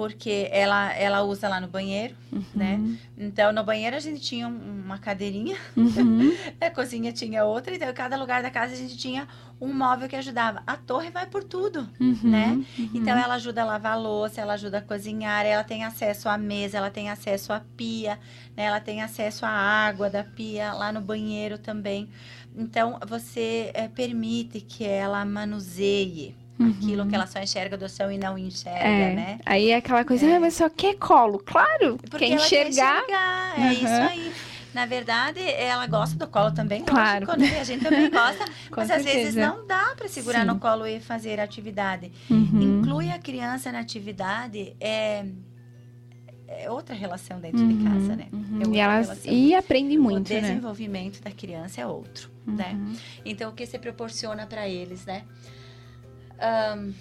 [0.00, 2.14] Porque ela, ela usa lá no banheiro,
[2.54, 2.80] né?
[3.18, 6.32] Então, no banheiro a gente tinha um- uma cadeirinha, Uhum.
[6.58, 9.28] na cozinha tinha outra, então em cada lugar da casa a gente tinha
[9.60, 10.62] um móvel que ajudava.
[10.66, 12.16] A torre vai por tudo, Uhum.
[12.22, 12.64] né?
[12.94, 16.38] Então, ela ajuda a lavar a louça, ela ajuda a cozinhar, ela tem acesso à
[16.38, 18.18] mesa, ela tem acesso à pia,
[18.56, 18.64] né?
[18.64, 22.08] Ela tem acesso à água da pia, lá no banheiro também.
[22.56, 26.34] Então, você eh, permite que ela manuseie
[26.68, 28.90] aquilo que ela só enxerga do céu e não enxerga, Uhum.
[29.02, 29.38] É, né?
[29.46, 31.38] aí é aquela coisa, ah, mas só quer colo.
[31.38, 33.04] Claro, Porque quer ela enxergar.
[33.06, 33.72] quer enxergar, é Uhum.
[33.72, 34.32] isso aí.
[34.72, 37.26] Na verdade, ela gosta do colo também, Claro.
[37.26, 37.58] lógico, né?
[37.60, 40.46] A gente também gosta, mas às vezes não dá para segurar Sim.
[40.46, 42.12] no colo e fazer atividade.
[42.30, 42.78] Uhum.
[42.78, 45.24] Inclui a criança na atividade é,
[46.46, 48.26] é outra relação dentro Uhum, de casa, né?
[48.32, 48.60] uhum.
[48.72, 50.40] É E, elas, e aprende o muito, né?
[50.40, 52.70] desenvolvimento da criança é outro, né?
[52.74, 52.94] Uhum.
[53.24, 55.24] Então, o que você proporciona para eles, né?
[56.40, 56.92] Ahn,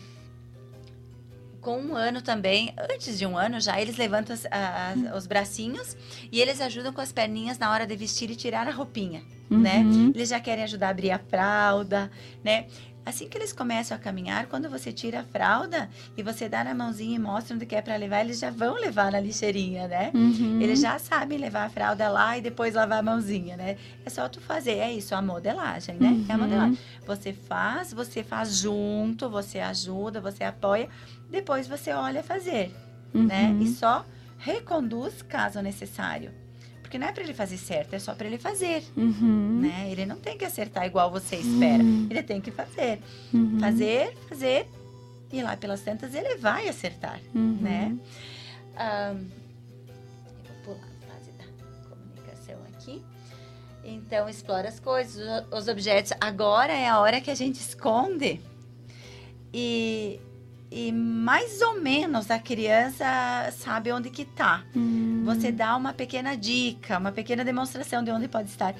[1.61, 5.95] com um ano também, antes de um ano já, eles levantam as- as- os bracinhos
[6.31, 9.79] e eles ajudam com as perninhas na hora de vestir e tirar a roupinha, né?
[9.79, 10.11] Uhum.
[10.15, 12.09] Eles já querem ajudar a abrir a fralda,
[12.43, 12.67] né?
[13.05, 16.75] Assim que eles começam a caminhar, quando você tira a fralda e você dá na
[16.75, 20.11] mãozinha e mostra onde que é para levar, eles já vão levar na lixeirinha, né?
[20.13, 20.59] Uhum.
[20.61, 23.77] Eles já sabem levar a fralda lá e depois lavar a mãozinha, né?
[24.05, 26.23] É só tu fazer, é isso, a modelagem, né?
[26.29, 26.43] É a Uhum.
[26.43, 26.77] modelagem.
[27.07, 30.87] Você faz, você faz junto, você ajuda, você apoia,
[31.31, 32.75] depois você olha fazer,
[33.13, 33.55] né?
[33.57, 33.61] Uhum.
[33.61, 34.05] E só
[34.37, 36.31] reconduz caso necessário.
[36.89, 39.59] Porque não é para ele fazer certo, é só para ele fazer, Uhum.
[39.61, 39.91] né?
[39.91, 41.83] Ele não tem que acertar igual você espera.
[41.83, 42.07] Uhum.
[42.09, 42.99] Ele tem que fazer.
[43.31, 43.59] Uhum.
[43.59, 44.67] Fazer, fazer.
[45.31, 47.59] E lá pelas tantas ele vai acertar Uhum.
[47.61, 47.95] né?
[48.75, 49.15] Eu
[50.65, 51.43] vou pular a fase da
[51.95, 53.03] comunicação aqui.
[53.83, 56.11] Então, explora as coisas, os objetos.
[56.19, 58.41] Agora é a hora que a gente esconde
[59.53, 60.19] e,
[60.71, 63.05] e mais ou menos a criança
[63.57, 64.63] sabe onde que tá.
[64.75, 65.23] Uhum.
[65.25, 68.75] Você dá uma pequena dica, uma pequena demonstração de onde pode estar.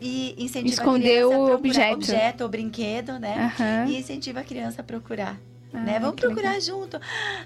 [0.00, 1.94] E incentiva Esconder a criança o a procurar objeto.
[1.94, 3.52] objeto ou brinquedo, né?
[3.58, 3.86] Aham.
[3.88, 5.36] E incentiva a criança a procurar
[5.72, 5.98] Ah, né?
[6.00, 6.60] Vamos procurar legal.
[6.60, 7.00] junto.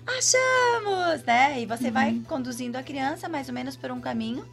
[0.06, 1.60] Achamos, né?
[1.60, 2.22] E você vai Uhum.
[2.22, 4.44] conduzindo a criança mais ou menos por um caminho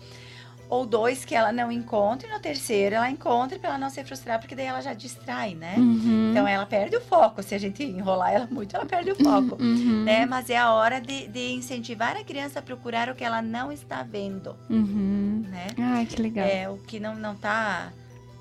[0.70, 4.04] ou dois que ela não encontre, e no terceiro ela encontre para ela não se
[4.04, 5.74] frustrar, porque daí ela já distrai, né?
[5.78, 6.30] Uhum.
[6.30, 7.42] Então ela perde o foco.
[7.42, 9.58] Se a gente enrolar ela muito, ela perde o foco.
[9.60, 10.04] Uhum.
[10.04, 10.28] Né?
[10.28, 13.72] Mas é a hora de, de incentivar a criança a procurar o que ela não
[13.72, 15.44] está vendo, Uhum.
[15.50, 15.68] né?
[15.78, 16.46] Ai, que legal.
[16.48, 17.92] É o que não, não tá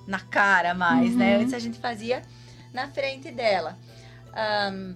[0.07, 1.37] na cara mais, né?
[1.37, 1.43] Uhum.
[1.43, 2.23] Antes a gente fazia
[2.75, 3.79] na frente dela.
[4.35, 4.95] Ahn,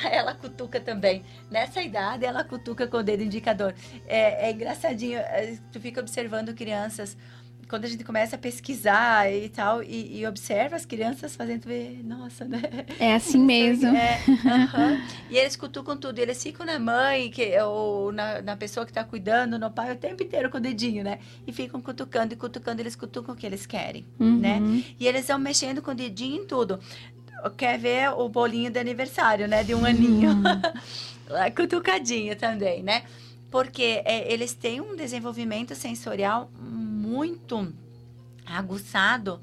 [0.10, 1.22] ela cutuca também.
[1.50, 3.74] Nessa idade, ela cutuca com o dedo indicador.
[4.06, 7.16] É, é engraçadinho, é, tu fica observando crianças.
[7.66, 11.98] Quando a gente começa a pesquisar e tal, e, e observa as crianças fazendo, vê,
[12.04, 12.60] nossa, né?
[13.00, 13.88] É assim mesmo.
[13.96, 15.00] É, aham.
[15.30, 16.18] E eles cutucam tudo.
[16.18, 19.96] Eles ficam na mãe, que, ou na, na pessoa que tá cuidando, no pai, o
[19.96, 21.18] tempo inteiro com o dedinho, né?
[21.46, 22.82] E ficam cutucando e cutucando.
[22.82, 24.38] Eles cutucam o que eles querem, Uhum.
[24.38, 24.60] né?
[25.00, 26.78] E eles vão mexendo com o dedinho em tudo.
[27.50, 29.62] Quer ver o bolinho de aniversário, né?
[29.64, 30.30] De um aninho.
[31.28, 33.02] Lá, Cutucadinho também, né?
[33.50, 37.72] Porque é, eles têm um desenvolvimento sensorial muito
[38.46, 39.40] aguçado,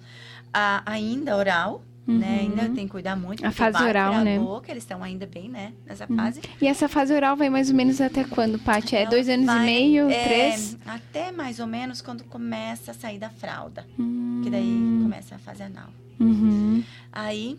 [0.53, 2.39] a- ainda oral, né?
[2.41, 3.41] Ainda tem que cuidar muito.
[3.41, 3.47] Uhum.
[3.47, 4.37] A fase oral, pra né?
[4.37, 5.71] boca, eles estão ainda bem, né?
[5.85, 6.15] Nessa Uhum.
[6.17, 6.41] fase.
[6.61, 8.95] E essa fase oral vai mais ou menos até quando, Paty?
[8.97, 10.77] É dois anos vai, e meio, é, três?
[10.85, 13.85] Até mais ou menos quando começa a sair da fralda.
[13.97, 14.41] Hum.
[14.43, 15.87] Que daí começa a fase anal.
[16.19, 16.83] Uhum.
[17.11, 17.57] Aí,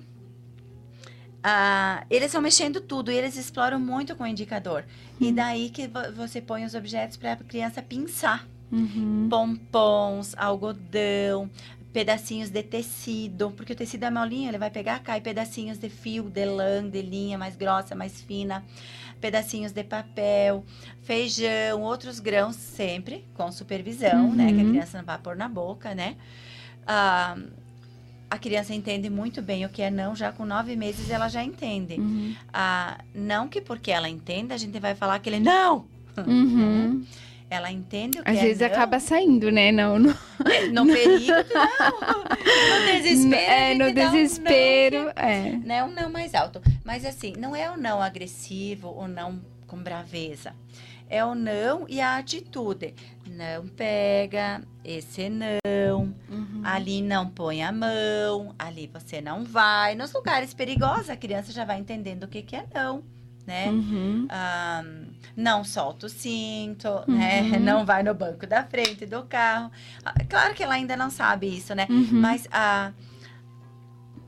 [1.43, 4.84] ah, eles vão mexendo tudo e eles exploram muito com o indicador.
[5.20, 5.34] E Hum.
[5.34, 8.47] daí que vo- você põe os objetos para a criança pinçar.
[8.70, 9.26] Uhum.
[9.28, 11.51] Pompons, algodão,
[11.93, 16.22] pedacinhos de tecido, porque o tecido é molinho, ele vai pegar, cai pedacinhos de fio,
[16.30, 18.64] de lã, de linha mais grossa, mais fina,
[19.20, 20.64] pedacinhos de papel,
[21.03, 24.53] feijão, outros grãos, sempre com supervisão, né?
[24.55, 24.70] Que a Uhum.
[24.70, 26.16] criança não vai pôr na boca, né?
[26.86, 27.36] Ah,
[28.32, 31.44] a criança entende muito bem o que é não, já com nove meses ela já
[31.44, 32.00] entende.
[32.00, 32.34] Uhum.
[32.50, 35.84] Ah, não que porque ela entenda, a gente vai falar aquele não!
[36.16, 37.04] Uhum.
[37.50, 38.66] Ela entende o que Às é vezes não.
[38.68, 39.70] acaba saindo, né?
[39.70, 40.14] Não, não.
[40.72, 42.80] No perigo, não.
[42.80, 43.42] No desespero.
[43.42, 45.12] É, no dá um desespero.
[45.14, 45.50] É.
[45.50, 45.84] não, né?
[45.84, 46.62] Um não mais alto.
[46.82, 50.54] Mas assim, não é o não agressivo ou não com braveza.
[51.12, 52.94] É o não e a atitude.
[53.26, 56.14] Não pega, esse não.
[56.30, 56.62] Uhum.
[56.64, 59.94] Ali não põe a mão, ali você não vai.
[59.94, 63.02] Nos lugares perigosos, a criança já vai entendendo o que, que é não,
[63.47, 63.68] né?
[63.68, 64.26] Uhum.
[64.30, 64.82] Ah,
[65.36, 67.43] não solta o cinto, né?
[67.43, 67.60] Uhum.
[67.60, 69.70] Não vai no banco da frente do carro.
[70.02, 71.86] Ah, Claro que ela ainda não sabe isso, né?
[71.90, 72.09] Uhum.
[72.12, 72.90] Mas a.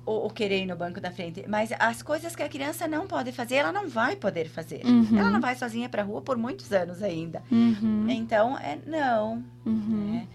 [0.06, 1.44] o, o querer ir no banco da frente.
[1.48, 4.84] Mas as coisas que a criança não pode fazer, ela não vai poder fazer.
[4.84, 5.18] Uhum.
[5.18, 7.42] Ela não vai sozinha pra rua por muitos anos ainda.
[7.50, 8.06] Uhum.
[8.08, 9.44] Então, é não.
[9.64, 10.12] Uhum.
[10.12, 10.28] né?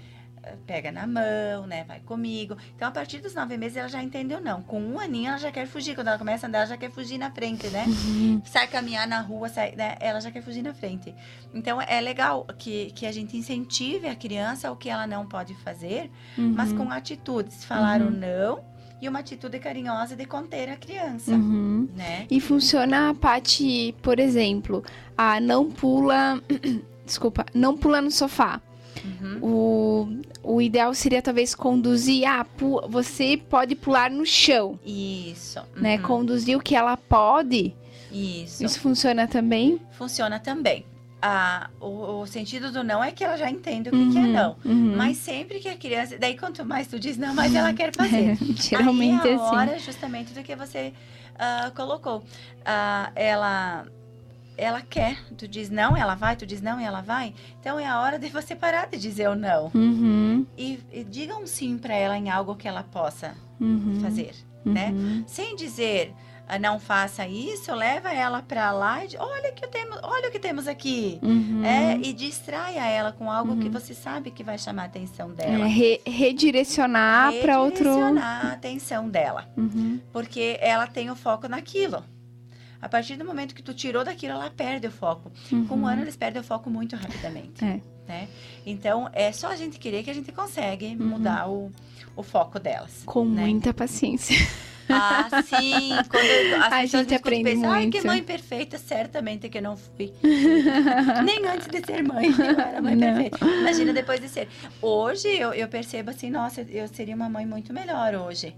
[0.66, 1.84] Pega na mão, né?
[1.84, 2.58] Vai comigo.
[2.76, 4.64] Então, a partir dos nove meses, ela já entendeu não.
[4.64, 5.94] Com um aninho, ela já quer fugir.
[5.94, 7.86] Quando ela começa a andar, ela já quer fugir na frente, né?
[7.86, 8.42] Uhum.
[8.46, 11.14] sai caminhar na rua, sai, né, ela já quer fugir na frente.
[11.54, 15.54] Então é legal que, que a gente incentive a criança o que ela não pode
[15.56, 16.78] fazer, mas Uhum.
[16.86, 17.64] com atitudes.
[17.66, 18.64] Falar o não
[19.02, 21.88] e uma atitude carinhosa de conter a criança, Uhum.
[21.96, 22.26] né?
[22.30, 24.84] E funciona a parte, por exemplo,
[25.18, 26.42] a não pula.
[27.06, 28.62] Desculpa, não pula no sofá.
[29.04, 29.40] Uhum.
[29.42, 32.26] O, o ideal seria talvez conduzir.
[32.28, 32.46] Ah,
[32.90, 35.60] você pode pular no chão, Isso.
[35.76, 35.96] né?
[35.98, 37.74] uhum, Conduzir o que ela pode.
[38.12, 38.64] Isso.
[38.66, 39.80] Isso funciona também?
[39.92, 40.84] Funciona também.
[41.22, 44.22] Ah, o, o sentido do não é que ela já entende o que, que é
[44.22, 44.56] Uhum, não.
[44.64, 44.96] uhum.
[44.96, 46.18] Mas sempre que a criança.
[46.18, 48.38] Daí, quanto mais tu diz não, mais ela quer fazer.
[48.56, 49.56] Geralmente Aí é é a assim.
[49.56, 50.94] hora justamente do que você
[51.38, 52.24] ah, colocou.
[52.66, 53.86] Ah, ela,
[54.58, 57.34] ela quer, tu diz não, ela vai, tu diz não e ela vai.
[57.60, 59.72] Então é a hora de você parar de dizer o não.
[59.74, 64.34] Uhum, E, e diga um sim para ela em algo que ela possa uhum, fazer,
[64.64, 64.92] né?
[64.92, 65.24] uhum.
[65.28, 66.14] Sem dizer
[66.58, 70.68] não faça isso, leva ela para lá e olha que temos, olha o que temos
[70.68, 71.20] aqui.
[71.22, 71.64] Uhum.
[71.64, 73.72] É, e distraia ela com algo que Uhum.
[73.72, 75.66] você sabe que vai chamar a atenção É, dela.
[75.68, 77.84] re- redirecionar para outro.
[77.84, 79.48] Redirecionar a atenção dela.
[79.58, 82.04] Uhum, porque ela tem o foco naquilo.
[82.82, 85.30] A partir do momento que tu tirou daquilo, ela perde o foco.
[85.50, 85.86] Com um uhum.
[85.88, 87.64] ano, eles perdem o foco muito rapidamente.
[87.64, 87.82] É.
[88.08, 88.28] Né?
[88.66, 91.06] Então, é só a gente querer que a gente consegue Uhum.
[91.08, 91.70] mudar o,
[92.16, 93.04] o foco delas.
[93.06, 93.42] Com né?
[93.46, 94.36] muita paciência.
[94.90, 95.90] Ah, sim.
[96.10, 98.78] Quando as A pessoas gente aprende pensam, Ai, que muito." mãe perfeita.
[98.78, 100.12] Certamente que não fui.
[101.26, 103.14] Nem antes de ser mãe, eu era mãe Não.
[103.14, 103.46] perfeita.
[103.46, 104.48] Imagina depois de ser.
[104.82, 108.56] Hoje, eu, eu percebo assim, nossa, eu seria uma mãe muito melhor hoje.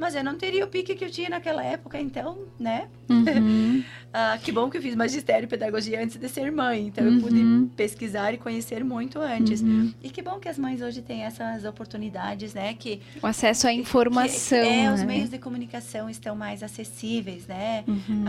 [0.00, 2.88] Mas eu não teria o pique que eu tinha naquela época, então, né?
[3.08, 6.86] Uhum, Ah, que bom que eu fiz magistério e pedagogia antes de ser mãe.
[6.88, 7.20] Então, eu Uhum.
[7.20, 9.60] pude pesquisar e conhecer muito antes.
[9.60, 9.92] uhum.
[10.02, 12.74] E que bom que as mães hoje têm essas oportunidades, né?
[12.74, 14.58] Que, O acesso à informação.
[14.58, 15.06] que é, os né?
[15.06, 17.84] meios de comunicação estão mais acessíveis, né?
[17.86, 18.24] Uhum,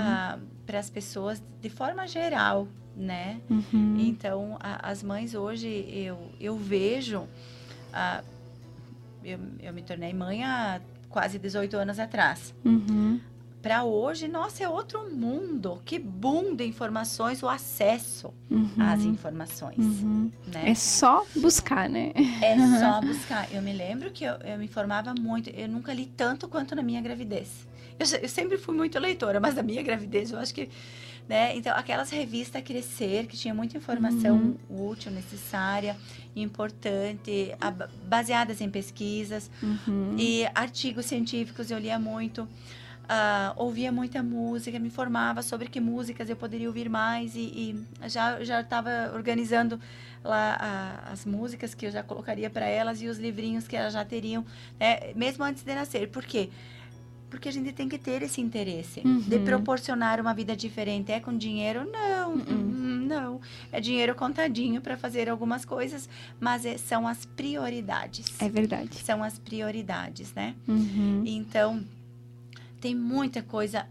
[0.67, 3.39] para as pessoas de forma geral, né?
[3.49, 7.27] uhum, Então, a- as mães hoje, eu, eu vejo...
[7.93, 8.21] ah,
[9.23, 10.79] eu, eu me tornei mãe há
[11.11, 12.53] quase 18 anos atrás.
[12.65, 13.19] uhum.
[13.61, 15.79] Para hoje, nossa, é outro mundo.
[15.85, 20.31] Que boom de informações, o acesso Uhum, às informações, uhum.
[20.47, 20.71] né?
[20.71, 22.11] É só buscar, né?
[22.41, 23.47] É só buscar.
[23.53, 25.49] Eu me lembro que eu, eu me informava muito.
[25.51, 27.67] Eu nunca li tanto quanto na minha gravidez.
[27.99, 30.67] Eu, eu sempre fui muito leitora, mas na minha gravidez eu acho que.
[31.31, 31.55] Né?
[31.55, 35.95] Então, aquelas revistas Crescer, que tinha muita informação útil, necessária,
[36.35, 37.55] importante,
[38.05, 39.49] baseadas em pesquisas.
[39.63, 40.17] Uhum.
[40.19, 42.45] E artigos científicos eu lia muito.
[43.07, 48.09] ah, ouvia muita música, me informava sobre que músicas eu poderia ouvir mais e, e
[48.09, 49.79] já já estava organizando
[50.21, 50.57] lá
[51.09, 54.45] as músicas que eu já colocaria para elas e os livrinhos que elas já teriam,
[54.77, 56.09] né, mesmo antes de nascer.
[56.09, 56.49] Por quê?
[56.49, 56.71] Porque
[57.47, 59.45] a gente tem que ter esse interesse de Uhum.
[59.45, 61.11] proporcionar uma vida diferente.
[61.11, 61.89] É com dinheiro?
[61.91, 63.39] Não, hum, não.
[63.71, 66.09] É dinheiro contadinho para fazer algumas coisas,
[66.39, 68.97] mas é- são as prioridades É verdade.
[68.97, 70.55] são as prioridades, né?
[70.67, 71.23] Uhum.
[71.25, 71.83] Então,
[72.79, 73.85] tem muita coisa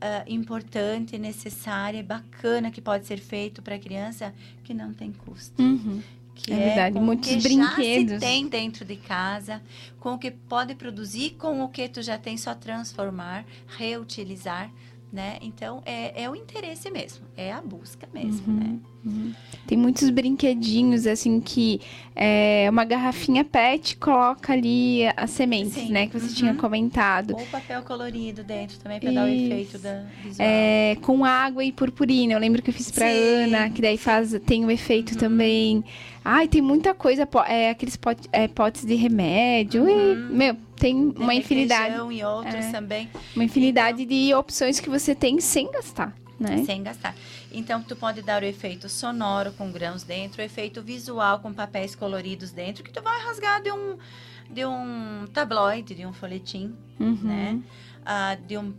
[0.00, 4.32] ah, importante, necessária, bacana que pode ser feito para a criança
[4.62, 6.00] que não tem custo, Uhum.
[6.38, 8.14] Que É é, verdade, com muitos o que brinquedos.
[8.14, 9.62] já se tem dentro de casa,
[10.00, 14.72] com o que pode produzir, com o que tu já tem, só transformar, reutilizar,
[15.12, 15.38] né?
[15.40, 18.78] Então, é, é o interesse mesmo, é a busca mesmo, né?
[19.66, 21.80] Tem muitos brinquedinhos, assim, que
[22.14, 26.06] é uma garrafinha pet coloca ali as sementes, Sim, né?
[26.06, 26.34] Que você uhum.
[26.34, 27.34] tinha comentado.
[27.36, 30.46] Ou papel colorido dentro também, para dar o efeito da visual.
[30.48, 32.34] É, com água e purpurina.
[32.34, 33.44] Eu lembro que eu fiz Uhum.
[33.44, 35.84] Ana, que daí faz, tem o efeito também.
[36.24, 39.88] Ai, tem muita coisa, é, aqueles pot- é, potes de remédio.
[39.88, 42.72] E, meu, tem uma infinidade, e outros É.
[42.72, 43.08] também.
[43.34, 46.64] uma infinidade de opções que você tem sem gastar, né?
[46.64, 47.14] sem gastar.
[47.52, 51.94] Então, tu pode dar o efeito sonoro com grãos dentro, o efeito visual com papéis
[51.94, 53.96] coloridos dentro, que tu vai rasgar de um,
[54.50, 57.18] de um tabloide, de um folhetim, Uhum.
[57.22, 57.60] né?
[58.04, 58.74] Ah, de um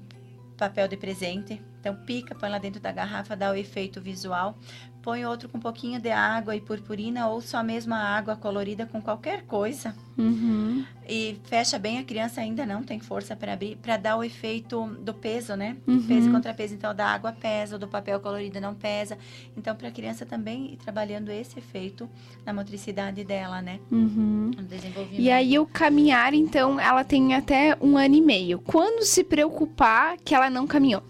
[0.57, 1.61] papel de presente.
[1.79, 4.57] Então, pica, põe lá dentro da garrafa, dá o efeito visual.
[5.01, 8.85] Põe outro com um pouquinho de água e purpurina, ou só mesmo a água colorida
[8.85, 9.95] com qualquer coisa.
[10.17, 10.83] Uhum.
[11.07, 14.85] E fecha bem, a criança ainda não tem força para abrir, para dar o efeito
[15.01, 15.77] do peso, né?
[15.87, 16.05] Uhum.
[16.05, 16.75] Peso e contrapeso.
[16.75, 19.17] Então, da água pesa, do papel colorido não pesa.
[19.55, 22.09] Então, para a criança também ir trabalhando esse efeito
[22.45, 23.79] na motricidade dela, né?
[23.89, 24.51] Uhum.
[24.55, 25.21] No desenvolvimento.
[25.21, 28.59] E aí o caminhar, então, ela tem até um ano e meio.
[28.59, 31.01] Quando se preocupar que ela não caminhou?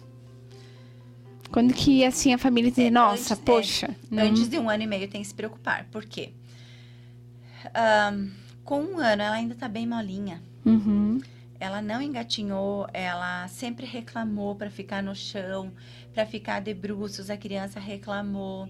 [1.51, 3.95] Quando que, assim, a família diz, É, nossa, antes- é, poxa.
[4.11, 5.85] não- Antes de um ano e meio tem que se preocupar.
[5.91, 6.31] Por quê?
[7.73, 8.29] Ahn,
[8.63, 10.41] com um ano, ela ainda tá bem molinha.
[10.65, 11.19] Uhum.
[11.59, 15.71] Ela não engatinhou, ela sempre reclamou para ficar no chão,
[16.13, 18.69] para ficar de bruços, a criança reclamou.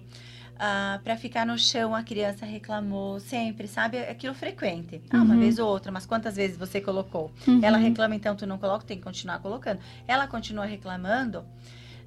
[1.02, 3.96] para ficar no chão, a criança reclamou, sempre, sabe?
[3.98, 5.00] Aquilo frequente.
[5.08, 5.40] Ah, uma Uhum.
[5.40, 7.32] vez ou outra, mas quantas vezes você colocou?
[7.48, 7.60] Uhum.
[7.64, 9.80] Ela reclama, então tu não coloca, tem que continuar colocando.
[10.06, 11.46] Ela continua reclamando,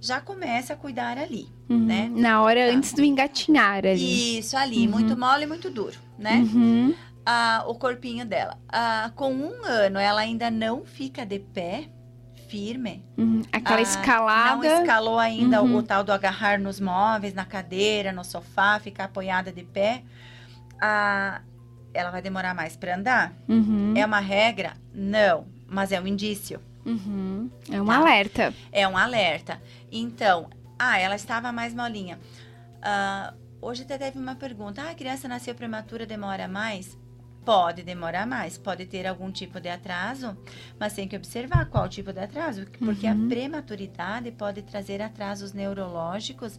[0.03, 1.85] já começa a cuidar ali, Uhum.
[1.85, 2.11] né?
[2.13, 2.75] Na hora Tá.
[2.75, 4.37] antes do engatinhar ali.
[4.39, 4.91] Isso, ali, Uhum.
[4.91, 6.39] muito mole e muito duro, né?
[6.53, 6.93] Uhum.
[7.25, 8.57] ah, o corpinho dela.
[8.67, 11.85] Ah, com um ano, ela ainda não fica de pé,
[12.49, 13.01] firme.
[13.17, 13.41] Uhum.
[13.49, 14.55] Aquela Ah, escalada.
[14.57, 15.77] Não escalou ainda Uhum.
[15.77, 20.03] o, tal do agarrar nos móveis, na cadeira, no sofá, ficar apoiada de pé.
[20.81, 21.41] Ah,
[21.93, 23.33] ela vai demorar mais para andar?
[23.47, 23.93] Uhum.
[23.95, 24.73] É uma regra?
[24.93, 26.59] Não, mas é um indício.
[26.85, 27.49] Uhum.
[27.71, 27.95] É um Tá.
[27.97, 28.53] alerta.
[28.71, 29.61] É um alerta.
[29.95, 30.49] Então,
[30.79, 32.19] ah, ela estava mais molinha.
[32.81, 36.97] Ah, hoje até teve uma pergunta: ah, a criança nasceu prematura, demora mais?
[37.45, 40.35] Pode demorar mais, pode ter algum tipo de atraso,
[40.79, 43.25] mas tem que observar qual tipo de atraso, porque Uhum.
[43.25, 46.57] a prematuridade pode trazer atrasos neurológicos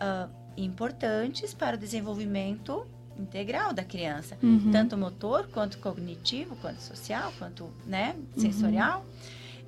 [0.00, 2.86] ah, importantes para o desenvolvimento
[3.18, 4.70] integral da criança Uhum.
[4.70, 9.04] tanto motor quanto cognitivo, quanto social, quanto né, sensorial.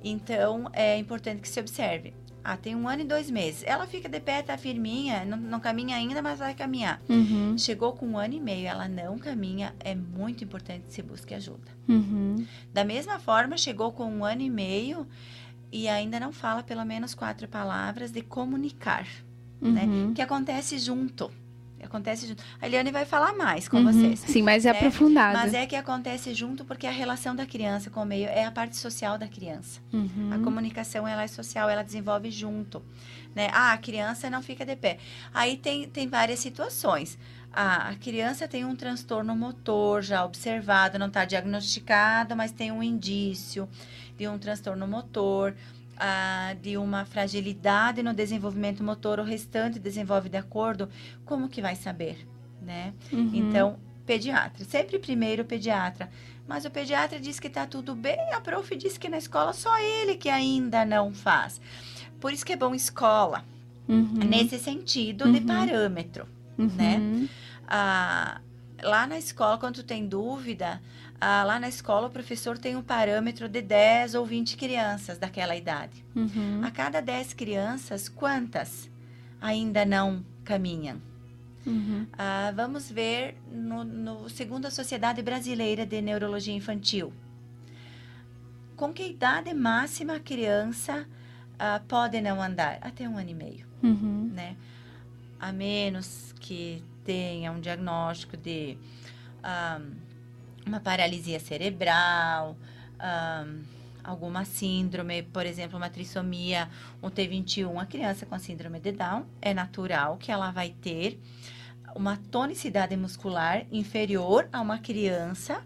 [0.03, 2.13] Então é importante que se observe.
[2.43, 3.63] Ah, tem um ano e dois meses.
[3.65, 7.01] Ela fica de pé, tá firminha, não, não caminha ainda, mas vai caminhar.
[7.09, 7.57] Uhum.
[7.57, 11.33] Chegou com um ano e meio, ela não caminha, é muito importante que se busque
[11.33, 11.71] ajuda.
[11.87, 12.45] Uhum.
[12.73, 15.07] Da mesma forma, chegou com um ano e meio
[15.71, 19.07] e ainda não fala pelo menos quatro palavras de comunicar,
[19.61, 19.85] né?
[19.85, 20.13] Uhum.
[20.13, 21.31] Que acontece junto.
[21.83, 22.43] Acontece junto.
[22.61, 23.85] A Eliane vai falar mais com Uhum.
[23.91, 24.19] vocês.
[24.19, 24.71] Sim, mas né?
[24.71, 25.37] aprofundado.
[25.37, 28.51] Mas é que acontece junto porque a relação da criança com o meio é a
[28.51, 29.79] parte social da criança.
[29.93, 30.29] Uhum.
[30.33, 32.83] A comunicação ela é social, ela desenvolve junto,
[33.35, 33.49] né?
[33.53, 34.97] Ah, a criança não fica de pé.
[35.33, 37.17] Aí tem, tem várias situações.
[37.51, 43.67] A criança tem um transtorno motor já observado, não está diagnosticado, mas tem um indício
[44.17, 45.55] de um transtorno motor,
[45.99, 50.89] ah, de uma fragilidade no desenvolvimento motor, o restante desenvolve de acordo,
[51.25, 52.25] como que vai saber,
[52.61, 52.93] né?
[53.11, 53.31] Uhum.
[53.33, 54.63] Então, pediatra.
[54.65, 56.09] Sempre primeiro pediatra.
[56.47, 59.77] Mas o pediatra diz que está tudo bem, a prof diz que na escola só
[59.79, 61.61] ele que ainda não faz.
[62.19, 63.45] Por isso que é bom escola,
[63.87, 64.19] Uhum.
[64.27, 65.45] nesse sentido de Uhum.
[65.45, 66.27] parâmetro.
[66.57, 66.67] Uhum.
[66.75, 67.27] né?
[67.67, 68.41] Ah,
[68.81, 70.81] lá na escola, quando tu tem dúvida,
[71.21, 75.55] ah, lá na escola o professor tem um parâmetro de 10 ou 20 crianças daquela
[75.55, 76.03] idade.
[76.15, 76.61] Uhum.
[76.63, 78.89] A cada 10 crianças, quantas
[79.41, 81.01] ainda não caminham?
[81.65, 82.07] Uhum.
[82.17, 87.11] Ah, vamos ver no, no segundo a Sociedade Brasileira de Neurologia Infantil.
[88.75, 91.05] Com que idade máxima a criança
[91.59, 92.77] ah, pode não andar?
[92.81, 94.31] Até um ano e meio, Uhum.
[94.33, 94.55] né?
[95.39, 98.77] A menos que tenha um diagnóstico de
[99.43, 99.81] ah,
[100.69, 102.55] uma paralisia cerebral,
[102.99, 103.45] ah,
[104.03, 106.69] alguma síndrome, por exemplo, uma trissomia,
[107.03, 111.19] um T21, a criança com síndrome de Down, é natural que ela vai ter
[111.95, 115.61] uma tonicidade muscular inferior a uma criança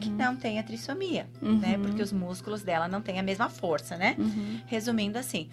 [0.00, 0.16] que Uhum.
[0.16, 1.58] não tenha trissomia, Uhum.
[1.58, 1.76] né?
[1.76, 4.14] Porque os músculos dela não têm a mesma força, né?
[4.18, 4.60] Uhum.
[4.66, 5.50] Resumindo assim,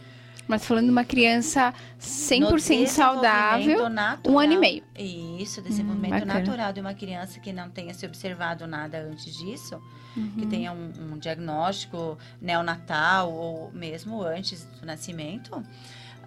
[0.47, 4.33] Mas falando de uma criança 100% No saudável, natural.
[4.33, 4.83] um ano e meio.
[4.97, 6.33] Isso, desenvolvimento bacana.
[6.33, 9.81] natural de uma criança que não tenha se observado nada antes disso,
[10.17, 10.31] Uhum.
[10.37, 15.63] que tenha um, um diagnóstico neonatal ou mesmo antes do nascimento,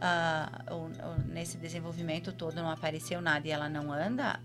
[0.01, 4.41] ah, ou- ou nesse desenvolvimento todo não apareceu nada e ela não anda,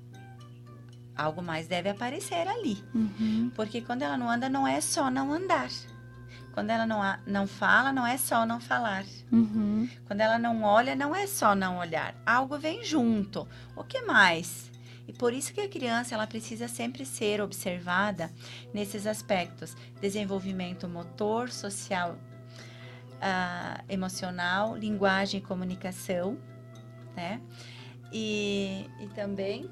[1.16, 2.84] algo mais deve aparecer ali.
[2.94, 3.52] Uhum.
[3.56, 5.70] Porque quando ela não anda, não é só não andar.
[6.54, 9.06] Quando ela não, não fala, não é só não falar.
[9.32, 9.90] Uhum.
[10.06, 12.16] Quando ela não olha, não é só não olhar.
[12.26, 13.48] Algo vem junto.
[13.76, 14.72] O que mais?
[15.08, 18.32] E por isso que a criança ela precisa sempre ser observada
[18.74, 22.18] nesses aspectos: desenvolvimento motor, social,
[23.22, 26.38] ah, emocional, linguagem e comunicação,
[27.16, 27.42] né?
[28.12, 29.70] E, e também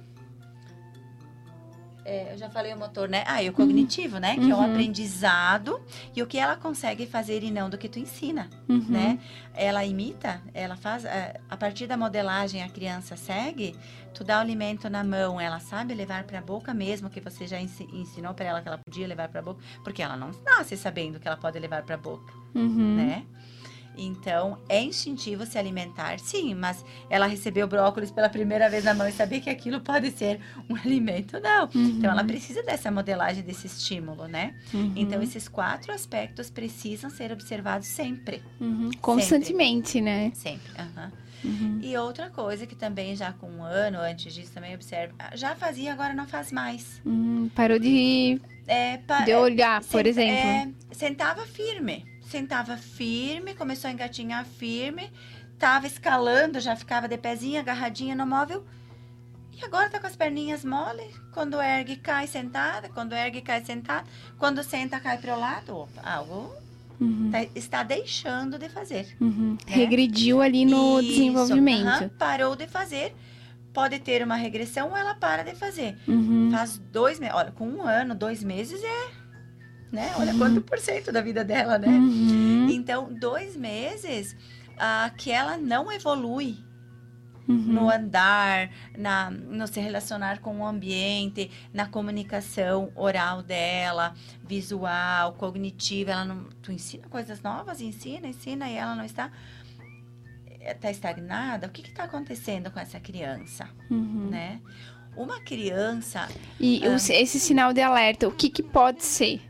[2.05, 3.23] é, eu já falei o motor, né?
[3.27, 4.35] Ah, e o cognitivo, né?
[4.35, 4.65] Que é o Uhum.
[4.65, 5.81] aprendizado
[6.15, 8.85] e o que ela consegue fazer e não do que tu ensina Uhum.
[8.87, 9.19] né?
[9.53, 13.75] Ela imita, ela faz, eh, a partir da modelagem a criança segue,
[14.13, 17.45] tu dá o alimento na mão, ela sabe levar para a boca mesmo que você
[17.47, 20.31] já ensi- ensinou para ela que ela podia levar para a boca, porque ela não
[20.45, 22.95] nasce sabendo que ela pode levar para a boca, Uhum.
[22.95, 23.25] né?
[24.01, 29.07] Então, é instintivo se alimentar, sim, mas ela recebeu brócolis pela primeira vez na mão
[29.07, 30.39] e saber que aquilo pode ser
[30.69, 31.65] um alimento, não.
[31.75, 31.85] Uhum.
[31.97, 34.55] Então, ela precisa dessa modelagem, desse estímulo, né?
[34.73, 34.93] Uhum.
[34.95, 38.41] Então, esses quatro aspectos precisam ser observados sempre.
[38.61, 38.89] Uhum.
[39.01, 40.31] Constantemente, né?
[40.33, 40.71] Sempre.
[40.79, 41.11] aham.
[41.43, 41.79] Uhum.
[41.81, 45.55] E outra coisa que também já com um ano antes disso também observa, ah, já
[45.55, 47.01] fazia, agora não faz mais.
[47.05, 50.33] Hum, parou de, É, pa- de olhar, por sen- exemplo.
[50.35, 52.05] é, sentava firme.
[52.29, 55.11] Sentava firme, começou a engatinhar firme,
[55.57, 58.63] tava escalando, já ficava de pezinha, agarradinha no móvel.
[59.59, 61.03] E agora tá com as perninhas mole.
[61.33, 62.87] Quando ergue, cai sentada.
[62.89, 64.07] Quando ergue, cai sentada.
[64.37, 65.75] Quando senta, cai pro lado.
[65.75, 66.53] Opa, algo
[67.01, 67.29] Uhum.
[67.31, 69.17] tá- está deixando de fazer.
[69.19, 69.57] Uhum.
[69.67, 69.73] né?
[69.73, 71.87] Regrediu ali no Isso, desenvolvimento.
[71.87, 73.15] aham, parou de fazer.
[73.73, 75.97] Pode ter uma regressão ou ela para de fazer.
[76.07, 76.49] Uhum.
[76.51, 77.35] Faz dois meses.
[77.35, 79.18] Olha, com um ano, dois meses é.
[79.91, 80.11] Né?
[80.17, 80.37] Olha Uhum.
[80.37, 81.87] quanto por cento da vida dela, né?
[81.87, 82.67] Uhum.
[82.69, 84.35] Então, dois meses
[84.77, 86.57] ah, que ela não evolui
[87.47, 87.55] Uhum.
[87.57, 94.13] no andar, na, no se relacionar com o ambiente, na comunicação oral dela,
[94.47, 96.11] visual, cognitiva.
[96.11, 96.43] Ela não.
[96.61, 99.31] Tu ensina coisas novas, ensina, ensina, e ela não está.
[100.61, 101.65] Está estagnada?
[101.65, 103.67] O que está acontecendo com essa criança?
[103.89, 104.27] Uhum.
[104.29, 104.61] Né?
[105.17, 106.27] Uma criança.
[106.59, 106.95] E Ah.
[106.95, 109.41] esse sinal de alerta, o que, que pode ser?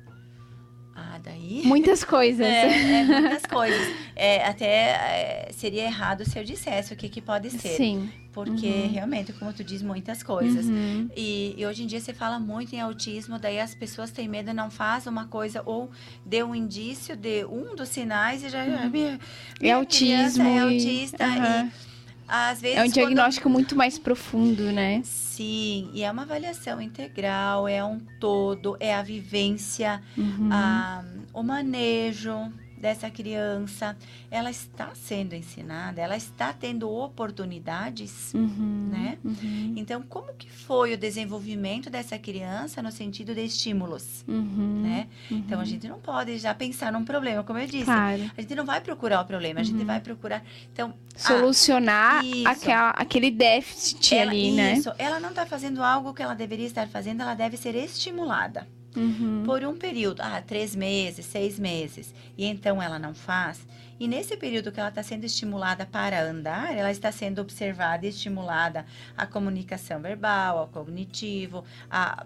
[1.02, 1.62] Ah, daí.
[1.64, 2.46] Muitas coisas.
[2.46, 3.96] É, é muitas coisas.
[4.16, 7.70] É, até é, seria errado se eu dissesse o que, que pode ser.
[7.70, 8.10] Sim.
[8.34, 8.92] Porque Uhum.
[8.92, 10.66] realmente, como tu diz, muitas coisas.
[10.66, 11.10] Uhum.
[11.16, 14.54] E, e hoje em dia se fala muito em autismo, daí as pessoas têm medo,
[14.54, 15.90] não faz uma coisa ou
[16.26, 18.64] dê um indício de um dos sinais e já.
[18.66, 19.20] Minha, minha Uhum.
[19.62, 20.44] É autismo.
[20.48, 21.24] é autista.
[21.26, 21.89] E
[22.30, 22.78] às vezes.
[22.78, 25.02] É um quando- diagnóstico muito mais profundo, né?
[25.04, 30.50] Sim, e é uma avaliação integral, é um todo, é a vivência, Uhum.
[30.52, 31.04] a-
[31.34, 33.96] o manejo dessa criança.
[34.32, 38.90] Ela está sendo ensinada, ela está tendo oportunidades, Uhum.
[38.92, 39.18] né?
[39.24, 39.74] Uhum.
[39.76, 44.82] Então, como que foi o desenvolvimento dessa criança no sentido de estímulos, Uhum.
[44.84, 45.08] né?
[45.30, 45.38] Uhum.
[45.38, 47.86] Então, a gente não pode já pensar num problema, como eu disse.
[47.86, 48.32] Claro.
[48.38, 49.86] A gente não vai procurar o problema, a gente Uhum.
[49.86, 50.44] vai procurar.
[50.72, 52.48] Então, Solucionar isso.
[52.48, 54.74] aquela, aquele déficit ela, ali, né?
[54.74, 58.68] isso, ela não está fazendo algo que ela deveria estar fazendo, ela deve ser estimulada.
[58.95, 59.44] Uhum.
[59.45, 63.68] por um período, ah, três meses, seis meses, e então ela não faz.
[63.99, 68.10] E nesse período que ela está sendo estimulada para andar, ela está sendo observada e
[68.10, 68.86] estimulada
[69.16, 72.26] a comunicação verbal, ao cognitivo, a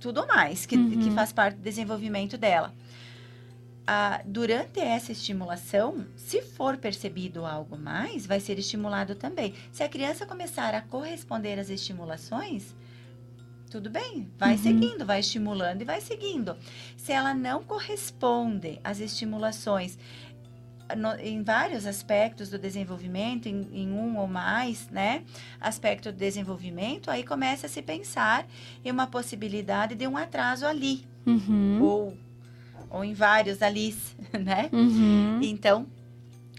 [0.00, 0.90] tudo mais que, Uhum.
[1.02, 2.72] que faz parte do desenvolvimento dela.
[3.86, 9.52] Ah, durante essa estimulação, se for percebido algo mais, vai ser estimulado também.
[9.72, 12.72] Se a criança começar a corresponder às estimulações,
[13.70, 14.58] tudo bem, vai Uhum.
[14.58, 16.56] seguindo, vai estimulando e vai seguindo.
[16.96, 19.96] Se ela não corresponde às estimulações
[20.96, 25.22] no- em vários aspectos do desenvolvimento, em, em um ou mais, né,
[25.60, 28.44] aspecto do desenvolvimento, aí começa a se pensar
[28.84, 31.78] em uma possibilidade de um atraso ali, Uhum.
[31.80, 32.16] ou,
[32.90, 33.94] ou em vários ali,
[34.34, 34.68] né?
[34.72, 35.38] Uhum.
[35.42, 35.86] Então,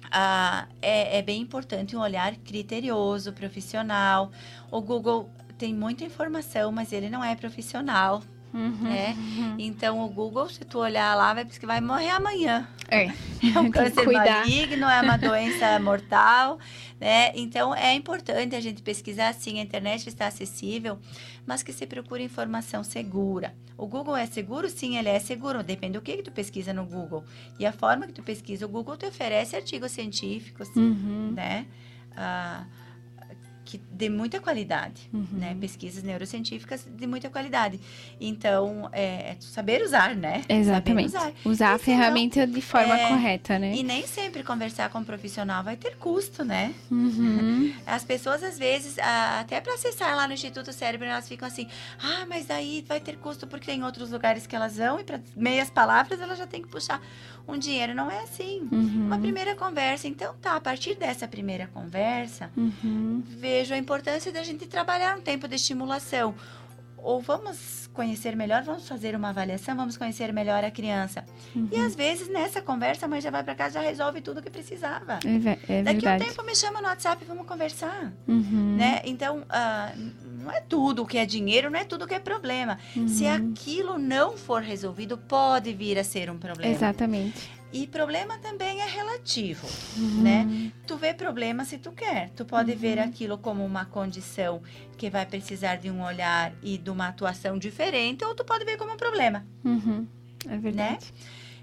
[0.10, 4.32] ah, é, é bem importante um olhar criterioso, profissional.
[4.70, 5.30] O Google
[5.62, 8.24] tem muita informação, mas ele não é profissional,
[8.54, 8.72] Uhum.
[8.84, 9.16] né?
[9.60, 12.68] Então o Google, se tu olhar lá, vai que vai morrer amanhã.
[12.90, 13.08] É.
[13.56, 14.40] É um câncer cuidar.
[14.40, 16.58] maligno, é uma doença mortal,
[17.00, 17.32] né?
[17.36, 20.98] Então é importante a gente pesquisar sim, a internet está acessível,
[21.46, 23.54] mas que se procure informação segura.
[23.78, 24.68] O Google é seguro?
[24.70, 25.64] Sim, ele é seguro.
[25.64, 27.24] Depende do que, que tu pesquisa no Google.
[27.60, 31.32] E a forma que tu pesquisa, o Google te oferece artigos científicos, Uhum.
[31.36, 31.66] né?
[32.16, 32.66] Ah,
[33.72, 35.26] que de muita qualidade, Uhum.
[35.32, 35.56] né?
[35.60, 37.80] Pesquisas neurocientíficas de muita qualidade.
[38.20, 40.42] Então, é, é saber usar, né?
[40.50, 41.12] Exatamente.
[41.12, 41.50] Saber usar.
[41.50, 43.74] Usar a E se ferramenta de forma é, correta, né?
[43.74, 46.74] E nem sempre conversar com um profissional vai ter custo, né?
[46.92, 47.74] Uhum.
[47.88, 51.68] As pessoas, às vezes, até para acessar lá no Instituto Cérebro, elas ficam assim:
[52.04, 55.22] ah, mas aí vai ter custo porque tem outros lugares que elas vão e para
[55.34, 57.02] meias palavras elas já tem que puxar
[57.48, 57.94] um dinheiro.
[57.94, 58.68] Não é assim.
[58.72, 59.06] Uhum.
[59.08, 60.08] Uma primeira conversa.
[60.08, 63.24] Então, tá, a partir dessa primeira conversa, Uhum.
[63.26, 66.34] vejo a importância da gente trabalhar um tempo de estimulação.
[67.04, 71.26] Ou vamos conhecer melhor, vamos fazer uma avaliação, vamos conhecer melhor a criança.
[71.56, 71.86] E Uhum.
[71.88, 74.44] às vezes nessa conversa a mãe já vai para casa e já resolve tudo o
[74.44, 75.18] que precisava.
[75.26, 78.76] É, é Daqui a um tempo me chama no WhatsApp e vamos conversar, Uhum.
[78.78, 79.02] né?
[79.04, 79.38] Então,
[79.98, 82.78] n- não é tudo que é dinheiro, não é tudo que é problema.
[83.08, 83.34] Se Uhum.
[83.52, 86.74] aquilo não for resolvido, pode vir a ser um problema.
[86.74, 87.50] Exatamente.
[87.74, 89.66] E problema também é relativo,
[89.98, 90.22] Uhum.
[90.24, 90.72] né?
[90.86, 92.30] Tu vê problema se tu quer.
[92.32, 93.04] Tu pode ver Uhum.
[93.06, 94.62] aquilo como uma condição
[94.98, 98.76] que vai precisar de um olhar e de uma atuação diferente, ou tu pode ver
[98.78, 99.46] como um problema.
[99.64, 100.06] Uhum.
[100.50, 101.14] É verdade.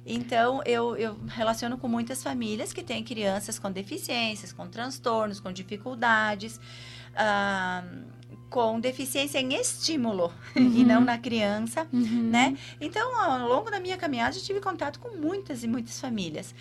[0.06, 5.52] Então, eu, eu relaciono com muitas famílias que têm crianças com deficiências, com transtornos, com
[5.52, 6.58] dificuldades,
[7.14, 7.84] ah,
[8.50, 12.30] com deficiência em estímulo e não na criança, Uhum.
[12.30, 12.56] né?
[12.80, 16.54] Então, ao longo da minha caminhada, eu tive contato com muitas e muitas famílias.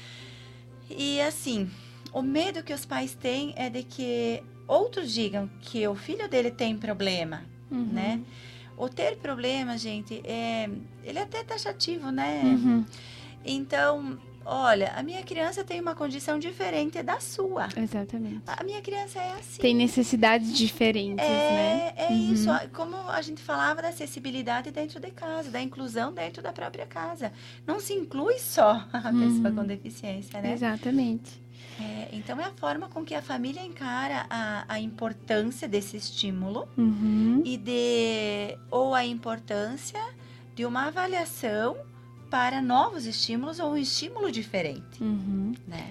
[0.90, 1.70] E assim,
[2.14, 6.52] o medo que os pais têm é de que outros digam que o filho dele
[6.52, 7.86] tem problema, Uhum.
[7.92, 8.22] né?
[8.78, 10.70] O ter problema, gente, é,
[11.04, 12.42] ele é até taxativo, né?
[12.44, 12.86] Uhum.
[13.44, 14.18] Então,
[14.48, 17.68] olha, a minha criança tem uma condição diferente da sua.
[17.76, 18.42] Exatamente.
[18.48, 19.62] A minha criança é assim.
[19.62, 21.94] Tem necessidades diferentes, né?
[21.96, 22.34] É, é Uhum.
[22.34, 22.50] isso.
[22.74, 27.32] Como a gente falava da acessibilidade dentro de casa, da inclusão dentro da própria casa.
[27.66, 29.56] Não se inclui só a pessoa Uhum.
[29.56, 30.54] com deficiência, né?
[30.54, 31.46] Exatamente.
[31.80, 36.68] É, então, é a forma com que a família encara a, a importância desse estímulo
[36.78, 37.42] Uhum.
[37.46, 40.00] e de ou a importância
[40.56, 41.76] de uma avaliação
[42.30, 45.54] para novos estímulos ou um estímulo diferente, Uhum.
[45.68, 45.86] né?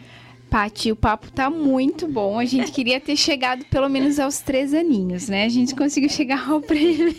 [0.49, 2.39] Paty, o papo tá muito bom.
[2.39, 5.45] A gente queria ter chegado pelo menos aos três aninhos, né?
[5.45, 7.15] A gente conseguiu chegar ao primeiro,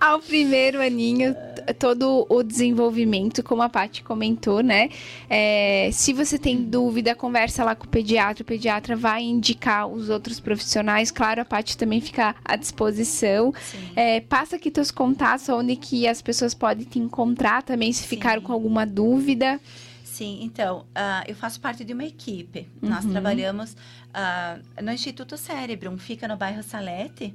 [0.00, 1.36] ao primeiro aninho,
[1.78, 4.88] todo o desenvolvimento, como a Paty comentou, né?
[5.28, 8.42] É, se você tem dúvida, conversa lá com o pediatra.
[8.42, 11.10] O pediatra vai indicar os outros profissionais.
[11.10, 13.52] Claro, a Paty também fica à disposição.
[13.96, 18.40] É, passa aqui teus contatos, onde que as pessoas podem te encontrar também, se ficaram
[18.40, 18.46] Sim.
[18.46, 19.60] com alguma dúvida.
[20.04, 22.68] Sim, então, ah, eu faço parte de uma equipe.
[22.82, 23.12] Nós Uhum.
[23.12, 23.74] trabalhamos
[24.12, 27.34] ah, no Instituto Cérebro, fica no bairro Salete.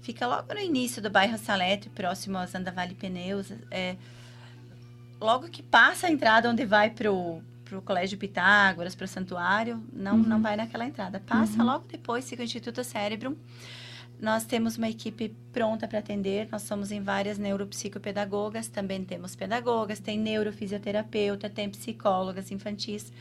[0.00, 3.52] Fica logo no início do bairro Salete, próximo aos Andavale Pneus.
[3.70, 3.96] É,
[5.20, 10.16] logo que passa a entrada onde vai pro pro Colégio Pitágoras, para o santuário, não,
[10.16, 10.22] Uhum.
[10.24, 11.20] não vai naquela entrada.
[11.20, 13.38] Passa logo depois, fica o Instituto Cérebro.
[14.20, 16.48] Nós temos uma equipe pronta para atender.
[16.50, 23.12] Nós somos em várias neuropsicopedagogas, também temos pedagogas, tem neurofisioterapeuta, tem psicólogas infantis,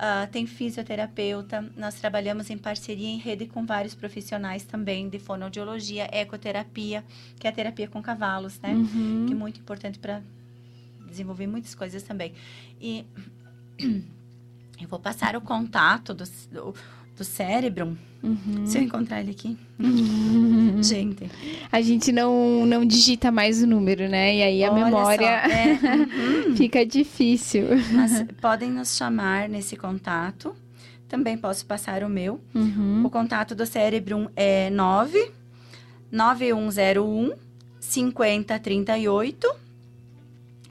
[0.00, 1.68] ah, tem fisioterapeuta.
[1.76, 7.04] Nós trabalhamos em parceria em rede com vários profissionais também de fonoaudiologia, ecoterapia,
[7.38, 8.74] que é a terapia com cavalos, né?
[8.74, 9.26] Uhum.
[9.26, 10.22] que é muito importante para
[11.08, 12.32] desenvolver muitas coisas também.
[12.80, 13.04] E
[14.80, 16.74] eu vou passar o contato do, do,
[17.18, 18.66] do cérebro, Uhum.
[18.66, 19.56] se eu encontrar ele aqui.
[19.78, 20.82] Uhum.
[20.82, 21.30] Gente,
[21.70, 24.36] A gente não, não digita mais o número, né?
[24.36, 25.72] E aí a olha memória é,
[26.48, 26.56] uhum.
[26.56, 27.64] fica difícil.
[27.92, 30.54] Mas podem nos chamar nesse contato.
[31.08, 32.40] Também posso passar o meu.
[32.54, 33.04] Uhum.
[33.06, 35.30] O contato do cérebro é 9
[36.10, 37.32] 9101
[37.80, 39.48] 5038.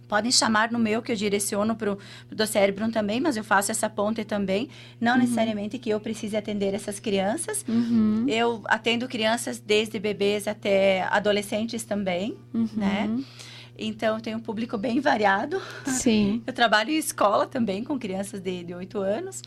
[0.07, 1.97] Podem chamar no meu, que eu direciono para o
[2.31, 4.69] do cérebro também, mas eu faço essa ponte também.
[5.01, 7.65] Não necessariamente que eu precise atender essas crianças.
[7.67, 8.25] Uhum.
[8.27, 12.69] Eu atendo crianças desde bebês até adolescentes também, Uhum.
[12.75, 13.09] né?
[13.79, 15.61] Então, tenho um público bem variado.
[15.85, 16.41] Sim.
[16.47, 19.43] Eu trabalho em escola também com crianças de, de 8 anos,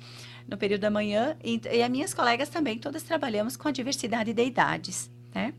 [0.47, 1.35] no período da manhã.
[1.43, 5.53] E, e as minhas colegas também, todas trabalhamos com a diversidade de idades, né?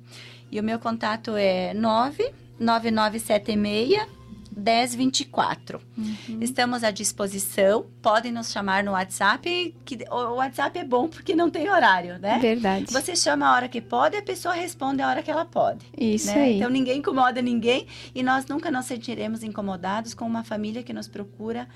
[0.50, 4.21] E o meu contato é 99976
[4.56, 5.82] 1024.
[5.98, 6.16] Uhum.
[6.42, 7.86] Estamos à disposição.
[8.02, 12.40] Podem nos chamar no WhatsApp, que o WhatsApp é bom porque não tem horário, né?
[12.40, 12.86] Verdade.
[12.92, 15.86] Você chama a hora que pode, a pessoa responde a hora que ela pode.
[15.98, 16.44] Isso né?
[16.44, 16.58] aí.
[16.58, 21.08] Então ninguém incomoda ninguém e nós nunca nos sentiremos incomodados com uma família que nos
[21.08, 21.68] procura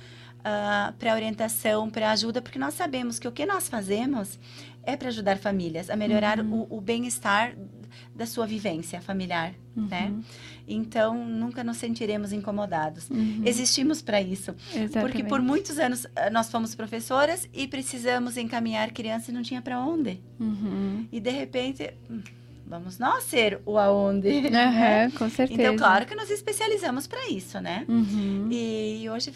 [0.99, 4.37] para orientação, para ajuda, porque nós sabemos que o que nós fazemos
[4.83, 6.67] é para ajudar famílias a melhorar Uhum.
[6.69, 7.55] o, o bem-estar
[8.15, 10.07] da sua vivência familiar, né?
[10.09, 10.23] Uhum.
[10.67, 13.09] Então nunca nos sentiremos incomodados.
[13.09, 13.41] Uhum.
[13.45, 14.99] Existimos para isso, Exatamente.
[14.99, 19.61] porque por muitos anos ah, nós fomos professoras e precisamos encaminhar crianças e não tinha
[19.61, 20.19] para onde.
[20.39, 21.07] Uhum.
[21.11, 22.21] E de repente, hum,
[22.65, 24.49] vamos nós ser o aonde.
[24.49, 24.65] né?
[24.65, 25.61] Aham, com certeza.
[25.61, 27.85] Então, claro que nos especializamos para isso, né?
[27.87, 28.47] Uhum.
[28.51, 29.31] E hoje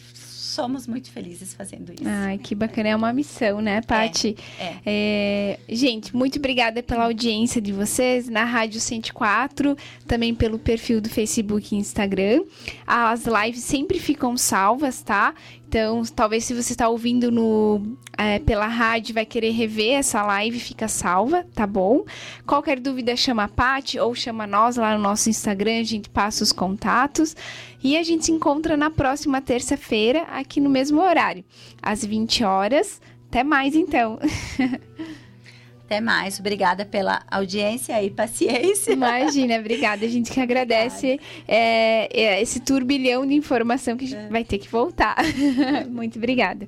[0.50, 2.04] somos muito felizes fazendo isso.
[2.06, 2.90] Ai, que bacana.
[2.90, 4.36] É uma missão, né, Paty?
[4.60, 4.76] é.
[4.86, 9.78] É, gente, muito obrigada pela audiência de vocês na Rádio 104,
[10.08, 12.44] também pelo perfil do Facebook e Instagram.
[12.86, 15.34] As lives sempre ficam salvas, tá?
[15.70, 20.60] Então, talvez se você está ouvindo no, é, pela rádio vai querer rever essa live,
[20.60, 22.06] fica salva, tá bom?
[22.44, 26.44] Qualquer dúvida, chama a Paty ou chama nós lá no nosso Instagram, a gente passa
[26.44, 27.36] os contatos.
[27.84, 31.44] E a gente se encontra na próxima terça-feira, aqui no mesmo horário,
[31.82, 33.02] às 20 horas.
[33.30, 34.20] Até mais, então.
[35.86, 36.40] Até mais.
[36.40, 38.92] Obrigada pela audiência e paciência.
[38.92, 40.06] Imagina, obrigada.
[40.06, 44.60] A gente que agradece é, é, esse turbilhão de informação que a gente vai ter
[44.60, 45.16] que voltar.
[45.90, 46.68] Muito obrigada.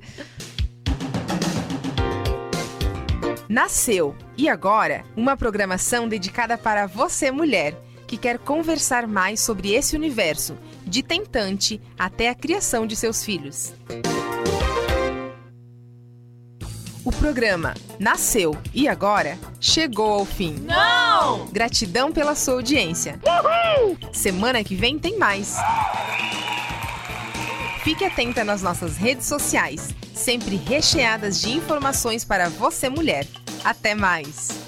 [3.48, 7.76] Nasceu e agora uma programação dedicada para você, mulher,
[8.08, 10.58] que quer conversar mais sobre esse universo,
[10.92, 13.74] de tentante até a criação de seus filhos.
[17.06, 20.54] O programa Nasceu e agora chegou ao fim.
[20.60, 21.48] Não!
[21.48, 23.18] Gratidão pela sua audiência.
[24.12, 25.56] Semana que vem tem mais.
[27.86, 33.26] Fique atenta nas nossas redes sociais, sempre recheadas de informações para você mulher.
[33.64, 34.61] Até mais!